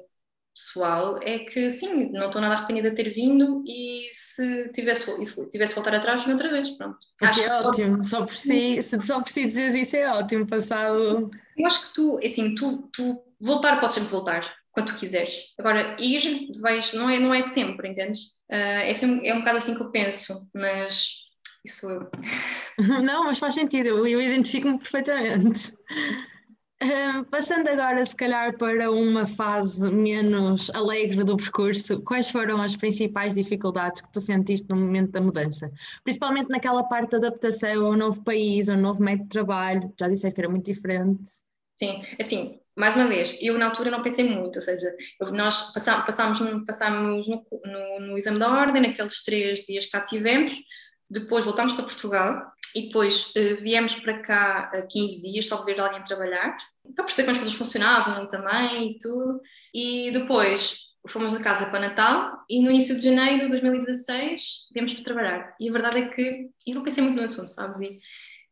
pessoal, 0.54 1.18
é 1.22 1.38
que 1.40 1.70
sim, 1.70 2.10
não 2.12 2.26
estou 2.26 2.40
nada 2.40 2.54
arrependida 2.54 2.90
de 2.90 2.96
ter 2.96 3.10
vindo 3.14 3.62
e 3.66 4.08
se 4.12 4.70
tivesse, 4.72 5.24
se 5.24 5.48
tivesse 5.48 5.74
voltar 5.74 5.94
atrás, 5.94 6.26
outra 6.26 6.50
vez, 6.50 6.70
pronto. 6.70 6.98
Acho 7.22 7.42
é 7.42 7.62
ótimo, 7.62 7.96
pode... 7.96 8.08
só 8.08 8.26
por 8.26 8.36
si, 8.36 8.82
se 8.82 9.00
só 9.00 9.20
por 9.20 9.30
si 9.30 9.46
dizeres 9.46 9.74
isso 9.74 9.96
é 9.96 10.10
ótimo, 10.12 10.46
passado... 10.46 11.30
Eu 11.56 11.66
acho 11.66 11.88
que 11.88 11.94
tu, 11.94 12.20
assim, 12.22 12.54
tu, 12.54 12.88
tu 12.92 13.22
voltar 13.40 13.80
podes 13.80 13.94
sempre 13.94 14.10
voltar, 14.10 14.52
quando 14.70 14.88
tu 14.88 14.98
quiseres. 14.98 15.54
Agora, 15.58 15.96
ir, 15.98 16.48
vais, 16.60 16.92
não 16.92 17.08
é, 17.08 17.18
não 17.18 17.32
é 17.32 17.42
sempre, 17.42 17.88
entendes? 17.88 18.40
Uh, 18.50 18.84
é, 18.84 18.94
sempre, 18.94 19.26
é 19.26 19.34
um 19.34 19.38
bocado 19.38 19.56
assim 19.56 19.74
que 19.74 19.82
eu 19.82 19.90
penso, 19.90 20.48
mas 20.54 21.29
isso 21.64 21.80
sou 21.80 21.90
eu. 21.90 22.10
Não, 23.02 23.24
mas 23.24 23.38
faz 23.38 23.54
sentido, 23.54 23.88
eu, 23.88 24.06
eu 24.06 24.20
identifico-me 24.20 24.78
perfeitamente. 24.78 25.72
Uh, 26.82 27.22
passando 27.26 27.68
agora, 27.68 28.02
se 28.02 28.16
calhar, 28.16 28.56
para 28.56 28.90
uma 28.90 29.26
fase 29.26 29.92
menos 29.92 30.70
alegre 30.70 31.22
do 31.22 31.36
percurso, 31.36 32.00
quais 32.00 32.30
foram 32.30 32.62
as 32.62 32.74
principais 32.74 33.34
dificuldades 33.34 34.00
que 34.00 34.10
tu 34.10 34.18
sentiste 34.18 34.66
no 34.70 34.76
momento 34.76 35.10
da 35.10 35.20
mudança? 35.20 35.70
Principalmente 36.02 36.48
naquela 36.48 36.82
parte 36.84 37.10
da 37.10 37.18
adaptação 37.18 37.84
ao 37.84 37.94
novo 37.98 38.24
país, 38.24 38.70
ao 38.70 38.78
novo 38.78 39.02
método 39.02 39.24
de 39.24 39.28
trabalho, 39.28 39.92
já 40.00 40.08
disseste 40.08 40.34
que 40.34 40.40
era 40.40 40.48
muito 40.48 40.72
diferente. 40.72 41.20
Sim, 41.78 42.00
assim, 42.18 42.58
mais 42.74 42.96
uma 42.96 43.06
vez, 43.06 43.36
eu 43.42 43.58
na 43.58 43.66
altura 43.66 43.90
não 43.90 44.02
pensei 44.02 44.26
muito, 44.26 44.56
ou 44.56 44.62
seja, 44.62 44.94
eu, 45.20 45.32
nós 45.34 45.74
passámos, 45.74 46.06
passámos, 46.06 46.64
passámos 46.64 47.28
no, 47.28 47.46
no, 47.66 48.00
no, 48.06 48.16
exame 48.16 48.38
da 48.38 48.50
ordem, 48.50 48.80
naqueles 48.80 49.22
três 49.22 49.60
dias 49.66 49.84
que 49.84 49.90
cá 49.90 50.00
tivemos, 50.00 50.52
depois 51.10 51.44
voltámos 51.44 51.72
para 51.72 51.84
Portugal 51.84 52.52
e 52.74 52.82
depois 52.86 53.30
uh, 53.30 53.62
viemos 53.62 53.96
para 53.96 54.20
cá 54.20 54.72
uh, 54.74 54.86
15 54.88 55.22
dias 55.22 55.46
só 55.46 55.64
ver 55.64 55.80
alguém 55.80 56.04
trabalhar, 56.04 56.56
para 56.94 57.04
perceber 57.04 57.26
como 57.26 57.36
as 57.36 57.42
coisas 57.42 57.58
funcionavam 57.58 58.28
também 58.28 58.92
e 58.92 58.98
tudo. 58.98 59.40
E 59.74 60.10
depois 60.12 60.90
fomos 61.08 61.32
da 61.32 61.40
casa 61.40 61.66
para 61.66 61.80
Natal 61.80 62.44
e 62.48 62.62
no 62.62 62.70
início 62.70 62.94
de 62.94 63.02
janeiro 63.02 63.44
de 63.44 63.50
2016 63.50 64.68
viemos 64.72 64.94
para 64.94 65.04
trabalhar. 65.04 65.56
E 65.58 65.68
a 65.68 65.72
verdade 65.72 65.98
é 65.98 66.08
que 66.08 66.50
eu 66.66 66.74
não 66.74 66.84
pensei 66.84 67.02
muito 67.02 67.16
no 67.16 67.24
assunto, 67.24 67.48
sabes? 67.48 67.80
E, 67.80 67.98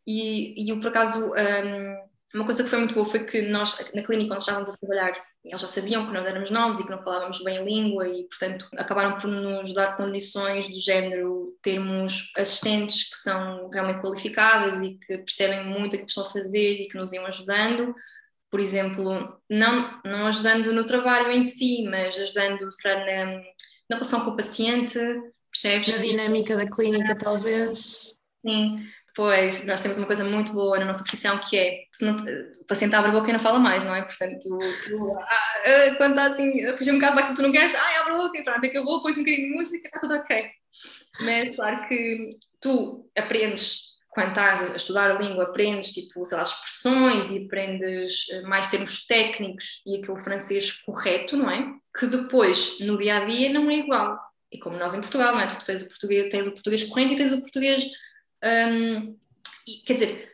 e, 0.07 0.65
e 0.65 0.69
eu, 0.71 0.81
por 0.81 0.89
acaso, 0.89 1.33
um, 1.33 2.08
uma 2.35 2.45
coisa 2.45 2.63
que 2.63 2.69
foi 2.69 2.79
muito 2.79 2.95
boa 2.95 3.07
foi 3.07 3.25
que 3.25 3.43
nós, 3.43 3.91
na 3.95 4.03
clínica 4.03 4.35
onde 4.35 4.43
estávamos 4.43 4.71
a 4.71 4.77
trabalhar, 4.77 5.15
eles 5.45 5.61
já 5.61 5.67
sabiam 5.67 6.07
que 6.07 6.13
nós 6.13 6.27
éramos 6.27 6.51
novos 6.51 6.79
e 6.79 6.85
que 6.85 6.91
não 6.91 7.03
falávamos 7.03 7.43
bem 7.43 7.59
a 7.59 7.63
língua 7.63 8.07
e, 8.07 8.25
portanto, 8.25 8.69
acabaram 8.77 9.17
por 9.17 9.29
nos 9.29 9.73
dar 9.73 9.97
condições 9.97 10.69
do 10.69 10.79
género 10.79 11.57
termos 11.63 12.31
assistentes 12.37 13.09
que 13.09 13.17
são 13.17 13.71
realmente 13.71 14.03
qualificadas 14.03 14.83
e 14.83 14.99
que 14.99 15.19
percebem 15.19 15.67
muito 15.67 15.97
o 15.97 15.99
que 15.99 16.05
estão 16.05 16.27
a 16.27 16.31
fazer 16.31 16.83
e 16.83 16.89
que 16.89 16.99
nos 16.99 17.13
iam 17.13 17.25
ajudando. 17.25 17.95
Por 18.51 18.61
exemplo, 18.61 19.41
não, 19.49 20.01
não 20.05 20.27
ajudando 20.27 20.73
no 20.73 20.85
trabalho 20.85 21.31
em 21.33 21.43
si, 21.43 21.83
mas 21.89 22.17
ajudando 22.19 22.69
na, 22.85 23.25
na 23.89 23.97
relação 23.97 24.25
com 24.25 24.31
o 24.33 24.37
paciente, 24.37 24.99
percebes? 25.51 25.89
Na 25.89 25.99
dinâmica 25.99 26.57
da 26.57 26.69
clínica, 26.69 27.17
talvez. 27.17 28.15
Sim, 28.41 28.87
Pois, 29.19 29.67
nós 29.67 29.81
temos 29.81 29.99
uma 29.99 30.07
coisa 30.07 30.25
muito 30.25 30.53
boa 30.53 30.79
na 30.79 30.85
nossa 30.85 31.03
profissão 31.03 31.41
que 31.41 31.59
é 31.59 31.83
não, 32.01 32.15
o 32.61 32.65
paciente 32.67 32.95
abre 32.95 33.11
a 33.11 33.13
boca 33.13 33.29
e 33.29 33.33
não 33.33 33.41
fala 33.41 33.59
mais, 33.59 33.85
não 33.85 33.93
é? 33.93 34.03
Portanto, 34.03 34.39
tu, 34.41 34.59
tu 34.87 35.19
ah, 35.19 35.55
ah, 35.67 35.95
quando 35.97 36.11
está 36.11 36.27
assim 36.27 36.65
a 36.65 36.77
fugir 36.77 36.93
um 36.93 37.01
bocado 37.01 37.17
para 37.17 37.27
que 37.27 37.35
tu 37.35 37.43
não 37.43 37.51
queres, 37.51 37.75
ah, 37.75 38.01
abre 38.01 38.13
a 38.13 38.17
boca 38.17 38.39
e 38.39 38.45
pronto, 38.45 38.65
acabou, 38.65 39.03
pões 39.03 39.17
um 39.17 39.25
bocadinho 39.25 39.49
de 39.49 39.55
música, 39.57 39.89
está 39.89 39.99
tudo 39.99 40.15
ok. 40.15 40.49
Mas 41.23 41.57
claro 41.57 41.89
que 41.89 42.37
tu 42.61 43.11
aprendes, 43.19 43.89
quando 44.11 44.29
estás 44.29 44.71
a 44.71 44.77
estudar 44.77 45.11
a 45.11 45.19
língua, 45.19 45.47
aprendes 45.47 45.91
tipo, 45.91 46.25
sei 46.25 46.39
lá, 46.39 46.45
expressões 46.45 47.33
e 47.33 47.45
aprendes 47.45 48.31
eh, 48.31 48.43
mais 48.43 48.69
termos 48.69 49.05
técnicos 49.05 49.83
e 49.85 49.97
aquele 49.97 50.21
francês 50.21 50.71
correto, 50.83 51.37
não 51.37 51.51
é? 51.51 51.67
Que 51.99 52.07
depois, 52.07 52.79
no 52.79 52.97
dia 52.97 53.17
a 53.17 53.25
dia, 53.25 53.53
não 53.53 53.69
é 53.69 53.79
igual. 53.79 54.17
E 54.53 54.61
como 54.61 54.79
nós 54.79 54.95
em 54.95 55.01
Portugal, 55.01 55.33
não 55.33 55.41
é? 55.41 55.49
Tu 55.49 55.65
tens 55.65 55.83
o 55.83 55.89
português, 55.89 56.29
tens 56.31 56.47
o 56.47 56.53
português 56.53 56.85
corrente 56.85 57.15
e 57.15 57.17
tens 57.17 57.33
o 57.33 57.41
português 57.41 57.83
um, 58.45 59.19
e, 59.67 59.83
quer 59.85 59.95
dizer, 59.95 60.33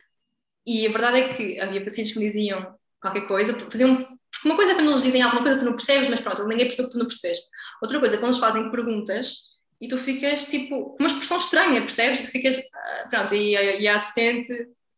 e 0.65 0.87
a 0.87 0.91
verdade 0.91 1.19
é 1.19 1.33
que 1.33 1.59
havia 1.59 1.83
pacientes 1.83 2.13
que 2.13 2.19
me 2.19 2.25
diziam 2.25 2.75
qualquer 3.01 3.27
coisa, 3.27 3.57
faziam, 3.59 4.07
uma 4.43 4.55
coisa 4.55 4.71
é 4.71 4.75
quando 4.75 4.89
eles 4.89 5.03
dizem 5.03 5.21
alguma 5.21 5.43
coisa 5.43 5.59
tu 5.59 5.65
não 5.65 5.73
percebes, 5.73 6.09
mas 6.09 6.21
pronto, 6.21 6.47
ninguém 6.47 6.65
percebeu 6.65 6.89
que 6.89 6.93
tu 6.93 6.99
não 6.99 7.07
percebeste. 7.07 7.49
Outra 7.81 7.99
coisa 7.99 8.15
é 8.15 8.17
quando 8.17 8.31
eles 8.31 8.39
fazem 8.39 8.71
perguntas 8.71 9.55
e 9.79 9.87
tu 9.87 9.97
ficas 9.97 10.45
tipo, 10.45 10.95
uma 10.99 11.07
expressão 11.07 11.37
estranha, 11.37 11.81
percebes? 11.81 12.25
Tu 12.25 12.31
ficas, 12.31 12.57
ah, 12.57 13.07
pronto, 13.09 13.35
e 13.35 13.53
e 13.53 13.87
a 13.87 13.95
assistente 13.95 14.53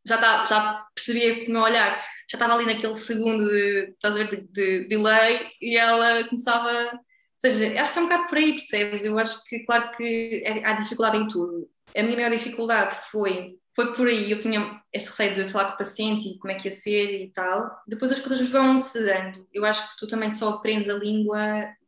já, 0.06 0.18
tá, 0.18 0.46
já 0.46 0.86
percebia 0.96 1.40
que 1.40 1.50
o 1.50 1.52
meu 1.52 1.62
olhar 1.62 1.98
já 2.30 2.38
estava 2.38 2.56
ali 2.56 2.66
naquele 2.66 2.96
segundo 2.96 3.48
de, 3.48 3.90
estás 3.92 4.16
a 4.16 4.24
ver, 4.24 4.48
de, 4.52 4.82
de 4.84 4.88
delay 4.88 5.48
e 5.62 5.78
ela 5.78 6.24
começava. 6.26 6.92
Ou 6.94 7.52
seja, 7.52 7.80
acho 7.82 7.94
que 7.94 8.00
é 8.00 8.02
um 8.02 8.06
bocado 8.06 8.28
por 8.30 8.38
aí, 8.38 8.52
percebes? 8.52 9.06
Eu 9.06 9.20
acho 9.20 9.44
que, 9.46 9.60
claro 9.66 9.92
que 9.96 10.42
é, 10.46 10.66
há 10.66 10.74
dificuldade 10.80 11.18
em 11.18 11.28
tudo 11.28 11.70
a 11.98 12.04
minha 12.04 12.16
maior 12.16 12.32
dificuldade 12.32 12.96
foi, 13.12 13.58
foi 13.76 13.94
por 13.94 14.08
aí. 14.08 14.32
Eu 14.32 14.40
tinha 14.40 14.82
este 14.94 15.10
receio 15.10 15.36
de 15.36 15.52
falar 15.52 15.70
com 15.70 15.76
o 15.76 15.78
paciente 15.78 16.30
e 16.30 16.38
como 16.38 16.52
é 16.52 16.56
que 16.56 16.68
ia 16.68 16.72
ser 16.72 17.24
e 17.24 17.30
tal. 17.32 17.82
Depois 17.88 18.12
as 18.12 18.20
coisas 18.20 18.48
vão 18.50 18.78
se 18.78 19.04
dando. 19.06 19.48
Eu 19.54 19.66
acho 19.66 19.90
que 19.90 19.98
tu 19.98 20.08
também 20.08 20.32
só 20.32 20.50
aprendes 20.50 20.90
a 20.90 20.94
língua 20.94 21.40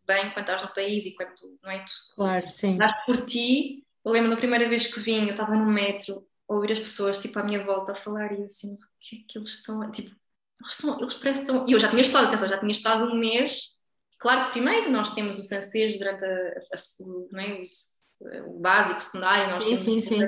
bem 0.07 0.31
quando 0.31 0.39
estás 0.39 0.61
no 0.63 0.73
país 0.73 1.05
e 1.05 1.13
quando, 1.13 1.31
não 1.63 1.71
é? 1.71 1.79
Tu 1.79 1.91
claro, 2.15 2.49
sim. 2.49 2.73
Estás 2.73 3.05
por 3.05 3.25
ti. 3.25 3.85
Eu 4.03 4.11
lembro 4.11 4.31
da 4.31 4.37
primeira 4.37 4.67
vez 4.67 4.87
que 4.87 4.99
vim, 4.99 5.25
eu 5.25 5.31
estava 5.31 5.55
no 5.55 5.67
metro 5.67 6.25
a 6.49 6.53
ouvir 6.55 6.71
as 6.71 6.79
pessoas, 6.79 7.21
tipo, 7.21 7.37
à 7.37 7.43
minha 7.43 7.63
volta 7.63 7.91
a 7.91 7.95
falar 7.95 8.31
e 8.31 8.43
assim, 8.43 8.73
o 8.73 8.75
que 8.99 9.17
é 9.17 9.19
que 9.27 9.37
eles 9.37 9.49
estão, 9.49 9.91
tipo, 9.91 10.09
eles, 10.09 10.73
estão, 10.73 10.99
eles 10.99 11.13
parecem 11.13 11.43
estão... 11.43 11.65
E 11.67 11.73
eu 11.73 11.79
já 11.79 11.89
tinha 11.89 12.01
estudado, 12.01 12.27
atenção, 12.27 12.47
já 12.47 12.57
tinha 12.57 12.71
estudado 12.71 13.03
um 13.05 13.15
mês. 13.15 13.83
Claro 14.17 14.45
que 14.45 14.53
primeiro 14.53 14.91
nós 14.91 15.13
temos 15.13 15.37
o 15.37 15.47
francês 15.47 15.99
durante 15.99 16.25
a, 16.25 16.27
a, 16.27 16.31
a 16.31 17.05
não 17.31 17.39
é? 17.39 17.61
Os, 17.61 17.98
o 18.47 18.59
básico, 18.59 19.01
secundário, 19.01 19.49
nós 19.49 19.63
sim, 19.63 19.69
temos 19.69 19.83
sim, 19.83 20.01
sim. 20.01 20.23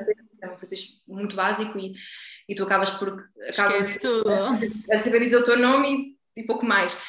um 1.07 1.15
muito 1.15 1.35
básico 1.35 1.77
e, 1.77 1.93
e 2.47 2.55
tu 2.55 2.63
acabas 2.63 2.89
por 2.91 3.27
acabas 3.49 3.97
tudo. 3.97 4.29
A, 4.29 4.95
a 4.95 5.01
saber 5.01 5.19
dizer 5.19 5.37
o 5.37 5.43
teu 5.43 5.57
nome 5.57 6.17
e, 6.35 6.41
e 6.41 6.45
pouco 6.45 6.65
mais. 6.65 7.01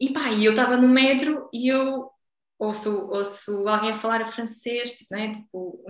E 0.00 0.12
pá, 0.12 0.30
e 0.30 0.44
eu 0.44 0.52
estava 0.52 0.76
no 0.76 0.88
metro 0.88 1.48
e 1.52 1.68
eu 1.68 2.10
ouço, 2.58 3.08
ouço 3.10 3.66
alguém 3.68 3.90
a 3.90 3.94
falar 3.94 4.24
francês, 4.24 4.90
tipo, 4.90 5.14
né? 5.14 5.32
tipo, 5.32 5.84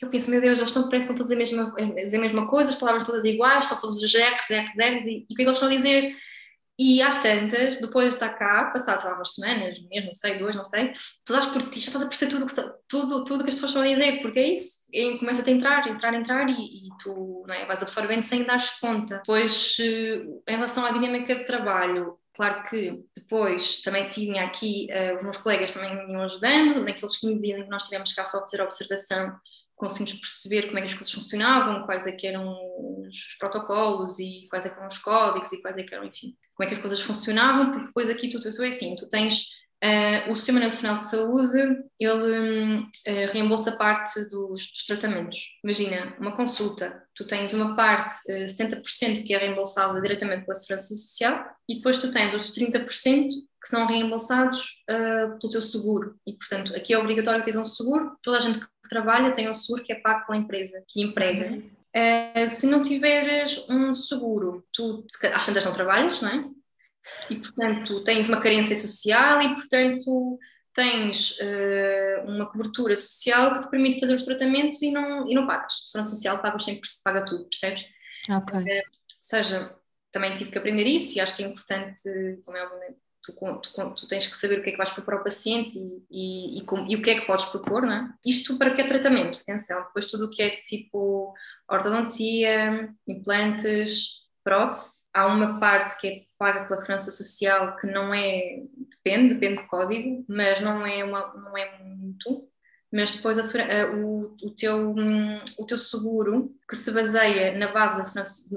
eu 0.00 0.10
penso, 0.10 0.30
meu 0.30 0.40
Deus, 0.40 0.58
eles 0.58 0.70
estão, 0.70 0.88
parecem 0.88 1.16
todos 1.16 1.30
a 1.30 1.36
mesma, 1.36 1.74
a 1.76 1.84
dizer 2.04 2.18
a 2.18 2.20
mesma 2.20 2.46
coisa, 2.46 2.70
as 2.70 2.76
palavras 2.76 3.04
todas 3.04 3.24
iguais, 3.24 3.66
só 3.66 3.80
todos 3.80 3.96
os 3.96 4.14
R's, 4.14 4.50
R's, 4.50 4.76
R's, 4.76 5.06
e, 5.06 5.26
e 5.28 5.32
o 5.32 5.34
que 5.34 5.34
é 5.34 5.36
que 5.36 5.42
eles 5.42 5.56
estão 5.56 5.68
a 5.68 5.74
dizer? 5.74 6.14
E 6.78 7.00
às 7.00 7.22
tantas, 7.22 7.78
depois 7.78 8.08
de 8.08 8.14
estar 8.14 8.30
cá, 8.30 8.70
passadas 8.72 9.02
sei 9.02 9.10
lá, 9.10 9.16
umas 9.16 9.34
semanas, 9.34 9.78
mês, 9.88 10.04
não 10.04 10.12
sei, 10.12 10.38
duas, 10.38 10.56
não 10.56 10.64
sei, 10.64 10.92
tu 11.24 11.32
estás 11.32 11.46
por 11.46 11.70
ti, 11.70 11.78
estás 11.78 12.04
a 12.04 12.08
perceber 12.08 12.32
tudo 12.32 12.46
que, 12.46 12.54
tudo, 12.88 13.24
tudo 13.24 13.44
que 13.44 13.50
as 13.50 13.54
pessoas 13.54 13.70
estão 13.70 13.82
a 13.82 13.86
dizer, 13.86 14.20
porque 14.20 14.40
é 14.40 14.52
isso, 14.52 14.78
e 14.92 15.18
começa 15.18 15.48
a 15.48 15.52
entrar, 15.52 15.86
entrar, 15.86 16.14
entrar, 16.14 16.48
e, 16.48 16.54
e 16.54 16.88
tu 17.00 17.44
não 17.46 17.54
é, 17.54 17.64
vais 17.64 17.80
absorvendo 17.80 18.22
sem 18.22 18.42
dar 18.42 18.58
conta. 18.80 19.18
Depois, 19.18 19.76
eh, 19.80 20.22
em 20.48 20.56
relação 20.56 20.84
à 20.84 20.90
dinâmica 20.90 21.34
de 21.36 21.44
trabalho, 21.44 22.18
Claro 22.34 22.64
que 22.68 23.00
depois 23.16 23.80
também 23.82 24.08
tinha 24.08 24.44
aqui, 24.44 24.88
uh, 24.90 25.16
os 25.16 25.22
meus 25.22 25.36
colegas 25.36 25.70
também 25.70 25.94
me 25.94 26.12
iam 26.12 26.22
ajudando, 26.22 26.80
naqueles 26.84 27.16
15 27.20 27.40
dias 27.40 27.60
em 27.60 27.62
que 27.62 27.70
nós 27.70 27.84
tivemos 27.84 28.12
cá 28.12 28.24
só 28.24 28.40
fazer 28.40 28.60
observação, 28.60 29.32
conseguimos 29.76 30.20
perceber 30.20 30.66
como 30.66 30.78
é 30.78 30.82
que 30.82 30.88
as 30.88 30.94
coisas 30.94 31.12
funcionavam, 31.12 31.84
quais 31.84 32.06
é 32.06 32.16
eram 32.24 32.56
os 33.06 33.36
protocolos 33.38 34.18
e 34.18 34.46
quais 34.48 34.66
é 34.66 34.70
eram 34.70 34.88
os 34.88 34.98
códigos 34.98 35.52
e 35.52 35.60
quais 35.60 35.76
é 35.76 35.84
eram, 35.92 36.04
enfim, 36.04 36.36
como 36.54 36.66
é 36.66 36.68
que 36.68 36.74
as 36.74 36.80
coisas 36.80 37.00
funcionavam, 37.00 37.70
porque 37.70 37.86
depois 37.86 38.08
aqui 38.08 38.28
tu, 38.28 38.40
tu, 38.40 38.54
tu 38.54 38.62
é 38.62 38.68
assim, 38.68 38.94
tu 38.96 39.08
tens 39.08 39.63
Uh, 39.82 40.32
o 40.32 40.36
Sistema 40.36 40.60
Nacional 40.60 40.94
de 40.94 41.02
Saúde, 41.02 41.58
ele 42.00 42.78
uh, 42.78 43.32
reembolsa 43.32 43.72
parte 43.72 44.18
dos, 44.30 44.70
dos, 44.70 44.86
tratamentos. 44.86 45.58
Imagina, 45.62 46.16
uma 46.18 46.34
consulta, 46.34 47.02
tu 47.14 47.26
tens 47.26 47.52
uma 47.52 47.76
parte, 47.76 48.16
uh, 48.28 48.44
70% 48.46 49.24
que 49.26 49.34
é 49.34 49.38
reembolsada 49.38 50.00
diretamente 50.00 50.46
pela 50.46 50.56
Segurança 50.56 50.94
Social 50.94 51.44
e 51.68 51.76
depois 51.76 51.98
tu 51.98 52.10
tens 52.10 52.32
outros 52.32 52.52
30% 52.52 53.28
que 53.64 53.68
são 53.68 53.86
reembolsados 53.86 54.82
uh, 54.90 55.38
pelo 55.38 55.52
teu 55.52 55.62
seguro. 55.62 56.18
E, 56.26 56.34
portanto, 56.34 56.74
aqui 56.74 56.92
é 56.92 56.98
obrigatório 56.98 57.42
que 57.42 57.50
tenhas 57.50 57.68
um 57.68 57.70
seguro. 57.70 58.16
Toda 58.22 58.36
a 58.36 58.40
gente 58.40 58.60
que 58.60 58.88
trabalha 58.90 59.32
tem 59.32 59.50
um 59.50 59.54
seguro 59.54 59.82
que 59.82 59.92
é 59.92 59.96
pago 59.96 60.26
pela 60.26 60.38
empresa 60.38 60.82
que 60.86 61.02
emprega. 61.02 61.62
Uh, 61.96 62.48
se 62.48 62.66
não 62.66 62.82
tiveres 62.82 63.66
um 63.70 63.94
seguro, 63.94 64.64
tu 64.72 65.06
às 65.32 65.46
tantas 65.46 65.64
não 65.64 65.72
trabalhas, 65.72 66.20
não 66.20 66.28
é? 66.28 66.44
E, 67.30 67.36
portanto, 67.36 68.02
tens 68.04 68.28
uma 68.28 68.40
carência 68.40 68.76
social 68.76 69.40
e, 69.42 69.54
portanto, 69.54 70.38
tens 70.74 71.38
uh, 71.38 72.26
uma 72.26 72.46
cobertura 72.46 72.96
social 72.96 73.54
que 73.54 73.60
te 73.60 73.70
permite 73.70 74.00
fazer 74.00 74.14
os 74.14 74.24
tratamentos 74.24 74.82
e 74.82 74.90
não, 74.90 75.28
e 75.28 75.34
não 75.34 75.46
pagas. 75.46 75.72
A 75.72 75.86
Segurança 75.86 76.16
Social 76.16 76.42
paga, 76.42 76.58
sempre, 76.58 76.88
paga 77.04 77.24
tudo, 77.24 77.44
percebes? 77.44 77.84
Ok. 78.28 78.58
Uh, 78.58 78.64
ou 78.64 79.18
seja, 79.22 79.74
também 80.10 80.34
tive 80.34 80.50
que 80.50 80.58
aprender 80.58 80.86
isso 80.86 81.16
e 81.16 81.20
acho 81.20 81.36
que 81.36 81.44
é 81.44 81.46
importante, 81.46 82.02
como 82.44 82.56
é 82.56 82.64
óbvio, 82.64 82.96
tu, 83.22 83.32
tu, 83.32 83.94
tu, 83.94 84.06
tens 84.06 84.26
que 84.26 84.36
saber 84.36 84.58
o 84.58 84.62
que 84.62 84.68
é 84.68 84.72
que 84.72 84.78
vais 84.78 84.90
propor 84.90 85.14
ao 85.14 85.24
paciente 85.24 85.78
e, 85.78 86.04
e, 86.10 86.58
e, 86.58 86.64
com, 86.64 86.86
e, 86.86 86.94
o 86.94 87.02
que 87.02 87.10
é 87.10 87.20
que 87.20 87.26
podes 87.26 87.46
propor, 87.46 87.82
não 87.82 87.92
é? 87.92 88.12
Isto 88.24 88.58
para 88.58 88.70
que 88.70 88.82
é 88.82 88.86
tratamento, 88.86 89.40
atenção, 89.40 89.82
depois 89.84 90.06
tudo 90.06 90.26
o 90.26 90.30
que 90.30 90.42
é 90.42 90.50
tipo 90.62 91.34
ortodontia, 91.68 92.94
implantes, 93.08 94.24
prótese, 94.44 95.08
há 95.14 95.26
uma 95.26 95.58
parte 95.58 95.98
que 95.98 96.06
é 96.06 96.24
paga 96.44 96.66
pela 96.66 96.76
Segurança 96.76 97.10
Social 97.10 97.74
que 97.78 97.86
não 97.86 98.12
é, 98.12 98.62
depende, 98.90 99.32
depende 99.32 99.62
do 99.62 99.68
código, 99.68 100.22
mas 100.28 100.60
não 100.60 100.86
é, 100.86 101.02
uma, 101.02 101.32
não 101.32 101.56
é 101.56 101.78
muito, 101.78 102.46
mas 102.92 103.12
depois 103.12 103.38
a, 103.38 103.90
o, 103.96 104.36
o, 104.42 104.50
teu, 104.50 104.94
o 105.58 105.66
teu 105.66 105.78
seguro, 105.78 106.54
que 106.68 106.76
se 106.76 106.92
baseia 106.92 107.56
na 107.56 107.68
base, 107.68 108.12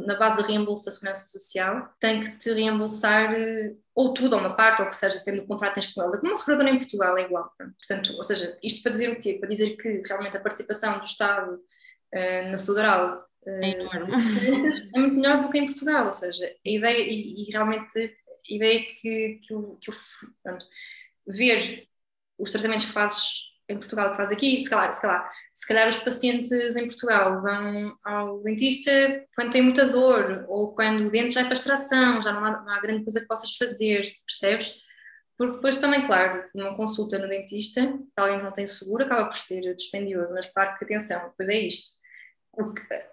na 0.05 0.15
base 0.15 0.41
de 0.41 0.49
reembolso 0.49 0.83
da 0.83 0.91
Segurança 0.91 1.27
Social, 1.27 1.89
tem 1.97 2.25
que 2.25 2.37
te 2.37 2.51
reembolsar 2.51 3.33
eh, 3.33 3.73
ou 3.95 4.13
tudo, 4.13 4.33
ou 4.33 4.41
uma 4.41 4.53
parte, 4.53 4.81
ou 4.81 4.89
que 4.89 4.95
seja, 4.97 5.19
depende 5.19 5.39
do 5.39 5.47
contrato 5.47 5.75
que 5.75 5.79
tens 5.79 5.93
com 5.93 6.01
eles. 6.01 6.13
É 6.13 6.17
como 6.17 6.31
uma 6.33 6.35
seguradora 6.35 6.69
em 6.69 6.77
Portugal 6.77 7.17
é 7.17 7.21
igual. 7.21 7.53
Portanto, 7.57 8.13
ou 8.17 8.23
seja, 8.23 8.57
isto 8.61 8.83
para 8.83 8.91
dizer 8.91 9.13
o 9.13 9.19
quê? 9.21 9.37
Para 9.39 9.49
dizer 9.49 9.77
que 9.77 10.03
realmente 10.05 10.35
a 10.35 10.41
participação 10.41 10.99
do 10.99 11.05
Estado 11.05 11.55
uh, 11.55 12.51
na 12.51 12.57
saúde 12.57 12.81
oral 12.81 13.27
é 13.47 13.69
enorme. 13.71 14.11
É 14.95 14.99
muito 14.99 15.15
melhor 15.15 15.41
do 15.41 15.49
que 15.49 15.57
em 15.57 15.65
Portugal, 15.65 16.07
ou 16.07 16.13
seja, 16.13 16.45
a 16.45 16.69
ideia, 16.69 17.03
e, 17.03 17.43
e 17.43 17.51
realmente 17.51 17.97
a 17.97 18.53
ideia 18.53 18.85
que, 18.85 19.39
que 19.43 19.53
eu, 19.53 19.77
que 19.81 19.89
eu 19.89 19.93
pronto, 20.43 20.65
ver 21.27 21.87
os 22.37 22.51
tratamentos 22.51 22.85
que 22.85 22.91
fazes 22.91 23.47
em 23.69 23.77
Portugal 23.77 24.11
que 24.11 24.17
fazes 24.17 24.35
aqui, 24.35 24.61
se 24.61 24.69
calhar, 24.69 24.93
se 24.93 25.01
calhar, 25.01 25.31
se 25.53 25.67
calhar 25.67 25.89
os 25.89 25.97
pacientes 25.97 26.75
em 26.75 26.87
Portugal 26.87 27.41
vão 27.41 27.97
ao 28.03 28.41
dentista 28.41 29.25
quando 29.35 29.51
tem 29.51 29.61
muita 29.61 29.85
dor 29.85 30.45
ou 30.47 30.73
quando 30.73 31.07
o 31.07 31.11
dente 31.11 31.31
já 31.31 31.41
é 31.41 31.43
para 31.43 31.53
extração, 31.53 32.23
já 32.23 32.31
não 32.31 32.45
há, 32.45 32.51
não 32.61 32.69
há 32.69 32.79
grande 32.79 33.03
coisa 33.03 33.19
que 33.19 33.27
possas 33.27 33.55
fazer, 33.57 34.09
percebes? 34.25 34.73
Porque 35.37 35.55
depois 35.55 35.77
também, 35.77 36.05
claro, 36.07 36.45
numa 36.55 36.75
consulta 36.75 37.19
no 37.19 37.27
dentista, 37.27 37.81
alguém 38.15 38.37
que 38.37 38.45
não 38.45 38.53
tem 38.53 38.65
seguro 38.65 39.03
acaba 39.03 39.25
por 39.25 39.37
ser 39.37 39.75
dispendioso, 39.75 40.33
mas 40.33 40.45
claro 40.47 40.75
que 40.77 40.85
atenção, 40.85 41.29
depois 41.29 41.49
é 41.49 41.59
isto 41.59 41.97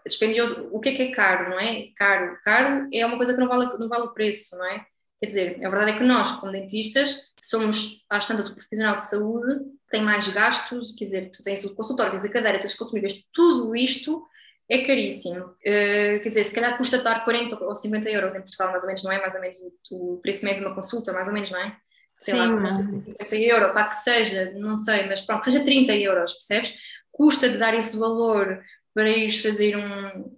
dispendioso, 0.07 0.69
o 0.73 0.81
que 0.81 0.91
é 0.91 0.93
que 0.93 1.03
é 1.03 1.11
caro, 1.11 1.51
não 1.51 1.61
é? 1.61 1.89
Caro, 1.97 2.39
caro 2.43 2.89
é 2.93 3.05
uma 3.05 3.17
coisa 3.17 3.35
que 3.35 3.41
não 3.41 3.49
vale, 3.49 3.79
não 3.79 3.89
vale 3.89 4.05
o 4.05 4.15
preço, 4.15 4.57
não 4.57 4.67
é? 4.67 4.87
Quer 5.21 5.27
dizer, 5.27 5.65
a 5.65 5.71
verdade 5.71 5.93
é 5.93 5.97
que 5.97 6.05
nós, 6.05 6.33
como 6.33 6.53
dentistas, 6.53 7.33
somos, 7.39 8.05
às 8.11 8.27
tantas, 8.27 8.49
o 8.49 8.55
profissional 8.55 8.97
de 8.97 9.05
saúde, 9.05 9.61
tem 9.91 10.03
mais 10.03 10.29
gastos, 10.29 10.95
quer 10.95 11.07
dizer, 11.07 11.31
tu 11.31 11.43
tens 11.43 11.65
o 11.65 11.75
consultório, 11.75 12.13
tens 12.13 12.25
a 12.25 12.29
cadeira, 12.29 12.59
tens 12.59 12.75
consumíveis, 12.75 13.25
tudo 13.33 13.75
isto 13.75 14.27
é 14.69 14.85
caríssimo. 14.85 15.45
Uh, 15.47 16.21
quer 16.23 16.29
dizer, 16.29 16.45
se 16.45 16.55
calhar 16.55 16.77
custa 16.77 17.03
dar 17.03 17.25
40 17.25 17.63
ou 17.65 17.75
50 17.75 18.11
euros 18.11 18.35
em 18.35 18.41
Portugal, 18.41 18.71
mais 18.71 18.83
ou 18.83 18.87
menos, 18.89 19.03
não 19.03 19.13
é? 19.13 19.21
Mais 19.21 19.35
ou 19.35 19.41
menos 19.41 19.57
o, 19.91 20.15
o 20.15 20.19
preço 20.19 20.45
médio 20.45 20.61
de 20.61 20.67
uma 20.67 20.75
consulta, 20.75 21.13
mais 21.13 21.29
ou 21.29 21.35
menos, 21.35 21.51
não 21.51 21.59
é? 21.59 21.77
Sei 22.17 22.35
Sim, 22.35 22.41
lá, 22.41 22.83
50 22.83 23.37
euros, 23.37 23.73
para 23.73 23.89
que 23.89 23.97
seja, 23.97 24.53
não 24.57 24.77
sei, 24.77 25.07
mas 25.07 25.21
pronto, 25.21 25.41
que 25.41 25.51
seja 25.51 25.65
30 25.65 25.95
euros, 25.97 26.33
percebes? 26.33 26.75
Custa 27.11 27.49
de 27.49 27.59
dar 27.59 27.75
esse 27.75 27.99
valor 27.99 28.63
para 28.95 29.11
ires 29.11 29.41
fazer 29.41 29.77
um, 29.77 30.37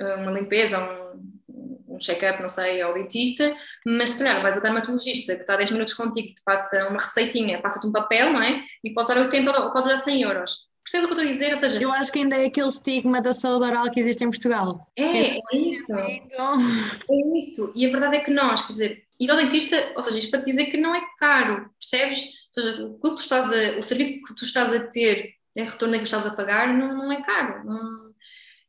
uma 0.00 0.32
limpeza, 0.32 0.80
um, 0.80 1.94
um 1.94 1.98
check-up, 1.98 2.40
não 2.40 2.48
sei, 2.48 2.80
ao 2.80 2.94
dentista, 2.94 3.54
mas 3.86 4.10
se 4.10 4.18
calhar 4.18 4.40
vais 4.42 4.56
ao 4.56 4.62
dermatologista 4.62 5.34
que 5.34 5.42
está 5.42 5.56
10 5.56 5.72
minutos 5.72 5.94
contigo, 5.94 6.28
te 6.28 6.42
passa 6.44 6.88
uma 6.88 6.98
receitinha, 6.98 7.60
passa-te 7.60 7.86
um 7.86 7.92
papel, 7.92 8.32
não 8.32 8.42
é? 8.42 8.64
E 8.82 8.92
pode 8.92 9.08
dar 9.08 9.18
80 9.18 9.50
ou 9.50 9.72
pode 9.72 9.88
dar 9.88 9.96
100 9.98 10.22
euros. 10.22 10.68
Percebes 10.82 11.04
o 11.04 11.08
que 11.08 11.12
eu 11.12 11.18
estou 11.18 11.28
a 11.28 11.32
dizer? 11.32 11.50
Ou 11.50 11.56
seja, 11.58 11.82
eu 11.82 11.92
acho 11.92 12.10
que 12.10 12.18
ainda 12.18 12.36
é 12.36 12.46
aquele 12.46 12.68
estigma 12.68 13.20
da 13.20 13.34
saúde 13.34 13.66
oral 13.66 13.90
que 13.90 14.00
existe 14.00 14.24
em 14.24 14.30
Portugal. 14.30 14.90
É, 14.96 15.04
é, 15.04 15.36
é 15.36 15.56
isso. 15.56 15.92
É 15.92 17.38
isso. 17.38 17.72
E 17.74 17.84
a 17.84 17.90
verdade 17.90 18.16
é 18.16 18.20
que 18.20 18.30
nós, 18.30 18.66
quer 18.66 18.72
dizer, 18.72 19.02
ir 19.20 19.30
ao 19.30 19.36
dentista, 19.36 19.92
ou 19.94 20.02
seja, 20.02 20.18
isto 20.18 20.30
para 20.30 20.40
te 20.40 20.46
dizer 20.46 20.66
que 20.66 20.78
não 20.78 20.94
é 20.94 21.02
caro, 21.18 21.68
percebes? 21.78 22.18
Ou 22.56 22.62
seja, 22.62 22.86
o, 22.86 22.94
que 22.94 23.16
tu 23.16 23.20
estás 23.20 23.52
a, 23.52 23.78
o 23.78 23.82
serviço 23.82 24.22
que 24.22 24.34
tu 24.34 24.44
estás 24.44 24.72
a 24.72 24.80
ter 24.80 25.34
em 25.58 25.64
retorno 25.64 25.98
que 25.98 26.04
estás 26.04 26.24
a 26.24 26.34
pagar, 26.34 26.72
não, 26.72 26.96
não 26.96 27.12
é 27.12 27.20
caro. 27.20 27.64
Não, 27.64 28.08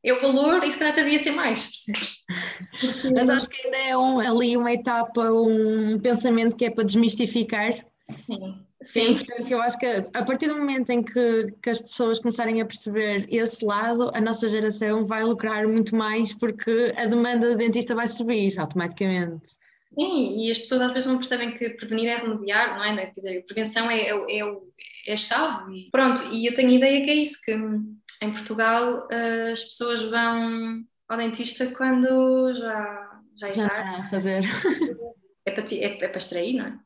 é 0.03 0.13
o 0.13 0.21
valor 0.21 0.63
e 0.63 0.71
se 0.71 0.79
calhar 0.79 0.95
devia 0.95 1.19
ser 1.19 1.31
mais, 1.31 1.85
Mas 3.13 3.29
acho 3.29 3.49
que 3.49 3.61
ainda 3.65 3.77
é 3.77 3.97
um, 3.97 4.19
ali 4.19 4.57
uma 4.57 4.71
etapa, 4.71 5.29
um 5.31 5.99
pensamento 5.99 6.55
que 6.55 6.65
é 6.65 6.69
para 6.69 6.83
desmistificar. 6.83 7.85
Sim. 8.25 8.65
Sim, 8.81 9.13
portanto, 9.13 9.51
eu 9.51 9.61
acho 9.61 9.77
que 9.77 9.85
a 9.85 10.23
partir 10.23 10.47
do 10.47 10.55
momento 10.55 10.89
em 10.89 11.03
que, 11.03 11.53
que 11.61 11.69
as 11.69 11.81
pessoas 11.81 12.17
começarem 12.17 12.61
a 12.61 12.65
perceber 12.65 13.27
esse 13.29 13.63
lado, 13.65 14.09
a 14.13 14.21
nossa 14.21 14.47
geração 14.47 15.05
vai 15.05 15.21
lucrar 15.21 15.67
muito 15.67 15.93
mais 15.93 16.33
porque 16.33 16.93
a 16.95 17.05
demanda 17.05 17.49
de 17.49 17.57
dentista 17.57 17.93
vai 17.93 18.07
subir 18.07 18.57
automaticamente. 18.57 19.49
Sim, 19.93 20.45
e 20.45 20.49
as 20.49 20.59
pessoas 20.59 20.81
às 20.81 20.93
vezes 20.93 21.07
não 21.09 21.17
percebem 21.17 21.53
que 21.55 21.71
prevenir 21.71 22.07
é 22.07 22.15
remediar, 22.15 22.77
não 22.77 22.85
é? 22.85 23.05
Quer 23.07 23.11
dizer, 23.11 23.45
prevenção 23.45 23.91
é, 23.91 23.99
é, 23.99 24.39
é, 24.39 24.43
é 25.11 25.17
chave. 25.17 25.89
Pronto, 25.91 26.23
e 26.31 26.45
eu 26.45 26.53
tenho 26.53 26.69
a 26.69 26.73
ideia 26.73 27.03
que 27.03 27.09
é 27.09 27.15
isso, 27.15 27.41
que 27.43 27.51
em 27.51 28.31
Portugal 28.31 29.07
eh, 29.11 29.51
as 29.51 29.63
pessoas 29.63 30.01
vão 30.01 30.83
ao 31.07 31.17
dentista 31.17 31.67
quando 31.71 32.53
já, 32.55 33.21
já 33.37 33.47
é 33.47 33.53
já 33.53 33.69
tarde. 33.69 34.01
a 34.01 34.03
fazer. 34.09 34.43
É 35.45 35.51
para, 35.51 35.63
ti, 35.63 35.81
é, 35.81 36.03
é 36.03 36.07
para 36.07 36.17
extrair, 36.17 36.53
não 36.57 36.65
é? 36.67 36.79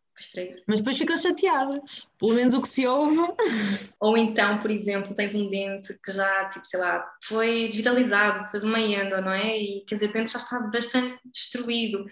Mas 0.68 0.80
depois 0.80 0.98
ficam 0.98 1.18
chateadas, 1.18 2.08
pelo 2.18 2.34
menos 2.34 2.54
o 2.54 2.62
que 2.62 2.70
se 2.70 2.88
ouve. 2.88 3.18
Ou 4.00 4.18
então, 4.18 4.60
por 4.60 4.72
exemplo, 4.72 5.14
tens 5.14 5.36
um 5.36 5.50
dente 5.50 5.94
que 6.02 6.12
já, 6.12 6.50
tipo, 6.50 6.66
sei 6.66 6.80
lá, 6.80 7.06
foi 7.24 7.68
desvitalizado, 7.68 8.50
teve 8.50 8.66
uma 8.66 8.80
enda, 8.80 9.20
não 9.20 9.32
é? 9.32 9.58
E 9.58 9.84
quer 9.86 9.96
dizer, 9.96 10.10
o 10.10 10.14
dente 10.14 10.32
já 10.32 10.38
está 10.38 10.60
bastante 10.62 11.20
destruído. 11.26 12.06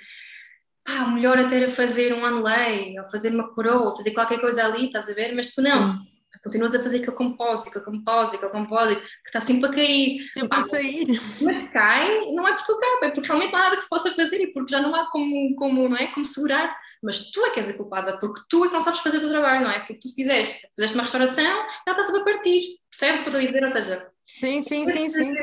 Ah, 0.88 1.08
melhor 1.08 1.38
até 1.38 1.58
era 1.58 1.70
fazer 1.70 2.14
um 2.14 2.24
onlay, 2.24 3.00
ou 3.00 3.08
fazer 3.10 3.32
uma 3.32 3.54
coroa, 3.54 3.90
ou 3.90 3.98
fazer 3.98 4.12
qualquer 4.12 4.40
coisa 4.40 4.66
ali, 4.66 4.86
estás 4.86 5.08
a 5.10 5.14
ver? 5.14 5.34
Mas 5.36 5.52
tu 5.52 5.62
não, 5.62 5.86
tu 5.86 6.40
continuas 6.44 6.74
a 6.74 6.82
fazer 6.82 6.98
aquele 6.98 7.16
compósito, 7.16 7.78
aquele 7.78 7.98
compósito, 7.98 8.38
aquele 8.38 8.52
compósito, 8.52 9.02
que 9.02 9.28
está 9.28 9.42
sempre 9.42 9.70
a 9.70 9.72
cair. 9.72 10.24
Sempre 10.34 10.60
a 10.60 10.64
sair. 10.64 11.22
Mas, 11.42 11.68
cai, 11.72 12.32
não 12.32 12.48
é 12.48 12.54
por 12.54 12.64
tu 12.64 12.80
cai, 12.80 13.10
é 13.10 13.12
porque 13.12 13.28
realmente 13.28 13.52
não 13.52 13.60
há 13.60 13.64
nada 13.64 13.76
que 13.76 13.84
se 13.84 13.90
possa 13.90 14.12
fazer 14.12 14.42
e 14.42 14.52
porque 14.52 14.72
já 14.72 14.82
não 14.82 14.96
há 14.96 15.10
como, 15.12 15.56
como, 15.56 15.90
não 15.90 15.98
é? 15.98 16.08
como 16.08 16.26
segurar. 16.26 16.76
Mas 17.04 17.32
tu 17.32 17.44
é 17.46 17.50
que 17.52 17.60
és 17.60 17.70
a 17.70 17.74
culpada, 17.74 18.18
porque 18.18 18.42
tu 18.50 18.64
é 18.64 18.68
que 18.68 18.74
não 18.74 18.82
sabes 18.82 19.02
fazer 19.02 19.18
o 19.18 19.22
teu 19.22 19.30
trabalho, 19.30 19.64
não 19.64 19.72
é? 19.72 19.80
Porque 19.80 19.96
tu 19.96 20.14
fizeste, 20.14 20.68
fizeste 20.76 20.96
uma 20.96 21.04
restauração, 21.04 21.44
ela 21.44 21.68
está 21.90 22.04
sempre 22.04 22.22
a 22.22 22.26
partir. 22.26 22.62
Percebes 22.90 23.20
o 23.20 23.24
que 23.24 23.30
eu 23.30 23.40
estou 23.40 23.42
a 23.42 23.46
dizer? 23.46 23.64
Ou 23.64 23.72
seja, 23.72 24.12
sim, 24.26 24.62
sim, 24.62 24.86
sim, 24.86 25.10
sim. 25.10 25.34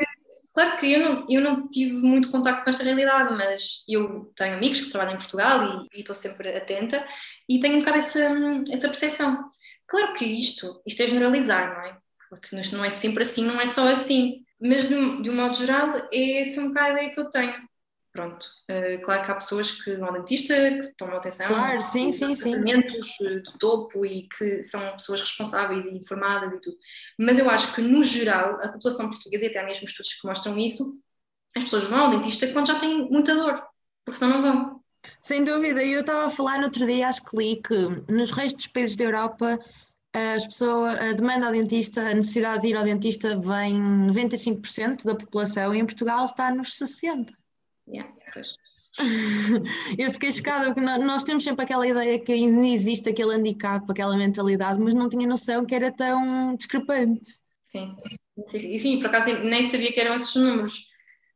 Claro 0.53 0.77
que 0.77 0.91
eu 0.91 0.99
não, 0.99 1.25
eu 1.29 1.41
não 1.41 1.69
tive 1.69 1.93
muito 1.93 2.31
contato 2.31 2.63
com 2.63 2.69
esta 2.69 2.83
realidade, 2.83 3.33
mas 3.35 3.83
eu 3.87 4.31
tenho 4.35 4.57
amigos 4.57 4.81
que 4.81 4.89
trabalham 4.89 5.13
em 5.15 5.17
Portugal 5.17 5.85
e, 5.93 5.99
estou 5.99 6.15
sempre 6.15 6.55
atenta 6.55 7.05
e 7.47 7.59
tenho 7.59 7.75
um 7.75 7.79
bocado 7.79 7.99
essa, 7.99 8.19
essa 8.71 8.87
percepção. 8.87 9.47
Claro 9.87 10.13
que 10.13 10.25
isto, 10.25 10.81
isto 10.85 11.01
é 11.03 11.07
generalizar, 11.07 11.75
não 11.75 11.85
é? 11.85 11.97
Porque 12.29 12.55
isto 12.59 12.75
não 12.75 12.85
é 12.85 12.89
sempre 12.89 13.23
assim, 13.23 13.45
não 13.45 13.59
é 13.61 13.67
só 13.67 13.91
assim. 13.91 14.43
Mas 14.59 14.87
de, 14.87 15.21
de 15.21 15.29
um 15.29 15.35
modo 15.35 15.55
geral 15.55 15.93
é 16.11 16.43
um 16.59 16.67
bocado 16.67 16.87
a 16.87 16.91
ideia 16.91 17.13
que 17.13 17.19
eu 17.19 17.29
tenho. 17.29 17.69
Pronto, 18.11 18.43
uh, 18.71 19.01
claro 19.03 19.23
que 19.23 19.31
há 19.31 19.35
pessoas 19.35 19.71
que 19.71 19.95
vão 19.95 20.07
ao 20.07 20.13
dentista, 20.13 20.53
que 20.55 20.93
tomam 20.97 21.17
atenção 21.17 21.47
claro, 21.47 21.79
sim, 21.81 22.11
sim, 22.11 22.33
sim. 22.33 22.51
tratamentos 22.53 23.21
eh, 23.21 23.35
do 23.39 23.51
topo 23.59 24.03
e 24.03 24.27
que 24.35 24.63
são 24.63 24.81
pessoas 24.93 25.21
responsáveis 25.21 25.85
e 25.85 25.95
informadas 25.95 26.53
e 26.53 26.59
tudo. 26.59 26.75
Mas 27.19 27.37
eu 27.37 27.47
acho 27.47 27.73
que, 27.75 27.81
no 27.81 28.01
geral, 28.01 28.55
a 28.61 28.69
população 28.69 29.09
portuguesa, 29.09 29.45
e 29.45 29.47
até 29.49 29.59
há 29.59 29.65
mesmo 29.65 29.85
estudos 29.85 30.13
que 30.13 30.27
mostram 30.27 30.57
isso, 30.57 30.91
as 31.55 31.65
pessoas 31.65 31.83
vão 31.83 31.99
ao 31.99 32.09
dentista 32.09 32.51
quando 32.51 32.67
já 32.67 32.79
têm 32.79 33.09
muita 33.11 33.35
dor, 33.35 33.63
porque 34.03 34.19
senão 34.19 34.41
não 34.41 34.41
vão. 34.41 34.83
Sem 35.21 35.43
dúvida, 35.43 35.83
eu 35.83 36.01
estava 36.01 36.25
a 36.25 36.29
falar 36.31 36.57
no 36.57 36.65
outro 36.65 36.85
dia, 36.87 37.07
acho 37.07 37.23
que 37.23 37.37
li 37.37 37.61
que 37.61 38.11
nos 38.11 38.31
restos 38.31 38.65
dos 38.65 38.73
países 38.73 38.95
da 38.95 39.05
Europa 39.05 39.59
as 40.13 40.45
pessoas, 40.47 40.99
a 40.99 41.13
demanda 41.13 41.45
ao 41.45 41.51
dentista, 41.51 42.01
a 42.01 42.13
necessidade 42.15 42.63
de 42.63 42.69
ir 42.69 42.75
ao 42.75 42.83
dentista 42.83 43.39
vem 43.39 43.79
95% 44.07 45.03
da 45.03 45.13
população 45.13 45.73
e 45.73 45.79
em 45.79 45.85
Portugal 45.85 46.25
está 46.25 46.51
nos 46.51 46.69
60%. 46.69 47.29
Yeah. 47.89 48.09
Eu 49.97 50.11
fiquei 50.11 50.31
chocada 50.31 50.65
porque 50.65 50.81
nós 50.81 51.23
temos 51.23 51.43
sempre 51.43 51.63
aquela 51.63 51.87
ideia 51.87 52.19
que 52.19 52.31
ainda 52.31 52.67
existe 52.67 53.09
aquele 53.09 53.35
handicap, 53.35 53.85
aquela 53.89 54.17
mentalidade, 54.17 54.79
mas 54.79 54.93
não 54.93 55.09
tinha 55.09 55.27
noção 55.27 55.65
que 55.65 55.75
era 55.75 55.91
tão 55.91 56.55
discrepante. 56.55 57.39
Sim, 57.63 57.95
sim, 58.47 58.77
sim, 58.77 58.99
por 58.99 59.07
acaso 59.07 59.43
nem 59.43 59.67
sabia 59.67 59.91
que 59.91 59.99
eram 59.99 60.15
esses 60.15 60.35
números, 60.35 60.79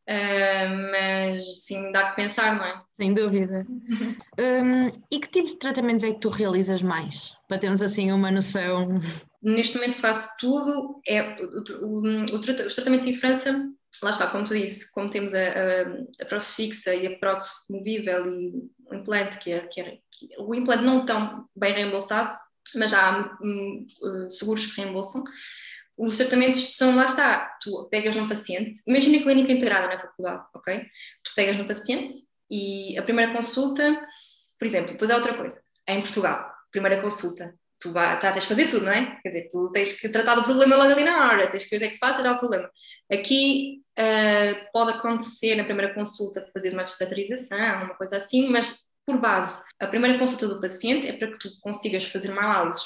uh, 0.09 0.91
mas 0.91 1.63
sim, 1.63 1.91
dá 1.91 2.09
que 2.09 2.15
pensar, 2.15 2.55
não 2.57 2.65
é? 2.65 2.81
Sem 2.97 3.13
dúvida. 3.13 3.65
um, 4.39 4.87
e 5.11 5.19
que 5.19 5.29
tipo 5.29 5.47
de 5.47 5.57
tratamentos 5.59 6.03
é 6.03 6.11
que 6.11 6.19
tu 6.19 6.29
realizas 6.29 6.81
mais? 6.81 7.35
Para 7.47 7.59
termos 7.59 7.83
assim 7.83 8.11
uma 8.11 8.31
noção. 8.31 8.99
Neste 9.41 9.75
momento 9.75 9.97
faço 9.97 10.29
tudo, 10.39 10.99
é, 11.07 11.37
o, 11.39 11.85
o, 11.85 12.01
o, 12.01 12.39
os 12.39 12.73
tratamentos 12.73 13.05
em 13.05 13.15
França 13.15 13.69
lá 14.03 14.11
está, 14.11 14.29
como 14.29 14.45
tu 14.45 14.53
disse, 14.53 14.91
como 14.91 15.09
temos 15.09 15.33
a, 15.33 15.39
a, 15.39 15.81
a 16.21 16.25
prótese 16.25 16.53
fixa 16.55 16.93
e 16.93 17.07
a 17.07 17.17
prótese 17.17 17.71
movível 17.71 18.25
e 18.27 18.69
o 18.89 18.95
implante, 18.95 19.39
que 19.39 19.51
é, 19.51 19.67
que 19.67 19.81
é 19.81 19.97
que, 20.11 20.29
o 20.37 20.53
implante 20.53 20.83
não 20.83 21.05
tão 21.05 21.47
bem 21.55 21.73
reembolsado, 21.73 22.37
mas 22.75 22.93
há 22.93 23.37
um, 23.41 23.87
uh, 24.01 24.29
seguros 24.29 24.65
que 24.65 24.81
reembolsam. 24.81 25.23
Os 25.97 26.17
tratamentos 26.17 26.75
são, 26.75 26.95
lá 26.95 27.05
está, 27.05 27.57
tu 27.61 27.87
pegas 27.89 28.15
num 28.15 28.27
paciente, 28.27 28.81
imagina 28.87 29.19
a 29.19 29.23
clínica 29.23 29.51
integrada 29.51 29.87
na 29.87 29.99
faculdade, 29.99 30.43
ok? 30.53 30.79
Tu 31.23 31.31
pegas 31.35 31.57
no 31.57 31.67
paciente 31.67 32.17
e 32.49 32.97
a 32.97 33.03
primeira 33.03 33.31
consulta, 33.31 34.01
por 34.59 34.65
exemplo, 34.65 34.91
depois 34.91 35.11
há 35.11 35.15
outra 35.15 35.35
coisa, 35.35 35.61
é 35.87 35.93
em 35.95 36.01
Portugal, 36.01 36.51
primeira 36.71 37.01
consulta, 37.01 37.53
tu 37.83 37.91
vai, 37.91 38.17
tá, 38.17 38.31
tens 38.31 38.43
de 38.43 38.47
fazer 38.47 38.67
tudo, 38.67 38.85
não 38.85 38.91
é? 38.91 39.17
Quer 39.21 39.29
dizer, 39.29 39.47
tu 39.51 39.67
tens 39.67 39.99
que 39.99 40.07
tratar 40.07 40.35
do 40.35 40.43
problema 40.43 40.77
logo 40.77 40.93
ali 40.93 41.03
na 41.03 41.27
hora, 41.27 41.49
tens 41.49 41.65
que 41.65 41.71
ver 41.71 41.75
o 41.75 41.79
que 41.79 41.85
é 41.85 41.89
que 41.89 41.95
se 41.95 41.99
faz 41.99 42.17
e 42.17 42.23
dar 42.23 42.35
o 42.35 42.39
problema. 42.39 42.69
Aqui 43.11 43.81
uh, 43.99 44.71
pode 44.71 44.93
acontecer 44.93 45.55
na 45.55 45.65
primeira 45.65 45.93
consulta 45.93 46.47
fazer 46.53 46.71
uma 46.71 46.83
destetarização, 46.83 47.83
uma 47.83 47.95
coisa 47.95 48.15
assim, 48.15 48.49
mas 48.49 48.79
por 49.05 49.19
base, 49.19 49.61
a 49.81 49.87
primeira 49.87 50.17
consulta 50.17 50.47
do 50.47 50.61
paciente 50.61 51.09
é 51.09 51.11
para 51.11 51.29
que 51.29 51.37
tu 51.37 51.49
consigas 51.59 52.05
fazer 52.05 52.31
uma 52.31 52.41
análise, 52.41 52.79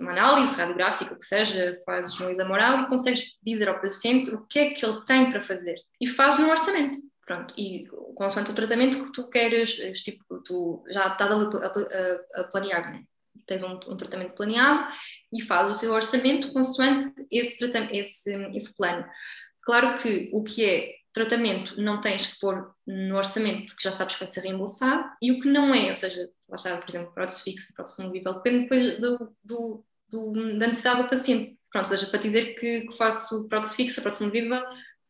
uma 0.00 0.12
análise 0.12 0.56
radiográfica, 0.56 1.12
o 1.12 1.18
que 1.18 1.24
seja, 1.26 1.76
fazes 1.84 2.18
um 2.18 2.30
exame 2.30 2.50
oral 2.50 2.80
e 2.80 2.88
consegues 2.88 3.36
dizer 3.42 3.68
ao 3.68 3.78
paciente 3.78 4.30
o 4.30 4.46
que 4.46 4.58
é 4.58 4.70
que 4.70 4.84
ele 4.84 5.04
tem 5.04 5.30
para 5.30 5.42
fazer. 5.42 5.76
E 6.00 6.06
fazes 6.06 6.40
um 6.40 6.48
orçamento. 6.48 7.06
Pronto, 7.26 7.52
e 7.58 7.86
consoante 8.14 8.50
o 8.50 8.54
tratamento 8.54 9.04
que 9.04 9.12
tu 9.12 9.28
queres, 9.28 9.76
tipo, 10.02 10.40
tu 10.40 10.82
já 10.88 11.08
estás 11.08 11.30
a, 11.30 11.36
a, 11.36 12.40
a 12.40 12.44
planear, 12.44 12.90
né? 12.90 13.02
Tens 13.46 13.62
um, 13.62 13.74
um, 13.74 13.96
tratamento 13.96 14.34
planeado 14.34 14.92
e 15.32 15.42
fazes 15.42 15.76
o 15.76 15.80
teu 15.80 15.92
orçamento 15.92 16.52
consoante 16.52 17.06
esse, 17.30 17.64
esse, 17.92 18.34
esse 18.54 18.76
plano. 18.76 19.04
Claro 19.62 19.98
que 19.98 20.30
o 20.32 20.42
que 20.42 20.64
é 20.64 20.94
tratamento 21.12 21.80
não 21.80 22.00
tens 22.00 22.26
que 22.26 22.40
pôr 22.40 22.72
no 22.86 23.16
orçamento 23.16 23.66
porque 23.66 23.82
já 23.82 23.92
sabes 23.92 24.14
que 24.14 24.20
vai 24.20 24.28
ser 24.28 24.40
reembolsado 24.40 25.04
e 25.20 25.32
o 25.32 25.40
que 25.40 25.48
não 25.48 25.74
é, 25.74 25.88
ou 25.88 25.94
seja, 25.94 26.30
lá 26.48 26.56
está, 26.56 26.76
por 26.78 26.88
exemplo, 26.88 27.12
prótese 27.12 27.42
fixa, 27.42 27.72
prótese 27.74 28.04
movível, 28.04 28.34
depende 28.34 28.62
depois 28.62 29.00
do, 29.00 29.36
do, 29.42 29.84
do, 30.08 30.32
da 30.58 30.66
necessidade 30.66 31.02
do 31.02 31.08
paciente. 31.08 31.58
Pronto, 31.70 31.84
ou 31.84 31.96
seja, 31.96 32.06
para 32.10 32.20
dizer 32.20 32.54
que, 32.54 32.82
que 32.82 32.96
faço 32.96 33.48
prótese 33.48 33.76
fixa, 33.76 34.00
prótese 34.00 34.24
movível, 34.24 34.62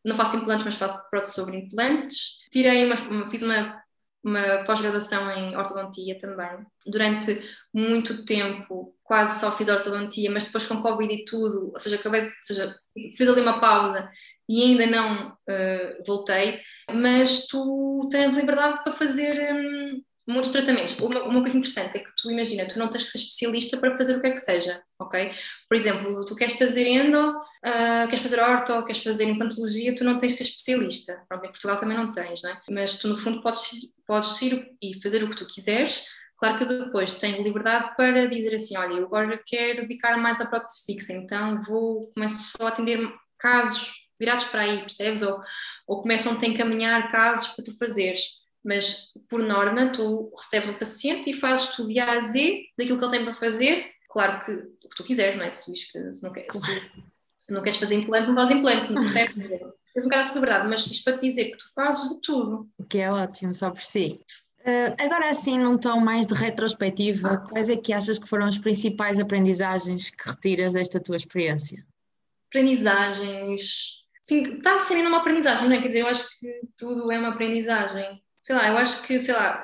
não 0.03 0.15
faço 0.15 0.37
implantes, 0.37 0.65
mas 0.65 0.75
faço 0.75 1.09
prótese 1.09 1.35
sobre 1.35 1.57
implantes. 1.57 2.39
Tirei 2.51 2.85
uma, 2.85 3.29
fiz 3.29 3.41
uma, 3.43 3.81
uma 4.23 4.63
pós-graduação 4.65 5.31
em 5.31 5.55
ortodontia 5.55 6.17
também. 6.17 6.65
Durante 6.85 7.41
muito 7.73 8.25
tempo, 8.25 8.95
quase 9.03 9.39
só 9.39 9.51
fiz 9.51 9.69
ortodontia, 9.69 10.29
mas 10.29 10.43
depois 10.43 10.65
com 10.65 10.81
Covid 10.81 11.13
e 11.13 11.25
tudo, 11.25 11.71
ou 11.73 11.79
seja, 11.79 11.95
acabei, 11.95 12.25
ou 12.25 12.31
seja, 12.41 12.75
fiz 13.15 13.29
ali 13.29 13.41
uma 13.41 13.59
pausa 13.59 14.09
e 14.47 14.63
ainda 14.63 14.87
não 14.87 15.29
uh, 15.29 16.03
voltei, 16.05 16.59
mas 16.91 17.47
tu 17.47 18.07
tens 18.11 18.35
liberdade 18.35 18.83
para 18.83 18.91
fazer 18.91 19.53
um, 19.53 20.01
muitos 20.29 20.51
tratamentos. 20.51 20.97
Uma, 20.99 21.23
uma, 21.23 21.41
coisa 21.41 21.57
interessante 21.57 21.97
é 21.97 21.99
que 21.99 22.11
tu 22.15 22.31
imagina, 22.31 22.67
tu 22.67 22.77
não 22.77 22.87
tens 22.87 23.03
que 23.03 23.09
ser 23.09 23.17
especialista 23.17 23.77
para 23.77 23.97
fazer 23.97 24.15
o 24.15 24.21
que 24.21 24.27
é 24.27 24.31
que 24.31 24.37
seja, 24.37 24.81
ok? 24.99 25.31
Por 25.67 25.75
exemplo, 25.75 26.25
tu 26.25 26.35
queres 26.35 26.53
fazer 26.53 26.87
endo, 26.87 27.29
uh, 27.29 28.07
queres 28.07 28.21
fazer 28.21 28.39
orto, 28.39 28.85
queres 28.85 29.01
fazer 29.03 29.25
implantologia, 29.25 29.95
tu 29.95 30.03
não 30.03 30.17
tens 30.17 30.33
de 30.33 30.37
ser 30.37 30.43
especialista. 30.43 31.23
Pronto, 31.27 31.45
em 31.45 31.51
Portugal 31.51 31.77
também 31.77 31.97
não 31.97 32.11
tens, 32.11 32.41
não 32.41 32.51
é? 32.51 32.61
Mas 32.69 32.99
tu 32.99 33.07
no 33.07 33.17
fundo 33.17 33.41
podes, 33.41 33.71
podes 34.05 34.41
ir 34.41 34.71
e 34.81 35.01
fazer 35.01 35.23
o 35.23 35.29
que 35.29 35.37
tu 35.37 35.47
quiseres, 35.47 36.05
Claro 36.39 36.57
que 36.57 36.63
depois 36.63 37.15
tenho 37.15 37.43
liberdade 37.43 37.93
para 37.97 38.25
dizer 38.25 38.55
assim, 38.55 38.77
olha, 38.77 38.93
eu 38.93 39.05
agora 39.07 39.37
quero 39.45 39.81
dedicar 39.81 40.17
mais 40.17 40.39
à 40.39 40.45
prótese 40.45 40.85
fixa, 40.85 41.11
então 41.11 41.61
vou 41.63 42.09
começar 42.13 42.39
só 42.57 42.65
a 42.65 42.69
atender 42.69 42.97
casos 43.37 43.91
virados 44.17 44.45
para 44.45 44.61
aí, 44.61 44.79
percebes? 44.79 45.21
Ou, 45.21 45.41
ou 45.85 46.01
começam 46.01 46.37
a 46.39 46.45
encaminhar 46.45 47.11
casos 47.11 47.49
para 47.49 47.65
tu 47.65 47.77
fazeres. 47.77 48.38
Mas, 48.63 49.09
por 49.29 49.41
norma, 49.41 49.91
tu 49.91 50.31
recebes 50.35 50.69
o 50.69 50.77
paciente 50.77 51.29
e 51.29 51.33
fazes 51.33 51.75
tudo 51.75 51.89
de 51.89 51.99
A 51.99 52.17
a 52.17 52.21
Z 52.21 52.65
daquilo 52.77 52.97
que 52.97 53.05
ele 53.05 53.11
tem 53.11 53.23
para 53.23 53.33
fazer. 53.33 53.91
Claro 54.09 54.43
que 54.43 54.51
o 54.51 54.89
que 54.89 54.95
tu 54.95 55.03
quiseres, 55.03 55.37
não 55.37 55.43
é? 55.43 55.49
Se, 55.49 55.73
se, 55.75 56.23
não, 56.23 56.33
quer, 56.33 56.45
se, 56.51 56.81
se 57.37 57.53
não 57.53 57.61
queres 57.61 57.79
fazer 57.79 57.95
implante, 57.95 58.27
não 58.27 58.35
fazes 58.35 58.55
implante, 58.57 58.91
não 58.91 59.01
percebes? 59.01 59.35
Tens 59.93 60.05
um 60.05 60.09
bocado 60.09 60.21
essa 60.21 60.33
liberdade, 60.33 60.67
mas 60.67 60.85
isto 60.85 61.03
para 61.03 61.17
te 61.17 61.27
dizer 61.27 61.45
que 61.51 61.57
tu 61.57 61.73
fazes 61.73 62.09
de 62.09 62.21
tudo. 62.21 62.69
O 62.77 62.83
que 62.83 62.99
é 62.99 63.11
ótimo, 63.11 63.53
só 63.53 63.71
por 63.71 63.81
si. 63.81 64.19
Uh, 64.59 64.93
agora 64.99 65.29
assim, 65.29 65.57
num 65.57 65.77
tom 65.77 66.01
mais 66.01 66.27
de 66.27 66.33
retrospectiva, 66.33 67.37
quais 67.49 67.69
é 67.69 67.77
que 67.77 67.93
achas 67.93 68.19
que 68.19 68.27
foram 68.27 68.45
as 68.45 68.57
principais 68.57 69.19
aprendizagens 69.19 70.09
que 70.09 70.29
retiras 70.29 70.73
desta 70.73 70.99
tua 70.99 71.15
experiência? 71.15 71.85
Aprendizagens 72.49 73.99
sim, 74.21 74.57
está 74.57 74.79
sendo 74.79 75.07
uma 75.07 75.19
aprendizagem, 75.19 75.67
não 75.67 75.75
é? 75.75 75.81
Quer 75.81 75.87
dizer, 75.87 76.01
eu 76.01 76.07
acho 76.07 76.39
que 76.39 76.61
tudo 76.77 77.11
é 77.11 77.17
uma 77.17 77.29
aprendizagem. 77.29 78.21
Sei 78.49 78.55
lá, 78.55 78.67
eu 78.67 78.77
acho 78.79 79.03
que, 79.03 79.19
sei 79.19 79.35
lá, 79.35 79.63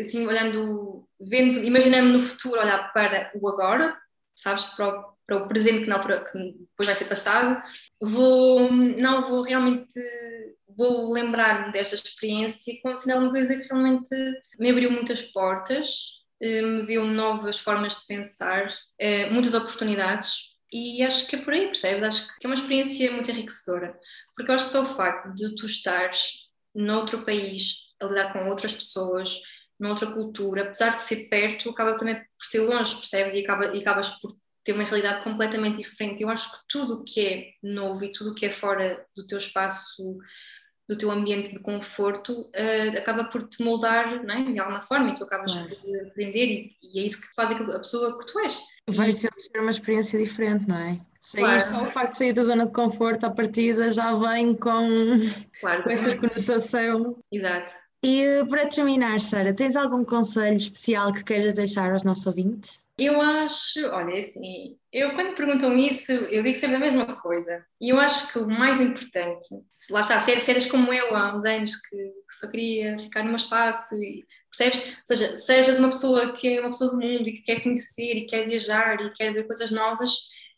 assim, 0.00 0.26
olhando, 0.26 1.08
vendo, 1.20 1.60
imaginando 1.60 2.08
no 2.08 2.18
futuro, 2.18 2.60
olhar 2.60 2.92
para 2.92 3.30
o 3.36 3.48
agora, 3.48 3.96
sabes, 4.34 4.64
para 4.64 4.88
o, 4.88 5.16
para 5.24 5.36
o 5.36 5.46
presente 5.46 5.84
que 5.84 5.86
na 5.86 5.94
altura, 5.94 6.24
que 6.24 6.36
depois 6.36 6.88
vai 6.88 6.96
ser 6.96 7.04
passado, 7.04 7.62
vou, 8.00 8.68
não 8.72 9.22
vou 9.22 9.42
realmente, 9.42 10.00
vou 10.76 11.12
lembrar-me 11.12 11.72
desta 11.72 11.94
experiência 11.94 12.74
como 12.82 12.96
sendo 12.96 13.12
alguma 13.12 13.30
coisa 13.30 13.54
que 13.54 13.68
realmente 13.68 14.08
me 14.58 14.70
abriu 14.70 14.90
muitas 14.90 15.22
portas, 15.22 16.10
eh, 16.40 16.62
me 16.62 16.84
deu 16.84 17.04
novas 17.04 17.60
formas 17.60 17.94
de 17.94 18.06
pensar, 18.08 18.66
eh, 18.98 19.30
muitas 19.30 19.54
oportunidades, 19.54 20.56
e 20.72 21.00
acho 21.04 21.28
que 21.28 21.36
é 21.36 21.42
por 21.42 21.52
aí, 21.54 21.66
percebes? 21.66 22.02
Acho 22.02 22.26
que 22.40 22.44
é 22.44 22.48
uma 22.48 22.56
experiência 22.56 23.12
muito 23.12 23.30
enriquecedora, 23.30 23.96
porque 24.34 24.50
eu 24.50 24.56
acho 24.56 24.64
que 24.64 24.72
só 24.72 24.82
o 24.82 24.96
facto 24.96 25.32
de 25.32 25.54
tu 25.54 25.64
estares 25.64 26.46
noutro 26.74 27.22
país, 27.22 27.85
a 28.00 28.06
lidar 28.06 28.32
com 28.32 28.48
outras 28.48 28.72
pessoas, 28.72 29.40
noutra 29.78 30.10
cultura, 30.10 30.62
apesar 30.62 30.94
de 30.94 31.02
ser 31.02 31.28
perto, 31.28 31.70
acaba 31.70 31.96
também 31.96 32.16
por 32.16 32.44
ser 32.44 32.60
longe, 32.60 32.94
percebes? 32.94 33.34
E, 33.34 33.40
acaba, 33.40 33.76
e 33.76 33.80
acabas 33.80 34.10
por 34.20 34.32
ter 34.64 34.72
uma 34.72 34.84
realidade 34.84 35.22
completamente 35.22 35.78
diferente. 35.78 36.22
Eu 36.22 36.28
acho 36.28 36.50
que 36.50 36.58
tudo 36.68 36.94
o 36.94 37.04
que 37.04 37.26
é 37.26 37.50
novo 37.62 38.04
e 38.04 38.12
tudo 38.12 38.32
o 38.32 38.34
que 38.34 38.46
é 38.46 38.50
fora 38.50 39.06
do 39.14 39.26
teu 39.26 39.38
espaço, 39.38 40.18
do 40.88 40.98
teu 40.98 41.10
ambiente 41.10 41.52
de 41.52 41.60
conforto, 41.60 42.32
uh, 42.32 42.98
acaba 42.98 43.24
por 43.24 43.42
te 43.48 43.62
moldar 43.62 44.24
não 44.24 44.34
é? 44.34 44.52
de 44.52 44.58
alguma 44.58 44.80
forma 44.80 45.10
e 45.10 45.14
tu 45.14 45.24
acabas 45.24 45.52
claro. 45.52 45.68
por 45.68 46.06
aprender 46.08 46.46
e, 46.46 46.76
e, 46.82 47.00
é 47.00 47.02
isso 47.04 47.20
que 47.20 47.34
faz 47.34 47.52
a 47.52 47.78
pessoa 47.78 48.18
que 48.18 48.26
tu 48.26 48.38
és. 48.40 48.60
Vai 48.90 49.12
ser 49.12 49.30
uma 49.56 49.70
experiência 49.70 50.18
diferente, 50.18 50.68
não 50.68 50.78
é? 50.78 51.00
Sair, 51.20 51.42
claro. 51.42 51.60
Só 51.60 51.82
o 51.82 51.86
facto 51.86 52.12
de 52.12 52.18
sair 52.18 52.32
da 52.32 52.42
zona 52.42 52.66
de 52.66 52.72
conforto 52.72 53.24
à 53.24 53.30
partida 53.30 53.90
já 53.90 54.14
vem 54.14 54.54
com, 54.54 55.18
claro, 55.60 55.82
com 55.84 55.90
essa 55.90 56.16
conotação. 56.16 57.18
Exato. 57.32 57.72
E 58.06 58.44
para 58.48 58.68
terminar, 58.68 59.20
Sara, 59.20 59.52
tens 59.52 59.74
algum 59.74 60.04
conselho 60.04 60.58
especial 60.58 61.12
que 61.12 61.24
queiras 61.24 61.54
deixar 61.54 61.90
aos 61.90 62.04
nossos 62.04 62.24
ouvintes? 62.24 62.80
Eu 62.96 63.20
acho, 63.20 63.84
olha, 63.88 64.14
é 64.14 64.20
assim, 64.20 64.78
eu 64.92 65.12
quando 65.16 65.34
perguntam 65.34 65.76
isso, 65.76 66.12
eu 66.12 66.40
digo 66.44 66.56
sempre 66.56 66.76
a 66.76 66.78
mesma 66.78 67.16
coisa. 67.16 67.66
E 67.80 67.88
eu 67.88 67.98
acho 67.98 68.32
que 68.32 68.38
o 68.38 68.48
mais 68.48 68.80
importante, 68.80 69.48
se 69.72 69.92
lá 69.92 70.02
está, 70.02 70.20
se 70.20 70.30
eras 70.48 70.66
como 70.66 70.92
eu 70.92 71.16
há 71.16 71.34
uns 71.34 71.44
anos 71.44 71.74
que, 71.74 71.96
que 71.96 72.34
só 72.38 72.46
queria 72.46 72.96
ficar 72.96 73.24
num 73.24 73.34
espaço 73.34 73.96
e 73.96 74.24
percebes? 74.56 74.88
Ou 74.88 75.16
seja, 75.16 75.34
sejas 75.34 75.78
uma 75.80 75.88
pessoa 75.88 76.32
que 76.32 76.56
é 76.56 76.60
uma 76.60 76.70
pessoa 76.70 76.92
do 76.92 77.00
mundo 77.00 77.28
e 77.28 77.32
que 77.32 77.42
quer 77.42 77.60
conhecer 77.60 78.14
e 78.18 78.26
quer 78.26 78.48
viajar 78.48 79.04
e 79.04 79.10
quer 79.10 79.32
ver 79.32 79.48
coisas 79.48 79.72
novas, 79.72 80.12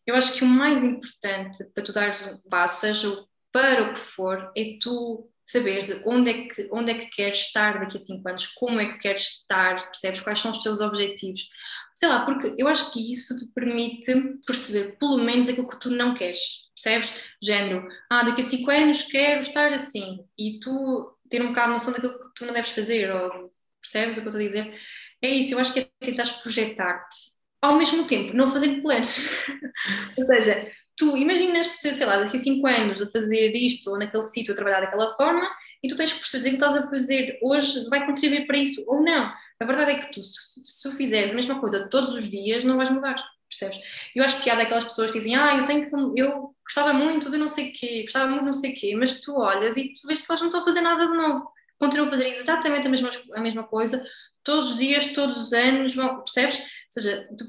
eu 0.07 0.15
acho 0.15 0.35
que 0.35 0.45
o 0.45 0.47
mais 0.47 0.85
importante 0.85 1.65
para 1.75 1.83
tu 1.83 1.95
dares 1.95 2.21
um 2.21 2.51
passo, 2.51 2.83
seja 2.83 3.25
para 3.51 3.85
o 3.85 3.95
que 3.95 4.01
for, 4.01 4.53
é 4.55 4.77
tu 4.79 5.31
saberes 5.49 6.03
onde 6.05 6.31
é, 6.31 6.47
que, 6.47 6.69
onde 6.71 6.93
é 6.93 6.95
que 6.95 7.07
queres 7.09 7.39
estar 7.39 7.81
daqui 7.81 7.97
a 7.97 8.01
cinco 8.01 8.29
anos, 8.29 8.47
como 8.49 8.79
é 8.79 8.87
que 8.87 8.99
queres 8.99 9.23
estar, 9.23 9.87
percebes 9.87 10.21
quais 10.21 10.39
são 10.39 10.51
os 10.51 10.63
teus 10.63 10.81
objetivos. 10.81 11.49
Sei 11.97 12.09
lá, 12.09 12.25
porque 12.25 12.55
eu 12.59 12.69
acho 12.69 12.93
que 12.93 13.13
isso 13.13 13.37
te 13.37 13.47
permite 13.55 14.13
perceber 14.47 14.99
pelo 14.99 15.17
menos 15.19 15.49
aquilo 15.49 15.69
que 15.69 15.81
tu 15.81 15.91
não 15.91 16.15
queres, 16.15 16.39
percebes? 16.75 17.13
Género, 17.43 17.89
ah, 18.11 18.23
daqui 18.23 18.43
a 18.43 18.45
cinco 18.45 18.71
anos 18.71 19.03
quero 19.03 19.41
estar 19.41 19.73
assim, 19.73 20.21
e 20.39 20.61
tu 20.61 21.17
ter 21.31 21.43
um 21.43 21.49
bocado 21.49 21.73
noção 21.73 21.93
daquilo 21.93 22.21
que 22.21 22.35
tu 22.35 22.45
não 22.47 22.53
deves 22.53 22.71
fazer, 22.71 23.11
ou 23.11 23.51
percebes 23.81 24.19
o 24.19 24.21
que 24.21 24.27
eu 24.27 24.31
estou 24.31 24.41
a 24.41 24.47
dizer? 24.47 24.81
É 25.23 25.29
isso, 25.31 25.55
eu 25.55 25.59
acho 25.59 25.73
que 25.73 25.81
é 25.81 25.89
tentar 26.01 26.29
projetar-te 26.43 27.39
ao 27.61 27.77
mesmo 27.77 28.07
tempo 28.07 28.37
não 28.37 28.53
fazendo 28.53 28.81
planos. 28.83 29.17
Ou 30.17 30.25
seja, 30.25 30.71
tu 30.99 31.17
imaginas-te, 31.17 31.95
sei 31.95 32.07
lá, 32.07 32.19
daqui 32.19 32.37
a 32.37 32.41
5 32.41 32.67
anos 32.67 33.01
a 33.01 33.09
fazer 33.09 33.55
isto 33.55 33.89
ou 33.91 33.99
naquele 33.99 34.25
sítio 34.25 34.53
a 34.53 34.57
trabalhar 34.57 34.81
daquela 34.81 35.15
forma 35.17 35.49
e 35.83 35.89
tu 35.89 35.95
tens 35.95 36.13
que 36.13 36.19
perceber 36.19 36.51
que 36.51 36.57
estás 36.57 36.77
a 36.77 36.91
fazer 36.91 37.39
hoje 37.41 37.89
vai 37.89 38.05
contribuir 38.05 38.47
para 38.47 38.59
isso 38.59 38.85
ou 38.89 39.01
não. 39.01 39.33
A 39.61 39.65
verdade 39.65 39.93
é 39.93 39.99
que 40.01 40.13
tu, 40.13 40.25
se, 40.25 40.35
se 40.65 40.93
fizeres 40.97 41.31
a 41.31 41.35
mesma 41.35 41.61
coisa 41.61 41.89
todos 41.89 42.13
os 42.15 42.29
dias, 42.29 42.65
não 42.65 42.77
vais 42.77 42.91
mudar, 42.91 43.17
percebes? 43.49 43.79
Eu 44.15 44.25
acho 44.25 44.43
piada 44.43 44.63
aquelas 44.63 44.85
pessoas 44.85 45.13
que 45.13 45.19
dizem, 45.19 45.37
ah, 45.37 45.57
eu 45.57 45.65
tenho 45.65 45.89
que, 45.89 46.21
eu 46.21 46.53
gostava 46.65 46.93
muito 46.93 47.31
de 47.31 47.39
não 47.39 47.49
sei 47.49 47.71
o 47.71 47.73
quê, 47.73 48.03
gostava 48.03 48.27
muito 48.27 48.41
de 48.41 48.47
não 48.47 48.53
sei 48.53 48.73
o 48.73 48.75
quê, 48.75 48.97
mas 48.97 49.21
tu 49.21 49.37
olhas 49.39 49.77
e 49.77 49.95
tu 49.95 50.07
vês 50.09 50.21
que 50.21 50.27
elas 50.29 50.41
não 50.41 50.49
estão 50.49 50.63
a 50.63 50.65
fazer 50.65 50.81
nada 50.81 51.07
de 51.07 51.17
novo. 51.17 51.49
Continuam 51.79 52.09
a 52.09 52.11
fazer 52.11 52.27
exatamente 52.27 52.89
a 52.89 52.91
mesma, 52.91 53.09
a 53.37 53.41
mesma 53.41 53.63
coisa, 53.63 54.05
todos 54.43 54.73
os 54.73 54.79
dias, 54.79 55.13
todos 55.13 55.41
os 55.41 55.53
anos, 55.53 55.95
percebes? 55.95 56.59
Ou 56.59 56.65
seja, 56.89 57.29
tu, 57.39 57.45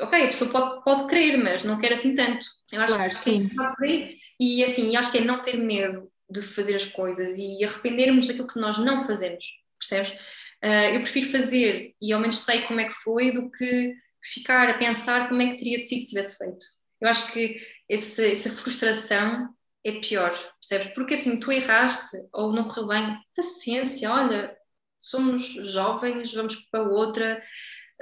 ok, 0.00 0.24
a 0.24 0.26
pessoa 0.28 0.50
pode, 0.50 0.82
pode 0.82 1.06
querer, 1.08 1.36
mas 1.36 1.62
não 1.62 1.78
quer 1.78 1.92
assim 1.92 2.14
tanto. 2.14 2.55
Eu 2.72 2.80
acho 2.80 2.94
claro, 2.94 3.10
que 3.10 3.16
sim. 3.16 3.50
E 4.38 4.64
assim, 4.64 4.96
acho 4.96 5.12
que 5.12 5.18
é 5.18 5.24
não 5.24 5.40
ter 5.40 5.56
medo 5.56 6.10
de 6.28 6.42
fazer 6.42 6.74
as 6.74 6.84
coisas 6.84 7.38
e 7.38 7.64
arrependermos 7.64 8.26
daquilo 8.26 8.48
que 8.48 8.58
nós 8.58 8.78
não 8.78 9.00
fazemos, 9.06 9.44
percebes? 9.78 10.10
Uh, 10.64 10.94
eu 10.94 11.00
prefiro 11.02 11.30
fazer 11.30 11.94
e 12.00 12.12
ao 12.12 12.20
menos 12.20 12.40
sei 12.40 12.62
como 12.62 12.80
é 12.80 12.84
que 12.84 12.94
foi 12.94 13.30
do 13.30 13.50
que 13.50 13.94
ficar 14.22 14.68
a 14.68 14.78
pensar 14.78 15.28
como 15.28 15.40
é 15.42 15.50
que 15.50 15.58
teria 15.58 15.78
sido 15.78 16.00
se 16.00 16.08
tivesse 16.08 16.38
feito. 16.38 16.66
Eu 17.00 17.08
acho 17.08 17.32
que 17.32 17.60
esse, 17.88 18.32
essa 18.32 18.50
frustração 18.50 19.48
é 19.84 19.92
pior, 20.00 20.32
percebes? 20.60 20.92
Porque 20.94 21.14
assim, 21.14 21.38
tu 21.38 21.52
erraste 21.52 22.16
ou 22.32 22.52
não 22.52 22.64
correu 22.64 22.88
bem, 22.88 23.18
paciência, 23.36 24.10
olha, 24.10 24.56
somos 24.98 25.46
jovens, 25.70 26.34
vamos 26.34 26.56
para 26.70 26.82
outra, 26.82 27.40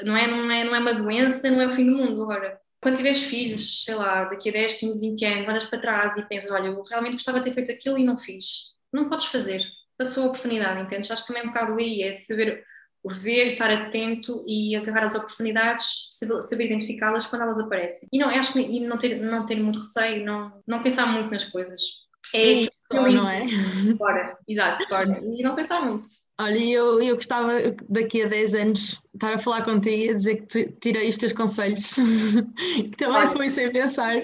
não 0.02 0.16
é, 0.16 0.26
não, 0.26 0.50
é, 0.50 0.64
não 0.64 0.74
é 0.74 0.78
uma 0.78 0.94
doença, 0.94 1.50
não 1.50 1.60
é 1.60 1.66
o 1.66 1.72
fim 1.72 1.84
do 1.84 1.96
mundo. 1.96 2.22
Agora, 2.22 2.58
quando 2.84 2.98
tiveres 2.98 3.24
filhos, 3.24 3.82
sei 3.82 3.94
lá, 3.94 4.24
daqui 4.24 4.50
a 4.50 4.52
10, 4.52 4.74
15, 4.74 5.00
20 5.00 5.24
anos, 5.24 5.48
olhas 5.48 5.64
para 5.64 5.80
trás 5.80 6.18
e 6.18 6.28
pensas, 6.28 6.50
olha, 6.50 6.66
eu 6.66 6.82
realmente 6.82 7.14
gostava 7.14 7.38
de 7.38 7.46
ter 7.46 7.54
feito 7.54 7.72
aquilo 7.72 7.96
e 7.96 8.04
não 8.04 8.18
fiz. 8.18 8.74
Não 8.92 9.08
podes 9.08 9.24
fazer. 9.24 9.64
Passou 9.96 10.24
a 10.24 10.26
oportunidade, 10.26 10.82
entendes? 10.82 11.10
Acho 11.10 11.22
que 11.22 11.28
também 11.28 11.42
é 11.42 11.46
um 11.46 11.48
bocado 11.48 11.74
aí, 11.78 12.02
é 12.02 12.12
de 12.12 12.20
saber 12.20 12.62
ver, 13.02 13.46
estar 13.46 13.70
atento 13.70 14.44
e 14.46 14.76
agarrar 14.76 15.04
as 15.04 15.14
oportunidades, 15.14 16.08
saber 16.42 16.66
identificá-las 16.66 17.26
quando 17.26 17.42
elas 17.42 17.58
aparecem. 17.58 18.06
E 18.12 18.18
não, 18.18 18.28
acho 18.28 18.52
que 18.52 18.60
e 18.60 18.80
não 18.80 18.98
ter, 18.98 19.16
não 19.16 19.46
ter 19.46 19.56
muito 19.56 19.78
receio, 19.78 20.22
não, 20.22 20.62
não 20.66 20.82
pensar 20.82 21.06
muito 21.06 21.30
nas 21.30 21.46
coisas. 21.46 21.80
É, 22.34 22.68
Sim, 22.94 23.14
não 23.14 23.28
é? 23.28 23.44
Bora, 23.98 24.38
exato, 24.48 24.86
bora. 24.88 25.20
E 25.22 25.42
não 25.42 25.54
pensar 25.54 25.80
muito. 25.82 26.04
Olha, 26.40 26.58
eu, 26.58 27.00
eu 27.00 27.14
gostava 27.14 27.52
daqui 27.88 28.22
a 28.22 28.26
10 28.26 28.54
anos 28.54 29.02
estar 29.14 29.34
a 29.34 29.38
falar 29.38 29.62
contigo 29.62 30.02
e 30.02 30.10
a 30.10 30.14
dizer 30.14 30.36
que 30.36 30.46
tu 30.46 30.72
tirei 30.80 31.08
os 31.08 31.16
teus 31.16 31.32
conselhos, 31.32 31.94
que 32.90 32.96
também 32.96 33.18
Olha. 33.18 33.28
foi 33.28 33.48
sem 33.48 33.70
pensar. 33.70 34.16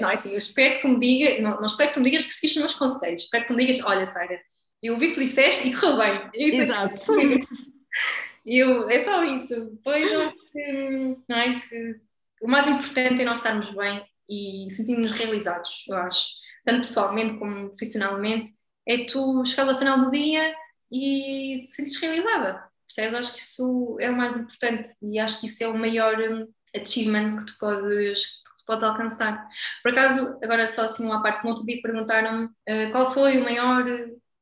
Não, 0.00 0.10
é 0.10 0.14
assim, 0.14 0.30
eu 0.30 0.38
espero 0.38 0.76
que 0.76 0.82
tu 0.82 0.88
me 0.88 1.00
digas, 1.00 1.42
não, 1.42 1.58
não 1.58 1.66
espero 1.66 1.88
que 1.88 1.94
tu 1.94 2.00
me 2.00 2.10
digas 2.10 2.24
que 2.24 2.32
seguiste 2.32 2.58
os 2.58 2.64
meus 2.64 2.74
conselhos, 2.74 3.22
espero 3.22 3.44
que 3.44 3.52
tu 3.52 3.56
me 3.56 3.66
digas, 3.66 3.84
olha, 3.84 4.06
Sara, 4.06 4.38
eu 4.82 4.94
ouvi 4.94 5.08
que 5.08 5.14
tu 5.14 5.20
disseste 5.20 5.68
e 5.68 5.74
correu 5.74 5.96
bem. 5.96 6.30
É 6.34 6.44
Exato. 6.44 6.94
eu, 8.46 8.88
é 8.88 9.00
só 9.00 9.24
isso. 9.24 9.78
Pois 9.82 10.10
eu 10.10 10.32
não 11.28 11.36
é, 11.36 11.60
que 11.60 11.96
o 12.40 12.48
mais 12.48 12.68
importante 12.68 13.20
é 13.20 13.24
nós 13.24 13.38
estarmos 13.38 13.70
bem 13.70 14.04
e 14.28 14.68
sentirmos 14.70 15.12
realizados, 15.12 15.84
eu 15.88 15.96
acho. 15.96 16.45
Tanto 16.66 16.80
pessoalmente 16.80 17.38
como 17.38 17.68
profissionalmente, 17.68 18.54
é 18.86 19.06
tu 19.06 19.44
chegar 19.44 19.68
ao 19.70 19.78
final 19.78 20.04
do 20.04 20.10
dia 20.10 20.54
e 20.90 21.62
te 21.64 21.68
sentes 21.68 21.96
realizada. 21.96 22.68
Percebes? 22.86 23.14
Acho 23.14 23.32
que 23.32 23.40
isso 23.40 23.96
é 24.00 24.10
o 24.10 24.16
mais 24.16 24.36
importante 24.36 24.94
e 25.02 25.18
acho 25.18 25.40
que 25.40 25.46
isso 25.46 25.62
é 25.64 25.68
o 25.68 25.78
maior 25.78 26.18
hum, 26.18 26.48
achievement 26.74 27.38
que 27.38 27.46
tu 27.46 27.58
podes, 27.58 28.26
que 28.26 28.60
tu 28.60 28.66
podes 28.66 28.84
alcançar. 28.84 29.48
Por 29.82 29.92
acaso, 29.92 30.38
agora 30.42 30.68
só 30.68 30.82
assim 30.82 31.04
uma 31.04 31.22
parte, 31.22 31.42
no 31.42 31.50
outro 31.50 31.64
dia 31.64 31.80
perguntaram-me 31.82 32.46
uh, 32.46 32.90
qual 32.92 33.12
foi 33.12 33.38
o 33.38 33.44
maior 33.44 33.84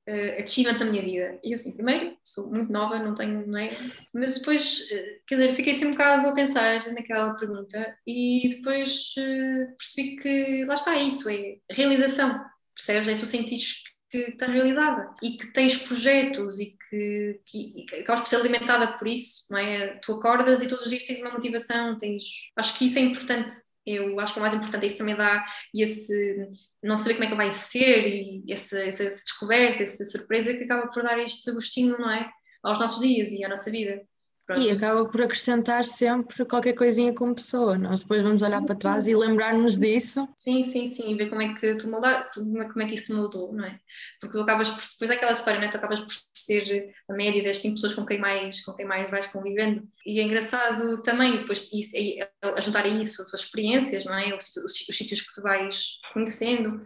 uh, 0.08 0.42
achievement 0.42 0.78
da 0.78 0.84
minha 0.84 1.02
vida. 1.02 1.38
E 1.42 1.50
eu 1.50 1.54
assim, 1.54 1.72
primeiro, 1.72 2.16
sou 2.22 2.50
muito 2.50 2.72
nova, 2.72 2.98
não 2.98 3.14
tenho, 3.14 3.46
não 3.46 3.58
é? 3.58 3.70
Mas 4.12 4.38
depois, 4.38 4.80
uh, 4.90 5.20
quer 5.26 5.36
dizer, 5.36 5.54
fiquei 5.54 5.72
assim 5.72 5.86
um 5.86 5.92
bocado 5.92 6.28
a 6.28 6.32
pensar 6.32 6.92
naquela 6.92 7.34
pergunta 7.34 7.96
e 8.06 8.48
depois 8.48 9.14
uh, 9.18 9.76
percebi 9.76 10.16
que 10.16 10.64
lá 10.64 10.74
está, 10.74 10.96
isso, 10.96 11.28
é 11.28 11.56
realização, 11.70 12.42
percebes? 12.74 13.08
É 13.08 13.18
tu 13.18 13.26
sentires 13.26 13.82
que 14.10 14.18
estás 14.18 14.52
realizada 14.52 15.12
e 15.20 15.36
que 15.36 15.52
tens 15.52 15.76
projetos 15.76 16.60
e 16.60 16.76
que, 16.88 17.40
que, 17.44 17.84
que 17.84 17.96
acabas 17.96 18.22
por 18.22 18.28
ser 18.28 18.36
alimentada 18.36 18.96
por 18.96 19.08
isso, 19.08 19.44
não 19.50 19.58
é? 19.58 19.98
Tu 19.98 20.12
acordas 20.12 20.62
e 20.62 20.68
todos 20.68 20.84
os 20.84 20.90
dias 20.90 21.04
tens 21.04 21.20
uma 21.20 21.32
motivação, 21.32 21.98
tens... 21.98 22.22
Acho 22.56 22.78
que 22.78 22.84
isso 22.84 22.98
é 22.98 23.02
importante. 23.02 23.52
Eu 23.86 24.18
acho 24.20 24.32
que 24.32 24.38
o 24.38 24.42
mais 24.42 24.54
importante 24.54 24.84
é 24.84 24.86
isso 24.86 24.98
também 24.98 25.16
dá 25.16 25.44
esse 25.74 26.48
não 26.82 26.96
saber 26.96 27.14
como 27.14 27.24
é 27.24 27.28
que 27.30 27.36
vai 27.36 27.50
ser 27.50 28.06
e 28.06 28.44
essa, 28.48 28.78
essa 28.78 29.04
descoberta, 29.04 29.82
essa 29.82 30.04
surpresa 30.04 30.54
que 30.54 30.64
acaba 30.64 30.88
por 30.88 31.02
dar 31.02 31.18
este 31.18 31.50
gostinho, 31.52 31.98
não 31.98 32.10
é? 32.10 32.30
Aos 32.62 32.78
nossos 32.78 33.00
dias 33.00 33.30
e 33.30 33.44
à 33.44 33.48
nossa 33.48 33.70
vida. 33.70 34.02
Pronto. 34.46 34.60
E 34.60 34.70
acaba 34.70 35.08
por 35.08 35.22
acrescentar 35.22 35.86
sempre 35.86 36.44
qualquer 36.44 36.74
coisinha 36.74 37.14
como 37.14 37.34
pessoa. 37.34 37.78
Nós 37.78 38.02
depois 38.02 38.22
vamos 38.22 38.42
olhar 38.42 38.62
para 38.62 38.74
trás 38.74 39.06
e 39.06 39.16
lembrar-nos 39.16 39.78
disso. 39.78 40.28
Sim, 40.36 40.62
sim, 40.62 40.86
sim, 40.86 41.16
ver 41.16 41.30
como 41.30 41.40
é 41.40 41.54
que 41.54 41.74
tu 41.76 41.88
muda, 41.88 42.28
como 42.34 42.82
é 42.82 42.86
que 42.86 42.94
isso 42.94 43.16
mudou, 43.16 43.54
não 43.54 43.64
é? 43.64 43.80
Porque 44.20 44.36
tu 44.36 44.42
acabas 44.42 44.68
por, 44.68 44.82
depois 44.82 45.10
é 45.10 45.14
aquela 45.14 45.32
história, 45.32 45.58
não 45.58 45.66
é? 45.66 45.70
Tu 45.70 45.78
acabas 45.78 46.00
por 46.00 46.12
ser 46.34 46.92
a 47.08 47.14
média 47.14 47.42
das 47.42 47.56
cinco 47.56 47.76
pessoas 47.76 47.94
com 47.94 48.04
quem 48.04 48.18
mais, 48.18 48.62
com 48.62 48.74
quem 48.74 48.84
mais 48.84 49.10
vais 49.10 49.26
convivendo. 49.28 49.82
E 50.04 50.20
é 50.20 50.22
engraçado 50.22 51.00
também, 51.00 51.38
depois 51.38 51.70
isso, 51.72 51.96
a 52.42 52.60
juntar 52.60 52.84
a 52.84 52.88
isso 52.88 53.22
as 53.22 53.30
tuas 53.30 53.42
experiências, 53.42 54.04
não 54.04 54.14
é? 54.14 54.36
Os, 54.36 54.54
os, 54.58 54.88
os 54.88 54.96
sítios 54.96 55.22
que 55.22 55.32
tu 55.32 55.40
vais 55.40 56.00
conhecendo, 56.12 56.82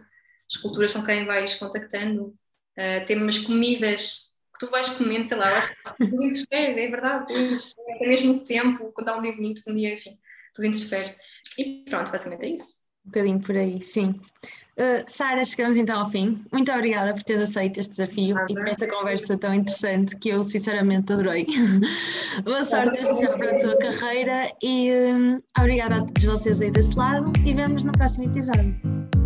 as 0.49 0.61
culturas 0.61 0.93
com 0.93 1.03
quem 1.03 1.25
vais 1.25 1.55
contactando, 1.55 2.27
uh, 2.27 3.05
temas, 3.05 3.37
comidas 3.39 4.28
tu 4.59 4.69
vais 4.69 4.89
comendo, 4.89 5.27
sei 5.27 5.37
lá, 5.37 5.49
eu 5.49 5.57
acho 5.57 5.69
que 5.69 5.97
tudo 5.97 6.23
interfere, 6.23 6.79
é 6.81 6.87
verdade, 6.89 7.27
tudo 7.27 7.39
interfere, 7.39 8.03
ao 8.03 8.07
mesmo 8.07 8.39
tempo, 8.41 8.91
quando 8.93 9.09
há 9.09 9.17
um 9.17 9.21
dia 9.21 9.31
bonito, 9.31 9.61
um 9.67 9.75
dia, 9.75 9.93
enfim, 9.93 10.17
tudo 10.53 10.67
interfere. 10.67 11.15
E 11.57 11.83
pronto, 11.89 12.11
basicamente 12.11 12.45
é 12.45 12.49
isso. 12.49 12.73
Um 13.05 13.09
bocadinho 13.09 13.39
por 13.39 13.55
aí, 13.55 13.81
sim. 13.81 14.19
Uh, 14.77 15.03
Sara, 15.07 15.43
chegamos 15.43 15.75
então 15.75 15.99
ao 15.99 16.09
fim. 16.09 16.41
Muito 16.53 16.71
obrigada 16.71 17.13
por 17.13 17.21
teres 17.23 17.41
aceito 17.41 17.79
este 17.79 17.91
desafio 17.91 18.37
ah, 18.37 18.45
e 18.49 18.53
por 18.53 18.67
esta 18.67 18.87
conversa 18.87 19.37
tão 19.37 19.53
interessante 19.53 20.15
que 20.17 20.29
eu 20.29 20.41
sinceramente 20.41 21.11
adorei. 21.11 21.45
Boa 22.45 22.63
sorte 22.63 23.03
já 23.03 23.37
para 23.37 23.57
a 23.57 23.59
tua 23.59 23.77
carreira 23.77 24.49
e 24.63 24.91
um, 24.93 25.41
obrigada 25.57 25.95
a 25.97 26.05
todos 26.05 26.23
vocês 26.23 26.61
aí 26.61 26.71
desse 26.71 26.95
lado 26.95 27.31
e 27.45 27.53
vemos 27.53 27.83
no 27.83 27.91
próximo 27.91 28.25
episódio. 28.25 29.18